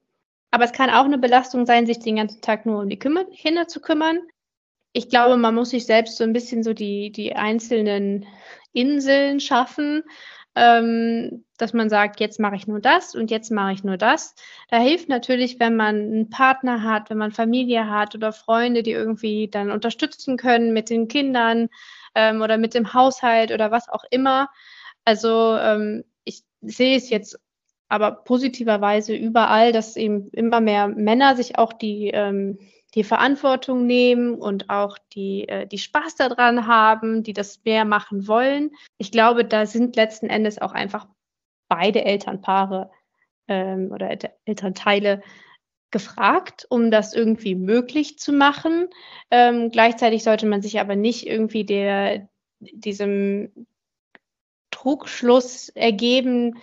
aber 0.51 0.65
es 0.65 0.73
kann 0.73 0.89
auch 0.89 1.05
eine 1.05 1.17
Belastung 1.17 1.65
sein, 1.65 1.85
sich 1.85 1.99
den 1.99 2.17
ganzen 2.17 2.41
Tag 2.41 2.65
nur 2.65 2.81
um 2.81 2.89
die 2.89 2.99
Kinder 2.99 3.67
zu 3.67 3.79
kümmern. 3.79 4.19
Ich 4.93 5.09
glaube, 5.09 5.37
man 5.37 5.55
muss 5.55 5.69
sich 5.69 5.85
selbst 5.85 6.17
so 6.17 6.23
ein 6.23 6.33
bisschen 6.33 6.63
so 6.63 6.73
die, 6.73 7.11
die 7.11 7.35
einzelnen 7.35 8.25
Inseln 8.73 9.39
schaffen 9.39 10.03
ähm, 10.57 11.45
dass 11.59 11.73
man 11.73 11.87
sagt, 11.87 12.19
jetzt 12.19 12.39
mache 12.39 12.55
ich 12.55 12.65
nur 12.65 12.79
das 12.79 13.13
und 13.13 13.29
jetzt 13.29 13.51
mache 13.51 13.73
ich 13.73 13.83
nur 13.83 13.97
das. 13.97 14.33
Da 14.69 14.79
hilft 14.79 15.07
natürlich, 15.07 15.59
wenn 15.59 15.75
man 15.75 15.95
einen 15.95 16.29
Partner 16.31 16.81
hat, 16.81 17.11
wenn 17.11 17.19
man 17.19 17.31
Familie 17.31 17.89
hat 17.89 18.15
oder 18.15 18.33
Freunde, 18.33 18.81
die 18.81 18.91
irgendwie 18.91 19.49
dann 19.49 19.69
unterstützen 19.69 20.35
können 20.35 20.73
mit 20.73 20.89
den 20.89 21.07
Kindern 21.07 21.69
ähm, 22.15 22.41
oder 22.41 22.57
mit 22.57 22.73
dem 22.73 22.93
Haushalt 22.93 23.51
oder 23.51 23.69
was 23.69 23.87
auch 23.87 24.03
immer. 24.09 24.49
Also 25.07 25.55
ähm, 25.55 26.03
ich 26.25 26.43
sehe 26.59 26.97
es 26.97 27.09
jetzt 27.09 27.39
aber 27.87 28.11
positiverweise 28.11 29.15
überall, 29.15 29.71
dass 29.71 29.95
eben 29.95 30.27
immer 30.31 30.59
mehr 30.59 30.89
Männer 30.89 31.37
sich 31.37 31.57
auch 31.57 31.71
die 31.71 32.09
ähm, 32.13 32.59
die 32.93 33.05
Verantwortung 33.05 33.85
nehmen 33.85 34.35
und 34.35 34.69
auch 34.69 34.97
die, 35.13 35.47
äh, 35.47 35.67
die 35.67 35.77
Spaß 35.77 36.15
daran 36.15 36.67
haben, 36.67 37.23
die 37.23 37.33
das 37.33 37.63
mehr 37.63 37.85
machen 37.85 38.27
wollen. 38.27 38.71
Ich 38.97 39.11
glaube, 39.11 39.45
da 39.45 39.65
sind 39.65 39.95
letzten 39.95 40.27
Endes 40.27 40.59
auch 40.59 40.71
einfach 40.71 41.07
beide 41.69 42.03
Elternpaare 42.03 42.91
ähm, 43.47 43.91
oder 43.93 44.09
El 44.09 44.19
Elternteile 44.45 45.21
gefragt, 45.91 46.65
um 46.69 46.91
das 46.91 47.13
irgendwie 47.13 47.55
möglich 47.55 48.19
zu 48.19 48.33
machen. 48.33 48.89
Ähm, 49.31 49.69
gleichzeitig 49.69 50.23
sollte 50.23 50.45
man 50.45 50.61
sich 50.61 50.79
aber 50.79 50.97
nicht 50.97 51.27
irgendwie 51.27 51.65
der, 51.65 52.27
diesem 52.59 53.67
Trugschluss 54.77 55.69
ergeben, 55.69 56.57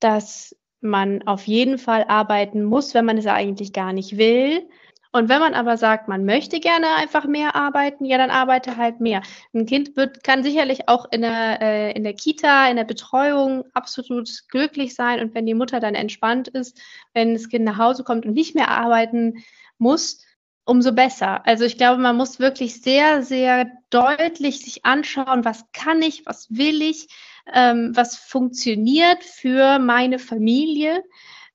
dass 0.00 0.56
man 0.80 1.26
auf 1.26 1.46
jeden 1.46 1.78
Fall 1.78 2.04
arbeiten 2.08 2.62
muss, 2.64 2.94
wenn 2.94 3.06
man 3.06 3.18
es 3.18 3.26
eigentlich 3.26 3.72
gar 3.72 3.92
nicht 3.92 4.18
will, 4.18 4.68
und 5.14 5.28
wenn 5.28 5.38
man 5.38 5.54
aber 5.54 5.76
sagt, 5.76 6.08
man 6.08 6.24
möchte 6.24 6.58
gerne 6.58 6.88
einfach 6.96 7.24
mehr 7.24 7.54
arbeiten, 7.54 8.04
ja, 8.04 8.18
dann 8.18 8.30
arbeite 8.30 8.76
halt 8.76 8.98
mehr. 8.98 9.22
Ein 9.54 9.64
Kind 9.64 9.96
wird, 9.96 10.24
kann 10.24 10.42
sicherlich 10.42 10.88
auch 10.88 11.06
in 11.12 11.20
der, 11.20 11.62
äh, 11.62 11.92
in 11.92 12.02
der 12.02 12.14
Kita, 12.14 12.68
in 12.68 12.74
der 12.74 12.82
Betreuung 12.82 13.62
absolut 13.74 14.28
glücklich 14.48 14.96
sein. 14.96 15.20
Und 15.20 15.32
wenn 15.32 15.46
die 15.46 15.54
Mutter 15.54 15.78
dann 15.78 15.94
entspannt 15.94 16.48
ist, 16.48 16.80
wenn 17.12 17.32
das 17.32 17.48
Kind 17.48 17.64
nach 17.64 17.78
Hause 17.78 18.02
kommt 18.02 18.26
und 18.26 18.34
nicht 18.34 18.56
mehr 18.56 18.72
arbeiten 18.72 19.44
muss, 19.78 20.20
umso 20.64 20.90
besser. 20.90 21.46
Also 21.46 21.64
ich 21.64 21.78
glaube, 21.78 22.02
man 22.02 22.16
muss 22.16 22.40
wirklich 22.40 22.82
sehr, 22.82 23.22
sehr 23.22 23.70
deutlich 23.90 24.64
sich 24.64 24.84
anschauen, 24.84 25.44
was 25.44 25.70
kann 25.70 26.02
ich, 26.02 26.26
was 26.26 26.48
will 26.50 26.82
ich, 26.82 27.06
ähm, 27.52 27.92
was 27.94 28.16
funktioniert 28.16 29.22
für 29.22 29.78
meine 29.78 30.18
Familie 30.18 31.02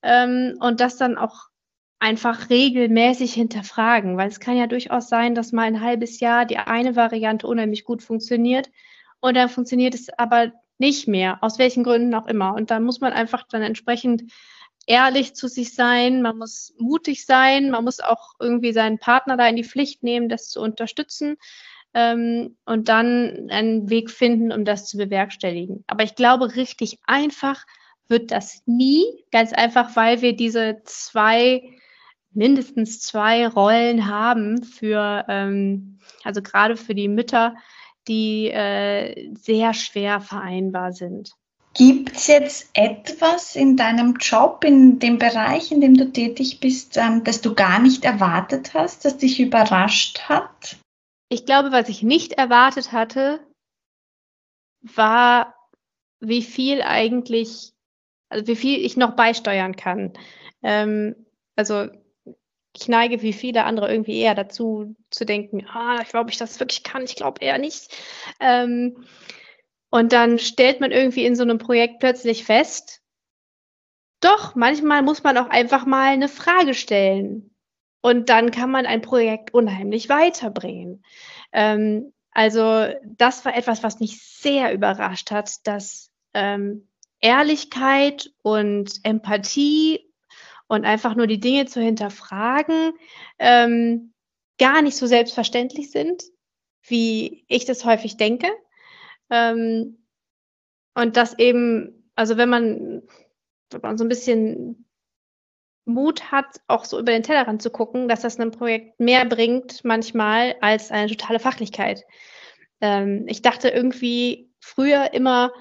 ähm, 0.02 0.58
und 0.60 0.80
das 0.80 0.98
dann 0.98 1.18
auch 1.18 1.50
einfach 2.00 2.50
regelmäßig 2.50 3.34
hinterfragen, 3.34 4.18
weil 4.18 4.30
es 4.30 4.40
kann 4.40 4.56
ja 4.56 4.68
durchaus 4.68 5.10
sein, 5.10 5.36
dass 5.36 5.52
mal 5.52 5.64
ein 5.64 5.82
halbes 5.82 6.20
Jahr 6.20 6.46
die 6.46 6.58
eine 6.58 6.96
Variante 6.96 7.46
unheimlich 7.48 7.84
gut 7.84 8.02
funktioniert 8.02 8.70
und 9.20 9.36
dann 9.36 9.50
funktioniert 9.50 9.96
es 9.96 10.10
aber 10.18 10.54
nicht 10.78 11.08
mehr, 11.08 11.40
aus 11.42 11.60
welchen 11.60 11.84
Gründen 11.84 12.14
auch 12.16 12.28
immer. 12.28 12.54
Und 12.54 12.72
da 12.72 12.80
muss 12.80 13.02
man 13.02 13.12
einfach 13.12 13.44
dann 13.44 13.62
entsprechend 13.62 14.32
ehrlich 14.88 15.36
zu 15.36 15.50
sich 15.50 15.76
sein, 15.76 16.22
man 16.22 16.38
muss 16.38 16.74
mutig 16.80 17.26
sein, 17.26 17.70
man 17.70 17.84
muss 17.84 18.00
auch 18.00 18.34
irgendwie 18.40 18.72
seinen 18.72 18.98
Partner 18.98 19.36
da 19.36 19.46
in 19.48 19.58
die 19.58 19.66
Pflicht 19.66 20.04
nehmen, 20.04 20.30
das 20.30 20.48
zu 20.48 20.62
unterstützen 20.62 21.36
ähm, 21.94 22.58
und 22.66 22.90
dann 22.90 23.50
einen 23.50 23.90
Weg 23.90 24.12
finden, 24.12 24.52
um 24.52 24.66
das 24.66 24.86
zu 24.86 24.98
bewerkstelligen. 24.98 25.84
Aber 25.88 26.04
ich 26.04 26.16
glaube, 26.16 26.56
richtig 26.56 26.98
einfach 27.06 27.66
wird 28.08 28.32
das 28.32 28.64
nie, 28.66 29.06
ganz 29.32 29.54
einfach, 29.54 29.96
weil 29.96 30.22
wir 30.22 30.36
diese 30.36 30.82
zwei 30.86 31.62
mindestens 32.32 33.02
zwei 33.02 33.48
Rollen 33.48 34.08
haben 34.08 34.64
für, 34.64 35.26
ähm, 35.28 36.00
also 36.24 36.42
gerade 36.42 36.76
für 36.78 36.96
die 36.96 37.08
Mütter, 37.08 37.56
die 38.08 38.50
äh, 38.50 39.34
sehr 39.36 39.74
schwer 39.74 40.22
vereinbar 40.22 40.94
sind. 40.94 41.32
Gibt 41.76 42.16
es 42.16 42.28
jetzt 42.28 42.70
etwas 42.74 43.56
in 43.56 43.78
deinem 43.78 44.16
Job, 44.20 44.64
in 44.64 45.00
dem 45.00 45.20
Bereich, 45.20 45.72
in 45.72 45.82
dem 45.82 45.96
du 45.96 46.12
tätig 46.12 46.60
bist, 46.60 46.98
ähm, 46.98 47.24
das 47.24 47.42
du 47.42 47.54
gar 47.54 47.80
nicht 47.80 48.06
erwartet 48.06 48.74
hast, 48.74 49.06
das 49.06 49.18
dich 49.18 49.40
überrascht 49.40 50.22
hat? 50.28 50.78
Ich 51.30 51.46
glaube, 51.46 51.72
was 51.72 51.90
ich 51.90 52.04
nicht 52.04 52.34
erwartet 52.34 52.92
hatte, 52.92 53.40
war, 54.82 55.56
wie 56.20 56.42
viel 56.42 56.82
eigentlich, 56.82 57.74
also 58.30 58.48
wie 58.48 58.56
viel 58.56 58.84
ich 58.84 58.98
noch 58.98 59.16
beisteuern 59.16 59.76
kann. 59.76 60.14
Ähm, 60.64 61.16
also 61.56 61.88
ich 62.76 62.88
neige 62.88 63.22
wie 63.22 63.34
viele 63.34 63.64
andere 63.64 63.92
irgendwie 63.92 64.20
eher 64.20 64.36
dazu 64.36 64.96
zu 65.10 65.26
denken, 65.26 65.66
ah, 65.68 66.00
ich 66.02 66.10
glaube, 66.10 66.30
ich 66.30 66.38
das 66.38 66.60
wirklich 66.60 66.84
kann, 66.84 67.04
ich 67.04 67.16
glaube 67.16 67.42
eher 67.42 67.58
nicht. 67.58 67.96
Ähm, 68.40 69.06
und 69.90 70.14
dann 70.14 70.40
stellt 70.40 70.80
man 70.82 70.92
irgendwie 70.92 71.26
in 71.26 71.36
so 71.36 71.44
einem 71.44 71.58
Projekt 71.58 72.00
plötzlich 72.00 72.44
fest, 72.44 73.02
doch, 74.22 74.56
manchmal 74.56 75.02
muss 75.02 75.24
man 75.24 75.38
auch 75.38 75.50
einfach 75.50 75.86
mal 75.86 76.10
eine 76.10 76.28
Frage 76.28 76.74
stellen. 76.74 77.56
Und 78.02 78.30
dann 78.30 78.52
kann 78.52 78.72
man 78.72 78.86
ein 78.86 79.02
Projekt 79.02 79.54
unheimlich 79.54 80.10
weiterbringen. 80.10 81.04
Ähm, 81.52 82.14
also 82.32 82.88
das 83.06 83.44
war 83.44 83.56
etwas, 83.56 83.84
was 83.84 84.00
mich 84.00 84.22
sehr 84.24 84.74
überrascht 84.74 85.32
hat, 85.32 85.68
dass 85.68 86.12
ähm, 86.34 86.88
Ehrlichkeit 87.20 88.32
und 88.42 88.92
Empathie 89.04 90.10
und 90.68 90.86
einfach 90.86 91.16
nur 91.16 91.28
die 91.28 91.40
Dinge 91.40 91.66
zu 91.66 91.82
hinterfragen, 91.82 92.94
ähm, 93.40 94.14
gar 94.58 94.82
nicht 94.82 94.96
so 94.96 95.08
selbstverständlich 95.08 95.92
sind, 95.92 96.24
wie 96.84 97.44
ich 97.48 97.66
das 97.66 97.84
häufig 97.86 98.18
denke. 98.18 98.48
Ähm, 99.30 100.06
und 100.94 101.18
das 101.18 101.38
eben, 101.40 102.10
also 102.16 102.38
wenn 102.38 102.50
man, 102.50 103.04
wenn 103.72 103.82
man 103.82 103.98
so 103.98 104.06
ein 104.06 104.10
bisschen 104.10 104.86
Mut 105.86 106.32
hat, 106.32 106.46
auch 106.68 106.86
so 106.86 107.00
über 107.00 107.12
den 107.12 107.24
Tellerrand 107.24 107.62
zu 107.62 107.70
gucken, 107.70 108.08
dass 108.08 108.22
das 108.22 108.40
einem 108.40 108.52
Projekt 108.52 109.00
mehr 109.00 109.26
bringt 109.26 109.84
manchmal 109.84 110.56
als 110.62 110.92
eine 110.92 111.10
totale 111.10 111.40
Fachlichkeit. 111.40 112.06
Ähm, 112.82 113.26
ich 113.28 113.42
dachte 113.42 113.70
irgendwie 113.70 114.52
früher 114.60 115.14
immer, 115.14 115.52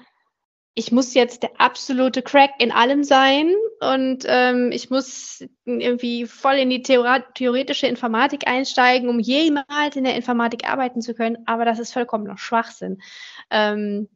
ich 0.75 0.91
muss 0.91 1.13
jetzt 1.13 1.43
der 1.43 1.59
absolute 1.59 2.21
Crack 2.21 2.51
in 2.59 2.71
allem 2.71 3.03
sein 3.03 3.53
und 3.81 4.23
ähm, 4.27 4.71
ich 4.71 4.89
muss 4.89 5.43
irgendwie 5.65 6.25
voll 6.25 6.55
in 6.55 6.69
die 6.69 6.83
theoretische 6.83 7.87
Informatik 7.87 8.47
einsteigen, 8.47 9.09
um 9.09 9.19
jemals 9.19 9.95
in 9.95 10.05
der 10.05 10.15
Informatik 10.15 10.69
arbeiten 10.69 11.01
zu 11.01 11.13
können. 11.13 11.39
Aber 11.47 11.65
das 11.65 11.79
ist 11.79 11.91
vollkommen 11.91 12.25
noch 12.25 12.37
Schwachsinn. 12.37 13.01
Ähm, 13.49 14.07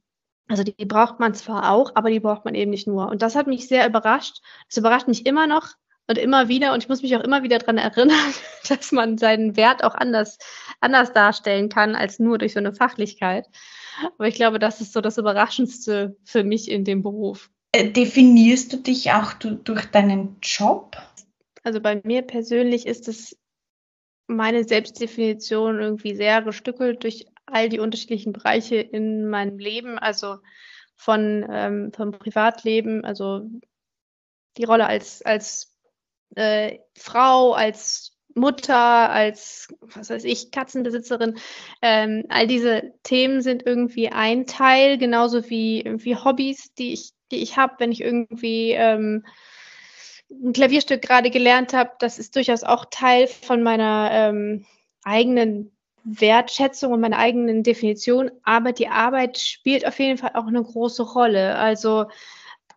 also 0.47 0.63
die, 0.63 0.75
die 0.75 0.85
braucht 0.85 1.19
man 1.19 1.33
zwar 1.33 1.71
auch, 1.71 1.91
aber 1.95 2.09
die 2.09 2.19
braucht 2.19 2.45
man 2.45 2.55
eben 2.55 2.71
nicht 2.71 2.87
nur. 2.87 3.09
Und 3.09 3.21
das 3.21 3.35
hat 3.35 3.47
mich 3.47 3.67
sehr 3.67 3.85
überrascht. 3.87 4.41
Das 4.69 4.77
überrascht 4.77 5.07
mich 5.07 5.25
immer 5.25 5.47
noch 5.47 5.73
und 6.07 6.17
immer 6.17 6.47
wieder. 6.47 6.73
Und 6.73 6.83
ich 6.83 6.89
muss 6.89 7.01
mich 7.01 7.15
auch 7.15 7.23
immer 7.23 7.43
wieder 7.43 7.59
daran 7.59 7.77
erinnern, 7.77 8.33
dass 8.67 8.91
man 8.91 9.17
seinen 9.17 9.55
Wert 9.55 9.83
auch 9.83 9.95
anders, 9.95 10.37
anders 10.79 11.13
darstellen 11.13 11.69
kann 11.69 11.95
als 11.95 12.19
nur 12.19 12.37
durch 12.37 12.53
so 12.53 12.59
eine 12.59 12.73
Fachlichkeit. 12.73 13.47
Aber 14.17 14.27
ich 14.27 14.35
glaube, 14.35 14.59
das 14.59 14.81
ist 14.81 14.93
so 14.93 15.01
das 15.01 15.17
Überraschendste 15.17 16.17
für 16.23 16.43
mich 16.43 16.69
in 16.69 16.83
dem 16.83 17.03
Beruf. 17.03 17.49
Äh, 17.71 17.89
definierst 17.89 18.73
du 18.73 18.77
dich 18.77 19.11
auch 19.11 19.33
du, 19.33 19.55
durch 19.55 19.85
deinen 19.85 20.37
Job? 20.41 20.97
Also 21.63 21.79
bei 21.79 22.01
mir 22.03 22.21
persönlich 22.21 22.85
ist 22.85 23.07
es 23.07 23.37
meine 24.27 24.63
Selbstdefinition 24.63 25.79
irgendwie 25.79 26.15
sehr 26.15 26.41
gestückelt 26.41 27.03
durch 27.03 27.25
all 27.45 27.69
die 27.69 27.79
unterschiedlichen 27.79 28.33
Bereiche 28.33 28.77
in 28.77 29.29
meinem 29.29 29.57
Leben, 29.57 29.99
also 29.99 30.37
von 30.95 31.45
ähm, 31.49 31.91
vom 31.93 32.11
Privatleben, 32.11 33.03
also 33.03 33.41
die 34.57 34.63
Rolle 34.63 34.85
als 34.87 35.21
als 35.23 35.72
äh, 36.35 36.79
Frau, 36.95 37.53
als 37.53 38.11
Mutter, 38.35 39.09
als 39.11 39.67
was 39.81 40.09
weiß 40.09 40.23
ich 40.23 40.51
Katzenbesitzerin. 40.51 41.37
Ähm, 41.81 42.25
all 42.29 42.47
diese 42.47 42.93
Themen 43.03 43.41
sind 43.41 43.65
irgendwie 43.65 44.09
ein 44.09 44.47
Teil, 44.47 44.97
genauso 44.97 45.49
wie 45.49 45.81
irgendwie 45.81 46.15
Hobbys, 46.15 46.73
die 46.73 46.93
ich 46.93 47.13
die 47.33 47.41
ich 47.41 47.57
habe, 47.57 47.75
wenn 47.79 47.91
ich 47.91 48.01
irgendwie 48.01 48.71
ähm, 48.71 49.25
ein 50.29 50.53
Klavierstück 50.53 51.01
gerade 51.01 51.29
gelernt 51.29 51.73
habe, 51.73 51.91
das 51.99 52.19
ist 52.19 52.35
durchaus 52.35 52.63
auch 52.63 52.85
Teil 52.89 53.27
von 53.27 53.63
meiner 53.63 54.09
ähm, 54.11 54.65
eigenen 55.03 55.75
Wertschätzung 56.03 56.93
und 56.93 57.01
meiner 57.01 57.17
eigenen 57.17 57.63
Definition, 57.63 58.31
aber 58.43 58.71
die 58.71 58.87
Arbeit 58.87 59.39
spielt 59.39 59.87
auf 59.87 59.99
jeden 59.99 60.17
Fall 60.17 60.31
auch 60.33 60.47
eine 60.47 60.61
große 60.61 61.03
Rolle. 61.03 61.55
Also 61.55 62.05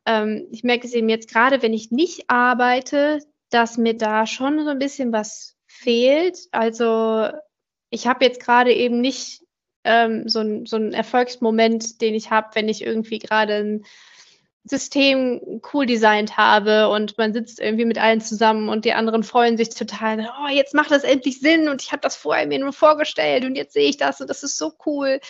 ähm, 0.06 0.46
ich 0.50 0.64
merke 0.64 0.86
es 0.86 0.94
eben 0.94 1.08
jetzt 1.08 1.28
gerade, 1.28 1.62
wenn 1.62 1.74
ich 1.74 1.90
nicht 1.90 2.30
arbeite, 2.30 3.18
dass 3.56 3.78
mir 3.78 3.96
da 3.96 4.26
schon 4.26 4.62
so 4.64 4.70
ein 4.70 4.78
bisschen 4.78 5.12
was 5.12 5.56
fehlt. 5.66 6.38
Also 6.52 7.28
ich 7.88 8.06
habe 8.06 8.22
jetzt 8.26 8.38
gerade 8.38 8.70
eben 8.74 9.00
nicht 9.00 9.42
ähm, 9.82 10.28
so, 10.28 10.40
ein, 10.40 10.66
so 10.66 10.76
einen 10.76 10.92
Erfolgsmoment, 10.92 12.02
den 12.02 12.14
ich 12.14 12.30
habe, 12.30 12.50
wenn 12.52 12.68
ich 12.68 12.82
irgendwie 12.82 13.18
gerade 13.18 13.54
ein 13.54 13.84
System 14.64 15.62
cool 15.72 15.86
designt 15.86 16.36
habe 16.36 16.90
und 16.90 17.16
man 17.16 17.32
sitzt 17.32 17.58
irgendwie 17.58 17.86
mit 17.86 17.96
allen 17.96 18.20
zusammen 18.20 18.68
und 18.68 18.84
die 18.84 18.92
anderen 18.92 19.22
freuen 19.22 19.56
sich 19.56 19.70
total, 19.70 20.28
oh, 20.38 20.48
jetzt 20.48 20.74
macht 20.74 20.90
das 20.90 21.04
endlich 21.04 21.40
Sinn 21.40 21.70
und 21.70 21.80
ich 21.80 21.92
habe 21.92 22.02
das 22.02 22.14
vorher 22.14 22.46
mir 22.46 22.58
nur 22.58 22.74
vorgestellt 22.74 23.46
und 23.46 23.54
jetzt 23.54 23.72
sehe 23.72 23.88
ich 23.88 23.96
das 23.96 24.20
und 24.20 24.28
das 24.28 24.42
ist 24.42 24.58
so 24.58 24.74
cool. 24.84 25.20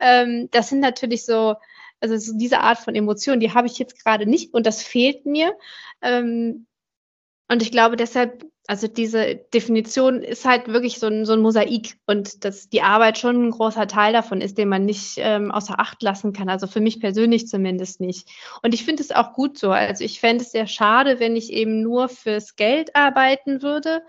Ähm, 0.00 0.48
das 0.52 0.70
sind 0.70 0.80
natürlich 0.80 1.26
so, 1.26 1.56
also 2.00 2.16
so 2.16 2.32
diese 2.38 2.60
Art 2.60 2.78
von 2.78 2.94
Emotionen, 2.94 3.40
die 3.40 3.52
habe 3.52 3.66
ich 3.66 3.78
jetzt 3.78 4.02
gerade 4.02 4.24
nicht 4.24 4.54
und 4.54 4.64
das 4.64 4.82
fehlt 4.82 5.26
mir. 5.26 5.52
Ähm, 6.00 6.66
und 7.54 7.62
ich 7.62 7.70
glaube 7.70 7.96
deshalb 7.96 8.44
also 8.66 8.88
diese 8.88 9.36
Definition 9.52 10.22
ist 10.22 10.46
halt 10.46 10.68
wirklich 10.68 10.98
so 10.98 11.06
ein, 11.06 11.26
so 11.26 11.34
ein 11.34 11.40
Mosaik 11.40 11.98
und 12.06 12.44
dass 12.44 12.70
die 12.70 12.80
Arbeit 12.80 13.18
schon 13.18 13.48
ein 13.48 13.50
großer 13.50 13.86
Teil 13.86 14.14
davon 14.14 14.40
ist, 14.40 14.56
den 14.56 14.70
man 14.70 14.86
nicht 14.86 15.16
ähm, 15.18 15.50
außer 15.50 15.78
Acht 15.78 16.02
lassen 16.02 16.32
kann. 16.32 16.48
Also 16.48 16.66
für 16.66 16.80
mich 16.80 16.98
persönlich 16.98 17.46
zumindest 17.46 18.00
nicht. 18.00 18.26
Und 18.62 18.72
ich 18.72 18.84
finde 18.84 19.02
es 19.02 19.12
auch 19.12 19.34
gut 19.34 19.58
so. 19.58 19.70
Also 19.70 20.02
ich 20.02 20.18
fände 20.18 20.42
es 20.42 20.52
sehr 20.52 20.66
schade, 20.66 21.20
wenn 21.20 21.36
ich 21.36 21.52
eben 21.52 21.82
nur 21.82 22.08
fürs 22.08 22.56
Geld 22.56 22.96
arbeiten 22.96 23.60
würde. 23.60 24.02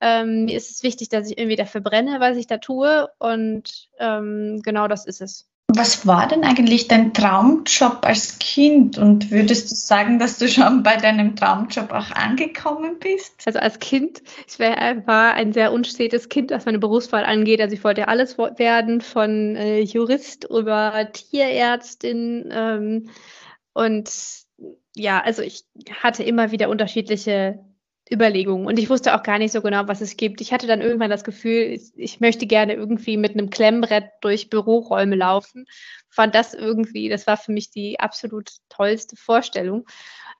Ähm, 0.00 0.46
mir 0.46 0.56
ist 0.56 0.70
es 0.70 0.82
wichtig, 0.82 1.10
dass 1.10 1.30
ich 1.30 1.36
irgendwie 1.36 1.56
dafür 1.56 1.82
brenne, 1.82 2.18
was 2.18 2.38
ich 2.38 2.46
da 2.46 2.56
tue. 2.56 3.10
Und 3.18 3.90
ähm, 3.98 4.60
genau 4.62 4.88
das 4.88 5.04
ist 5.06 5.20
es. 5.20 5.50
Was 5.74 6.06
war 6.06 6.26
denn 6.26 6.44
eigentlich 6.44 6.88
dein 6.88 7.12
Traumjob 7.12 7.98
als 8.00 8.38
Kind 8.38 8.96
und 8.96 9.30
würdest 9.30 9.70
du 9.70 9.74
sagen, 9.74 10.18
dass 10.18 10.38
du 10.38 10.48
schon 10.48 10.82
bei 10.82 10.96
deinem 10.96 11.36
Traumjob 11.36 11.92
auch 11.92 12.10
angekommen 12.10 12.98
bist? 12.98 13.42
Also 13.44 13.58
als 13.58 13.78
Kind, 13.78 14.22
ich 14.46 14.58
war 14.58 15.34
ein 15.34 15.52
sehr 15.52 15.72
unstetes 15.72 16.30
Kind, 16.30 16.50
was 16.52 16.64
meine 16.64 16.78
Berufswahl 16.78 17.24
angeht. 17.24 17.60
Also 17.60 17.74
ich 17.74 17.84
wollte 17.84 18.08
alles 18.08 18.38
werden, 18.38 19.02
von 19.02 19.56
äh, 19.56 19.80
Jurist 19.80 20.44
über 20.44 21.12
Tierärztin 21.12 22.48
ähm, 22.50 23.10
und 23.74 24.10
ja, 24.96 25.20
also 25.20 25.42
ich 25.42 25.64
hatte 26.02 26.22
immer 26.22 26.50
wieder 26.50 26.70
unterschiedliche 26.70 27.62
Überlegungen. 28.10 28.66
Und 28.66 28.78
ich 28.78 28.90
wusste 28.90 29.14
auch 29.14 29.22
gar 29.22 29.38
nicht 29.38 29.52
so 29.52 29.60
genau, 29.60 29.86
was 29.88 30.00
es 30.00 30.16
gibt. 30.16 30.40
Ich 30.40 30.52
hatte 30.52 30.66
dann 30.66 30.80
irgendwann 30.80 31.10
das 31.10 31.24
Gefühl, 31.24 31.78
ich 31.96 32.20
möchte 32.20 32.46
gerne 32.46 32.74
irgendwie 32.74 33.16
mit 33.16 33.32
einem 33.32 33.50
Klemmbrett 33.50 34.10
durch 34.20 34.50
Büroräume 34.50 35.16
laufen. 35.16 35.66
Fand 36.08 36.34
das 36.34 36.54
irgendwie, 36.54 37.08
das 37.08 37.26
war 37.26 37.36
für 37.36 37.52
mich 37.52 37.70
die 37.70 38.00
absolut 38.00 38.50
tollste 38.68 39.16
Vorstellung. 39.16 39.86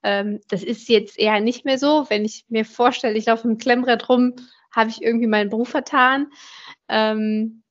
Ähm, 0.03 0.41
das 0.49 0.63
ist 0.63 0.89
jetzt 0.89 1.19
eher 1.19 1.41
nicht 1.41 1.65
mehr 1.65 1.79
so. 1.79 2.07
Wenn 2.09 2.25
ich 2.25 2.45
mir 2.49 2.65
vorstelle, 2.65 3.17
ich 3.17 3.27
laufe 3.27 3.49
mit 3.49 3.59
dem 3.59 3.63
Klemmbrett 3.63 4.09
rum, 4.09 4.35
habe 4.71 4.91
ich 4.91 5.03
irgendwie 5.03 5.27
meinen 5.27 5.51
Beruf 5.51 5.69
vertan. 5.69 6.29
Ähm, 6.89 7.63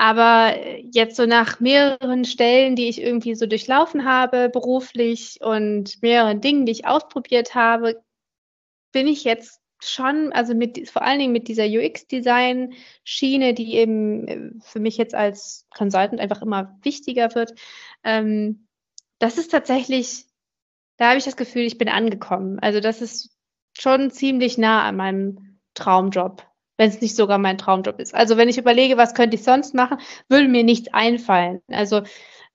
aber 0.00 0.54
jetzt 0.92 1.16
so 1.16 1.26
nach 1.26 1.60
mehreren 1.60 2.24
Stellen, 2.24 2.74
die 2.74 2.88
ich 2.88 3.02
irgendwie 3.02 3.34
so 3.34 3.44
durchlaufen 3.44 4.06
habe, 4.06 4.48
beruflich 4.48 5.38
und 5.42 6.00
mehreren 6.00 6.40
Dingen, 6.40 6.64
die 6.64 6.72
ich 6.72 6.86
ausprobiert 6.86 7.54
habe, 7.54 8.02
bin 8.92 9.06
ich 9.06 9.24
jetzt 9.24 9.60
schon, 9.82 10.32
also 10.32 10.54
mit, 10.54 10.88
vor 10.90 11.02
allen 11.02 11.18
Dingen 11.18 11.32
mit 11.32 11.48
dieser 11.48 11.64
UX-Design-Schiene, 11.64 13.54
die 13.54 13.74
eben 13.74 14.28
äh, 14.28 14.50
für 14.62 14.80
mich 14.80 14.96
jetzt 14.96 15.14
als 15.14 15.66
Consultant 15.74 16.20
einfach 16.20 16.42
immer 16.42 16.78
wichtiger 16.82 17.34
wird, 17.34 17.54
ähm, 18.04 18.66
das 19.18 19.38
ist 19.38 19.50
tatsächlich, 19.50 20.26
da 20.96 21.08
habe 21.08 21.18
ich 21.18 21.24
das 21.24 21.36
Gefühl, 21.36 21.62
ich 21.62 21.78
bin 21.78 21.88
angekommen. 21.88 22.58
Also 22.58 22.80
das 22.80 23.02
ist 23.02 23.36
schon 23.78 24.10
ziemlich 24.10 24.58
nah 24.58 24.82
an 24.82 24.96
meinem 24.96 25.58
Traumjob, 25.74 26.46
wenn 26.76 26.90
es 26.90 27.00
nicht 27.00 27.16
sogar 27.16 27.38
mein 27.38 27.58
Traumjob 27.58 28.00
ist. 28.00 28.14
Also 28.14 28.36
wenn 28.36 28.48
ich 28.48 28.58
überlege, 28.58 28.96
was 28.96 29.14
könnte 29.14 29.36
ich 29.36 29.42
sonst 29.42 29.74
machen, 29.74 29.98
würde 30.28 30.48
mir 30.48 30.64
nichts 30.64 30.92
einfallen. 30.92 31.62
Also 31.68 32.02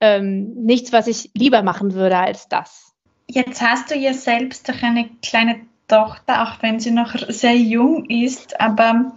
ähm, 0.02 0.54
nichts, 0.56 0.92
was 0.92 1.08
ich 1.08 1.32
lieber 1.34 1.62
machen 1.62 1.94
würde 1.94 2.18
als 2.18 2.50
das. 2.50 2.94
Jetzt 3.28 3.62
hast 3.62 3.90
du 3.90 3.96
ja 3.96 4.14
selbst 4.14 4.68
doch 4.70 4.82
eine 4.84 5.10
kleine 5.22 5.66
Tochter, 5.88 6.44
auch 6.44 6.62
wenn 6.62 6.80
sie 6.80 6.92
noch 6.92 7.16
sehr 7.30 7.56
jung 7.56 8.06
ist, 8.06 8.60
aber 8.60 9.14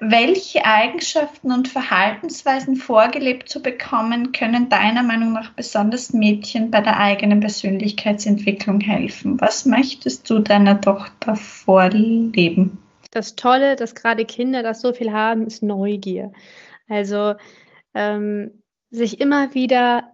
welche 0.00 0.64
Eigenschaften 0.64 1.52
und 1.52 1.68
Verhaltensweisen 1.68 2.76
vorgelebt 2.76 3.50
zu 3.50 3.60
bekommen, 3.60 4.32
können 4.32 4.70
deiner 4.70 5.02
Meinung 5.02 5.34
nach 5.34 5.52
besonders 5.52 6.14
Mädchen 6.14 6.70
bei 6.70 6.80
der 6.80 6.98
eigenen 6.98 7.40
Persönlichkeitsentwicklung 7.40 8.80
helfen? 8.80 9.38
Was 9.40 9.66
möchtest 9.66 10.28
du 10.30 10.38
deiner 10.38 10.80
Tochter 10.80 11.36
vorleben? 11.36 12.78
Das 13.10 13.36
Tolle, 13.36 13.76
dass 13.76 13.94
gerade 13.94 14.24
Kinder 14.24 14.62
das 14.62 14.80
so 14.80 14.94
viel 14.94 15.12
haben, 15.12 15.46
ist 15.46 15.62
Neugier. 15.62 16.32
Also 16.88 17.34
ähm, 17.92 18.62
sich 18.90 19.20
immer 19.20 19.54
wieder 19.54 20.09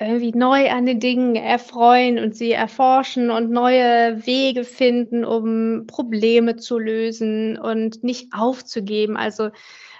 irgendwie 0.00 0.32
neu 0.32 0.70
an 0.70 0.86
den 0.86 0.98
Dingen 0.98 1.36
erfreuen 1.36 2.18
und 2.18 2.34
sie 2.34 2.52
erforschen 2.52 3.30
und 3.30 3.50
neue 3.50 4.26
Wege 4.26 4.64
finden, 4.64 5.26
um 5.26 5.86
Probleme 5.86 6.56
zu 6.56 6.78
lösen 6.78 7.58
und 7.58 8.02
nicht 8.02 8.32
aufzugeben. 8.32 9.18
Also 9.18 9.50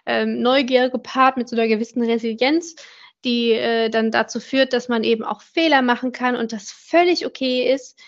ähm, 0.07 0.41
Neugier 0.41 0.89
gepaart 0.89 1.37
mit 1.37 1.51
so 1.51 1.57
einer 1.57 1.69
gewissen 1.69 2.03
Resilienz, 2.03 2.77
die 3.27 3.53
äh, 3.53 3.91
dann 3.91 4.11
dazu 4.11 4.41
führt, 4.41 4.73
dass 4.73 4.89
man 4.89 5.05
eben 5.05 5.23
auch 5.23 5.43
Fehler 5.43 5.83
machen 5.83 6.13
kann 6.13 6.35
und 6.35 6.53
das 6.55 6.71
völlig 6.71 7.27
okay 7.27 7.71
ist 7.71 7.99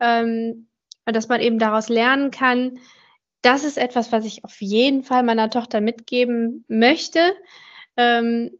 ähm, 0.00 0.68
und 1.04 1.14
dass 1.14 1.28
man 1.28 1.42
eben 1.42 1.58
daraus 1.58 1.90
lernen 1.90 2.30
kann. 2.30 2.78
Das 3.42 3.64
ist 3.64 3.76
etwas, 3.76 4.10
was 4.10 4.24
ich 4.24 4.42
auf 4.44 4.58
jeden 4.62 5.02
Fall 5.02 5.22
meiner 5.22 5.50
Tochter 5.50 5.82
mitgeben 5.82 6.64
möchte. 6.68 7.34
Ähm, 7.98 8.52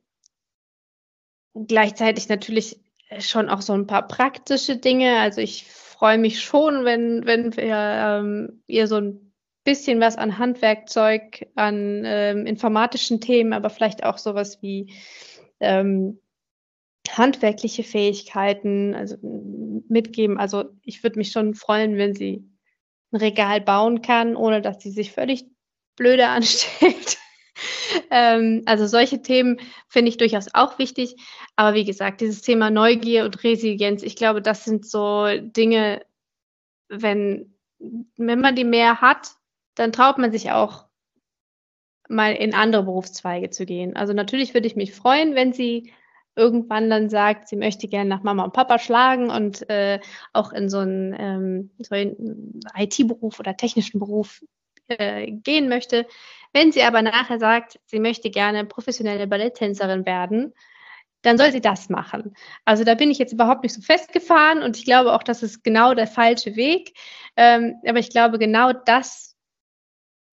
gleichzeitig 1.55 2.29
natürlich 2.29 2.81
schon 3.19 3.49
auch 3.49 3.63
so 3.63 3.73
ein 3.73 3.87
paar 3.87 4.07
praktische 4.09 4.77
Dinge. 4.77 5.19
Also 5.21 5.41
ich 5.41 5.67
freue 5.67 6.19
mich 6.19 6.41
schon, 6.43 6.85
wenn, 6.85 7.27
wenn 7.27 7.57
wir 7.57 7.77
ähm, 7.77 8.63
ihr 8.67 8.87
so 8.87 8.97
ein 8.97 9.33
bisschen 9.65 10.01
was 10.01 10.17
an 10.17 10.39
Handwerkzeug, 10.39 11.47
an 11.55 12.03
ähm, 12.05 12.47
informatischen 12.47 13.21
Themen, 13.21 13.53
aber 13.53 13.71
vielleicht 13.71 14.03
auch 14.05 14.19
sowas 14.19 14.61
wie 14.63 14.93
ähm, 15.61 16.21
handwerkliche 17.09 17.85
Fähigkeiten 17.85 18.95
also 18.95 19.17
mitgeben. 19.89 20.39
Also 20.39 20.65
ich 20.83 21.03
würde 21.03 21.19
mich 21.19 21.31
schon 21.31 21.55
freuen, 21.55 21.97
wenn 21.97 22.15
sie 22.15 22.45
ein 23.13 23.17
Regal 23.17 23.61
bauen 23.61 24.03
kann, 24.03 24.37
ohne 24.37 24.63
dass 24.63 24.83
sie 24.83 24.91
sich 24.91 25.13
völlig 25.13 25.47
blöde 25.97 26.29
anstellt. 26.29 27.19
Ähm, 28.11 28.63
also 28.67 28.87
solche 28.87 29.23
Themen 29.23 29.61
finde 29.89 30.09
ich 30.09 30.17
durchaus 30.17 30.55
auch 30.55 30.79
wichtig. 30.79 31.17
Aber 31.57 31.75
wie 31.75 31.85
gesagt, 31.85 32.21
dieses 32.21 32.43
Thema 32.43 32.71
Neugier 32.71 33.25
und 33.25 33.43
Resilienz, 33.45 34.03
ich 34.03 34.17
glaube, 34.17 34.43
das 34.43 34.65
sind 34.65 34.87
so 34.87 35.27
Dinge, 35.41 36.05
wenn, 36.89 37.55
wenn 38.17 38.41
man 38.41 38.55
die 38.55 38.65
mehr 38.65 39.01
hat, 39.01 39.33
dann 39.75 39.93
traut 39.93 40.19
man 40.19 40.33
sich 40.33 40.51
auch 40.51 40.87
mal 42.09 42.35
in 42.35 42.55
andere 42.55 42.85
Berufszweige 42.85 43.51
zu 43.51 43.65
gehen. 43.65 43.97
Also 43.97 44.13
natürlich 44.13 44.55
würde 44.55 44.67
ich 44.67 44.77
mich 44.77 44.93
freuen, 44.93 45.35
wenn 45.35 45.53
sie 45.53 45.93
irgendwann 46.35 46.89
dann 46.89 47.11
sagt, 47.11 47.49
sie 47.49 47.57
möchte 47.57 47.89
gerne 47.89 48.09
nach 48.09 48.23
Mama 48.23 48.45
und 48.45 48.53
Papa 48.53 48.79
schlagen 48.79 49.31
und 49.31 49.69
äh, 49.69 50.01
auch 50.33 50.53
in 50.53 50.69
so 50.69 50.79
einen, 50.79 51.15
ähm, 51.19 51.71
so 51.79 51.95
einen 51.95 52.61
IT-Beruf 52.77 53.39
oder 53.39 53.57
technischen 53.57 53.99
Beruf 53.99 54.43
äh, 54.99 55.31
gehen 55.31 55.69
möchte. 55.69 56.07
Wenn 56.53 56.73
sie 56.73 56.83
aber 56.83 57.03
nachher 57.03 57.39
sagt, 57.39 57.81
sie 57.87 58.01
möchte 58.01 58.31
gerne 58.31 58.65
professionelle 58.65 59.27
Balletttänzerin 59.27 60.05
werden, 60.07 60.53
dann 61.23 61.39
soll 61.39 61.53
sie 61.53 61.61
das 61.61 61.89
machen. 61.89 62.35
Also 62.65 62.85
da 62.85 62.95
bin 62.95 63.11
ich 63.11 63.19
jetzt 63.19 63.33
überhaupt 63.33 63.63
nicht 63.63 63.75
so 63.75 63.81
festgefahren 63.81 64.63
und 64.63 64.77
ich 64.77 64.85
glaube 64.85 65.13
auch, 65.13 65.23
das 65.23 65.43
ist 65.43 65.63
genau 65.65 65.95
der 65.95 66.09
falsche 66.09 66.57
Weg. 66.57 66.95
Ähm, 67.37 67.77
aber 67.87 68.01
ich 68.01 68.11
glaube, 68.11 68.39
genau 68.39 68.73
das 68.73 69.37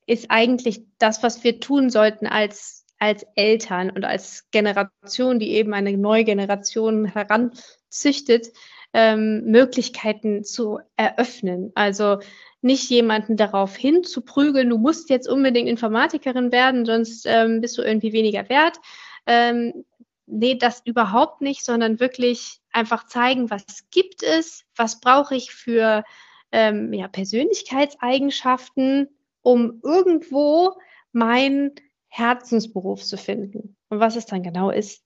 ist 0.08 0.26
eigentlich 0.30 0.82
das, 0.98 1.22
was 1.22 1.44
wir 1.44 1.60
tun 1.60 1.92
sollten 1.92 2.26
als, 2.26 2.86
als 2.98 3.26
Eltern 3.36 3.92
und 3.92 4.04
als 4.04 4.50
Generation, 4.50 5.38
die 5.38 5.52
eben 5.52 5.74
eine 5.74 5.96
neue 5.96 6.24
Generation 6.24 7.06
heranzüchtet, 7.06 8.48
ähm, 8.92 9.44
Möglichkeiten 9.46 10.44
zu 10.44 10.80
eröffnen. 10.98 11.72
Also 11.76 12.20
nicht 12.62 12.90
jemanden 12.90 13.38
darauf 13.38 13.76
hin 13.76 14.04
zu 14.04 14.22
prügeln, 14.22 14.70
du 14.70 14.78
musst 14.78 15.10
jetzt 15.10 15.30
unbedingt 15.30 15.70
Informatikerin 15.70 16.52
werden, 16.52 16.86
sonst 16.86 17.26
ähm, 17.26 17.62
bist 17.62 17.78
du 17.78 17.82
irgendwie 17.82 18.14
weniger 18.14 18.50
wert. 18.50 18.80
Ähm, 19.26 19.86
nee, 20.26 20.56
das 20.56 20.82
überhaupt 20.86 21.42
nicht, 21.42 21.64
sondern 21.64 22.00
wirklich 22.00 22.60
einfach 22.72 23.08
zeigen, 23.08 23.50
was 23.50 23.90
gibt 23.92 24.24
es, 24.24 24.66
was 24.76 25.00
brauche 25.00 25.36
ich 25.36 25.52
für 25.52 26.04
ähm, 26.52 26.94
ja, 26.94 27.08
Persönlichkeitseigenschaften, 27.08 29.08
um 29.42 29.80
irgendwo 29.84 30.74
meinen 31.12 31.72
Herzensberuf 32.08 33.04
zu 33.04 33.18
finden. 33.18 33.76
Und 33.90 34.00
was 34.00 34.16
es 34.16 34.26
dann 34.26 34.44
genau 34.44 34.70
ist, 34.70 35.04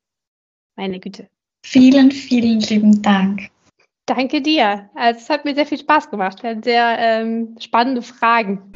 meine 0.76 1.00
Güte. 1.00 1.30
Vielen, 1.66 2.12
vielen 2.12 2.60
lieben 2.60 3.02
Dank. 3.02 3.53
Danke 4.06 4.42
dir. 4.42 4.90
Also, 4.96 5.22
es 5.22 5.30
hat 5.30 5.46
mir 5.46 5.56
sehr 5.56 5.66
viel 5.66 5.80
Spaß 5.80 6.10
gemacht. 6.10 6.44
Wir 6.44 6.50
hatten 6.52 6.64
sehr 6.64 6.98
ähm, 7.00 7.56
spannende 7.60 8.02
Fragen. 8.02 8.74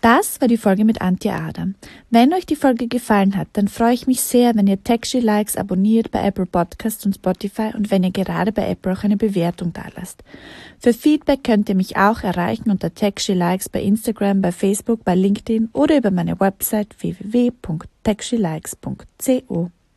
Das 0.00 0.40
war 0.40 0.48
die 0.48 0.56
Folge 0.56 0.84
mit 0.84 1.00
Antje 1.00 1.32
Adam. 1.32 1.76
Wenn 2.10 2.34
euch 2.34 2.44
die 2.44 2.56
Folge 2.56 2.88
gefallen 2.88 3.36
hat, 3.36 3.46
dann 3.52 3.68
freue 3.68 3.94
ich 3.94 4.08
mich 4.08 4.20
sehr, 4.20 4.56
wenn 4.56 4.66
ihr 4.66 4.82
Taxi 4.82 5.20
Likes 5.20 5.56
abonniert 5.56 6.10
bei 6.10 6.26
Apple 6.26 6.46
Podcasts 6.46 7.06
und 7.06 7.14
Spotify 7.14 7.70
und 7.74 7.92
wenn 7.92 8.02
ihr 8.02 8.10
gerade 8.10 8.50
bei 8.50 8.68
Apple 8.68 8.92
auch 8.92 9.04
eine 9.04 9.16
Bewertung 9.16 9.72
dalasst. 9.72 10.24
Für 10.80 10.92
Feedback 10.92 11.44
könnt 11.44 11.68
ihr 11.68 11.76
mich 11.76 11.96
auch 11.96 12.22
erreichen 12.22 12.68
unter 12.70 12.92
Taxi 12.92 13.32
Likes 13.32 13.68
bei 13.68 13.80
Instagram, 13.80 14.42
bei 14.42 14.50
Facebook, 14.50 15.04
bei 15.04 15.14
LinkedIn 15.14 15.68
oder 15.72 15.98
über 15.98 16.10
meine 16.10 16.40
Website 16.40 17.00
www.taxilikes.co. 17.00 19.70